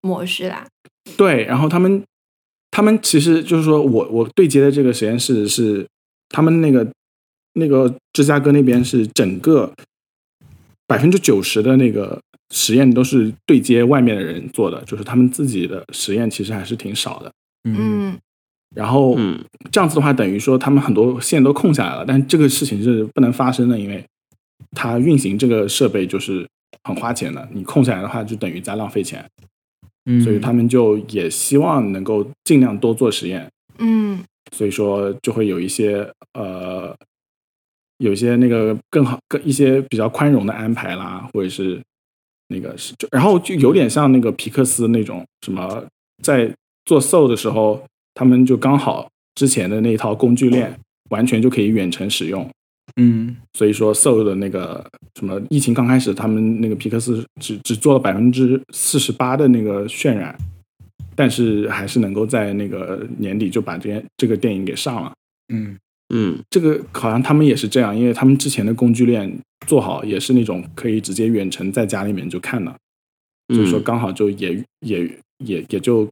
[0.00, 0.66] 模式啦？
[1.18, 2.02] 对，然后他们
[2.76, 5.86] 他们其实就是说我我对接的这个实验室是
[6.28, 6.86] 他们那个
[7.54, 9.72] 那个芝加哥那边是整个
[10.86, 12.20] 百分之九十的那个
[12.50, 17.32] 实验都是对接外面的人做的，就是他们自己的实验其实还是挺少的。
[17.64, 18.18] 嗯嗯
[18.74, 19.42] 然后嗯
[19.72, 24.04] 这样子的话，等于说他们很多线都空下来了，但这个事情是不能发生的，因为
[24.72, 26.46] 它运行这个设备就是
[26.84, 29.24] 很花钱的，你空下来的话就等于在浪费钱。
[30.06, 34.24] 嗯，所以他们就也希望能够尽量多做实验，嗯。
[34.52, 36.96] 所以说就会有一些呃，
[37.98, 41.82] 有一些那个更好、更一些比较宽容的安排啦，或者是
[42.46, 45.84] 那个是，就然后就有点像那个皮克斯那种什么，
[46.22, 46.48] 在
[46.84, 47.84] 做 SO 的时候，
[48.14, 50.78] 他们就刚好之前的那一套工具链
[51.10, 52.48] 完全就可以远程使用，
[52.96, 53.36] 嗯。
[53.54, 54.84] 所以说 SO 的那个
[55.18, 60.36] 什么疫情刚开始，他们那个皮克斯只只做了百分之四十八的那个渲染，
[61.14, 65.12] 但是还是能够在那个年底就把这这个电影给上了。
[65.52, 65.78] 嗯。
[66.14, 66.38] 嗯。
[66.50, 72.74] 这个好像他们也是这样，因为他们之前的工具链做好也是那种可以直接远程在家里面就看的，
[73.54, 76.08] 所以说嗯刚好就也也也也就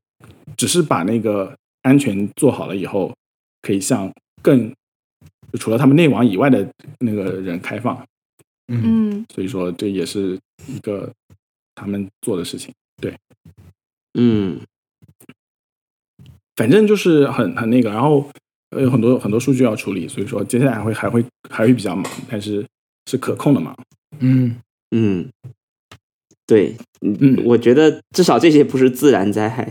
[0.57, 3.15] 只是把那个安全做好了以后，
[3.63, 4.11] 可以向
[4.43, 4.73] 更
[5.55, 6.69] 就除了他们内网以外的
[6.99, 7.97] 那个人开放，
[8.67, 8.83] 嗯。
[8.83, 9.27] 嗯。
[9.33, 10.37] 所以说这也是
[10.67, 11.09] 一个
[11.77, 12.75] 他们做的事情。
[13.01, 13.17] 对。
[14.19, 14.61] 嗯。
[16.57, 18.29] 反正就是很很那个，然后
[18.71, 22.67] 呃有很多很多数据要处理，所以说接下来还会还会还会比较忙，但是
[23.07, 23.77] 是可控的嘛。
[24.19, 24.57] 嗯，
[24.91, 25.31] 嗯，
[26.47, 27.45] 对，嗯嗯。
[27.45, 29.65] 我觉得至少这些不是自然灾害。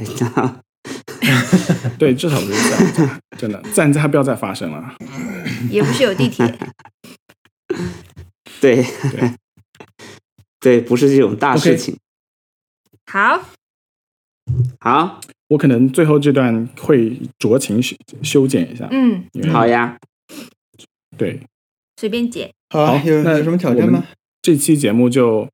[1.98, 4.96] 对，至少不是自然灾，真的自然灾害不要再发生了。
[5.70, 6.46] 也不是有地铁。
[8.60, 9.34] 对对
[10.60, 11.98] 对，不是这种大事情。
[13.06, 13.42] 好，
[14.80, 15.20] 好，
[15.50, 19.98] 我可能最后这段会酌情修修剪一下，嗯，好呀，
[21.18, 21.42] 对
[21.98, 22.52] 随便剪。
[22.70, 24.08] 好，好那有有什么挑战我们吗？
[24.42, 25.48] 这期节目就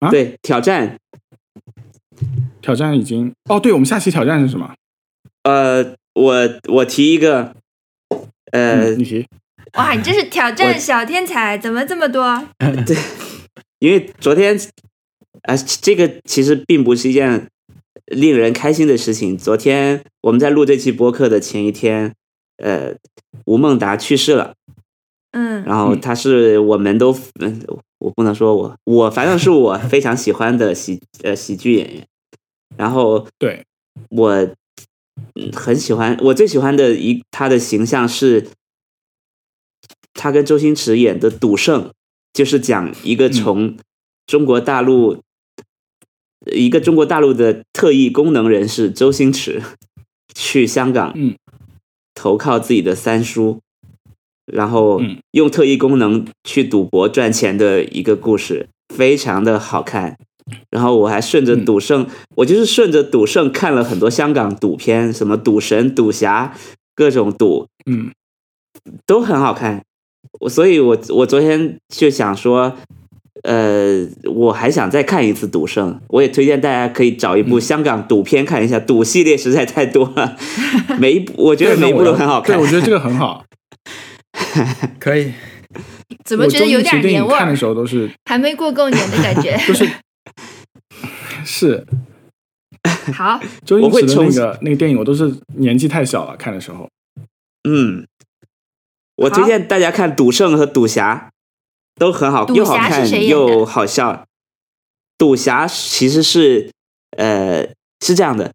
[0.00, 0.98] 啊对，挑战，
[2.60, 4.74] 挑战已经哦，对我们下期挑战是什么？
[5.42, 7.54] 呃，我我提一个，
[8.52, 9.26] 呃嗯，，你提。
[9.74, 12.46] 哇，你这是挑战小天才，怎么这么多？
[12.86, 12.96] 对
[13.78, 14.58] 因为昨天，
[15.42, 17.48] 啊、这个其实并不是一件
[18.06, 19.36] 令人开心的事情。
[19.36, 22.14] 昨天我们在录这期播客的前一天，
[22.58, 22.94] 呃，
[23.46, 24.54] 吴孟达去世了。
[25.34, 27.64] 嗯然后他是我们都，嗯，
[27.98, 32.06] 我不能说我，我反正是我非常喜欢的喜呃喜剧演员。
[32.76, 33.64] 然后对，
[34.10, 34.54] 我嗯
[35.52, 38.48] 很喜欢，我最喜欢的一他的形象是，
[40.14, 41.84] 他跟周星驰演的《赌圣》，
[42.32, 43.76] 就是讲一个从
[44.26, 45.22] 中国大陆、
[46.50, 49.62] 一个中国大陆的特异功能人士周星驰
[50.34, 51.36] 去香港，嗯，
[52.14, 53.60] 投靠自己的三叔，
[54.46, 55.18] 然后嗯。
[55.32, 60.18] 用特异功能去赌博赚钱的一个故事，非常的好看。
[60.70, 62.06] 然后我还顺着嗯赌圣，
[62.36, 66.54] 我就是顺着赌圣看了很多香港赌片，什么赌神、赌侠，
[66.94, 68.10] 各种赌嗯
[69.06, 69.82] 都很好看。
[70.40, 72.76] 我所以我，我昨天就想说，
[73.42, 76.00] 呃，我还想再看一次赌圣。
[76.08, 80.36] 我也推荐大家可以找一部香港赌片看一下，赌系列实在太多了，
[80.98, 82.56] 每一部我觉得每一部都很好看。
[82.56, 83.44] 对，我觉得这个很好。
[84.98, 85.32] 可以，
[86.24, 87.38] 怎么觉得有点年味儿？
[87.38, 89.56] 看的时候都是还没过够年的感觉。
[89.66, 89.86] 就是
[91.54, 91.86] 是
[93.12, 96.88] 好， 周星驰那个那个电影，我都是年纪太小了看的时候。
[97.68, 98.06] 嗯，
[99.16, 101.30] 我推荐大家看《赌圣》和《赌侠》，
[102.00, 104.24] 都很好，赌又好看又好笑。
[105.18, 106.70] 赌侠其实是
[107.18, 107.68] 呃
[108.00, 108.54] 是这样的，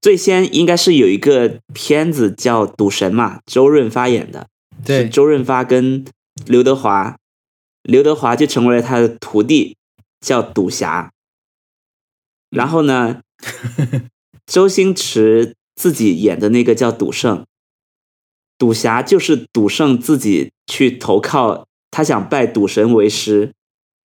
[0.00, 4.46] 最先应该是有一个片子叫《赌神》嘛，周润发演的，
[4.82, 6.04] 是对，周润发跟
[6.46, 7.16] 刘德华，
[7.82, 9.76] 刘德华就成为了他的徒弟，
[10.20, 11.10] 叫赌侠。
[12.50, 13.20] 然后呢，
[14.46, 17.44] 周星驰自己演的那个叫赌圣，
[18.56, 23.52] 赌侠就是赌圣自己去投靠，他想拜赌神为师，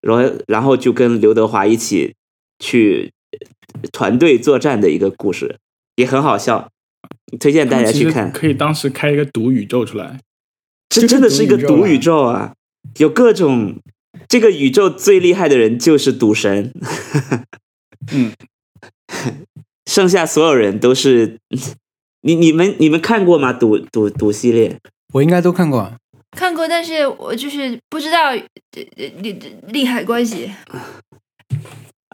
[0.02, 2.15] 然后然后就跟刘德华一起
[2.60, 5.57] 去呃团队作战的一个故事，
[5.95, 6.70] 也很好笑，
[7.40, 8.32] 推荐大家去看。
[8.32, 10.20] 可以当时开一个赌宇宙出来。
[10.90, 12.53] 这真的是一个赌宇赌宇宙啊，
[12.98, 13.80] 有各种。
[14.30, 16.72] 这个宇宙最厉害的人就是赌神，
[18.12, 18.32] 嗯，
[19.90, 21.38] 剩下所有人都是。
[22.26, 23.52] 你你们你们看过吗？
[23.52, 24.80] 赌赌赌系列？
[25.14, 25.92] 我应该都看过。
[26.32, 28.40] 看过，但是我就是不知道呃
[28.96, 30.50] 呃利利害关系。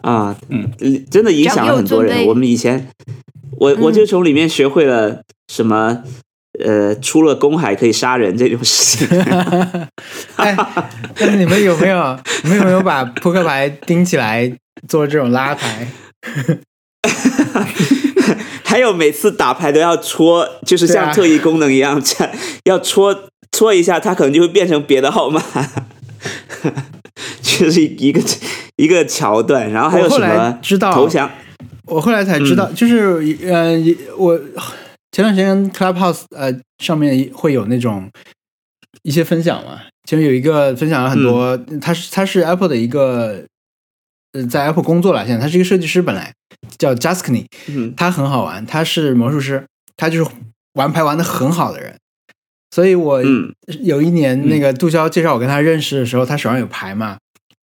[0.02, 0.68] 啊，嗯，
[1.08, 2.26] 真的影响了很多人。
[2.26, 2.88] 我们以前，
[3.56, 6.02] 我我嗯就从里面学会了什么，
[6.58, 9.20] 呃，出了公海可以杀人这种事情。
[10.34, 10.56] 哎，
[11.14, 14.52] 但是你们有没有你们有没有把扑克牌钉起来
[14.88, 15.88] 做这种拉牌？
[18.64, 22.32] 还有每次打牌都要戳，就是像特异功能一样，这样
[22.64, 25.42] 要戳戳一下，它可能就会变成别的号码，
[27.42, 28.22] 就是一个
[28.76, 29.70] 一个桥段。
[29.72, 31.28] 然后还有什么知道投降？
[31.86, 33.76] 我后来才知道，就是呃，
[34.16, 34.38] 我
[35.10, 38.08] 前段时间 Clubhouse 呃上面会有那种
[39.02, 43.02] 一些分享嘛，其中有一个分享了很多，它是它是 Apple 的一个
[43.32, 43.42] 呃
[44.48, 46.32] 在 Apple 工作了，现在他是一个设计师，本来
[46.78, 49.66] 叫 Jaskny，嗯他很好玩，他是魔术师，
[49.96, 50.30] 他就是
[50.74, 51.96] 玩牌玩的很好的人，
[52.70, 53.52] 所以我嗯
[53.82, 57.18] 有一年那个杜潇介绍我跟他认识的时候，他手上有牌嘛，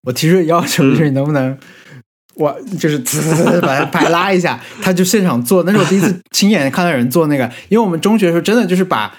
[0.03, 1.57] 我提出的要求就是你能不能。
[2.35, 5.61] 我就是呲呲呲把他牌拉一下，他就现场做。
[5.65, 9.15] 那是我第一次亲眼看到有人做那个，因为我们中学的时候真的就是把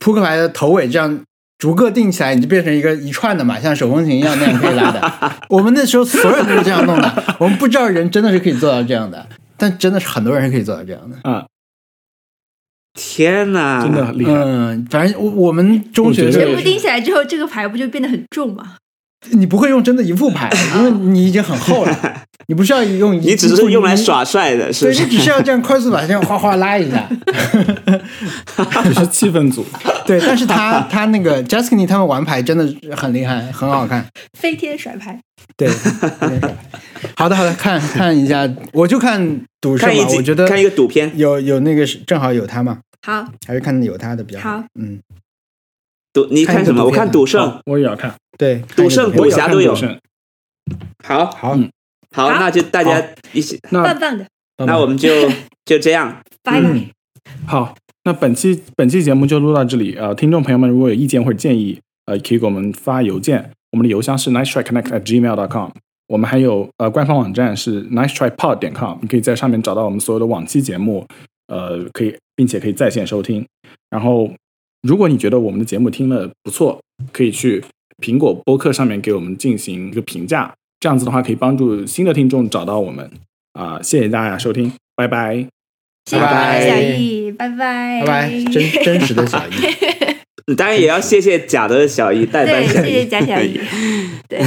[0.00, 1.18] 扑克牌的头尾这样
[1.58, 5.32] 逐个定起来，你就变成一个一串的嘛，像手风琴一样那样可以拉的。
[5.48, 9.26] 我们那时候所有人都是这样弄的，我们不知道人真的是可以做到这样的，
[9.56, 11.16] 但真的是很多人是可以做到这样的。
[11.30, 11.46] 啊，
[12.92, 14.32] 天哪，真的很厉害。
[14.32, 18.76] 嗯，反正我我们中学全部定起来之后，这个牌不就变得很重吗？
[19.30, 24.98] 你不会用真的一副牌，因为你已经很厚了， 你不需要用一，你只是用来耍帅的，是不是？
[25.00, 27.08] 对你只需要这样快速把这样哗哗拉一下。
[28.84, 29.64] 只是气氛组，
[30.06, 32.64] 对，但是他他那个 j a s k i n 他们玩牌真的
[32.96, 34.06] 很厉害，很好看。
[34.38, 35.20] 飞天甩牌，
[35.56, 35.68] 对，
[37.16, 44.62] 好的好的，看看一下，我就看赌圣嘛，看一集我觉得看一个赌片，有有那个是正好有他嘛，好，还是看有他的比较好。
[44.80, 45.00] 嗯，
[46.16, 46.82] 赌你看什么？
[46.82, 48.14] 我看赌圣，我也要看。
[48.38, 49.98] 对，赌圣赌侠都有赌圣
[51.04, 51.70] 好好，嗯
[52.14, 53.02] 好，那就大家
[53.32, 54.26] 一起，那棒棒的，
[54.64, 55.10] 那我们就
[55.66, 56.68] 就这样，拜拜。
[57.46, 57.74] 好，
[58.04, 59.94] 那本期本期节目就录到这里。
[59.96, 65.70] 呃，听众朋友们如果有意见或者建议，呃，可以给我们发邮件，我们的邮箱是 nice try connect at gmail dot com。
[66.08, 71.06] 我们还有呃官方网站是 nice try pod 点 com，你可以在上面找到我们所有的往期节目，
[71.48, 73.44] 呃，可以并且可以在线收听。
[73.90, 74.30] 然后，
[74.86, 76.80] 如果你觉得我们的节目听了不错，
[77.12, 77.62] 可以去
[78.00, 83.10] 苹果播客上面给我们进行一个评价，这样子的话可以帮助新的听众找到我们。
[83.54, 85.46] 啊、谢谢大家收听，拜拜。
[86.12, 89.52] 拜拜小易，拜拜，拜拜，真真实的小易。
[90.54, 93.58] 当然也要谢谢假的小姨代班对，小姨谢谢假小易，
[94.28, 94.40] 对。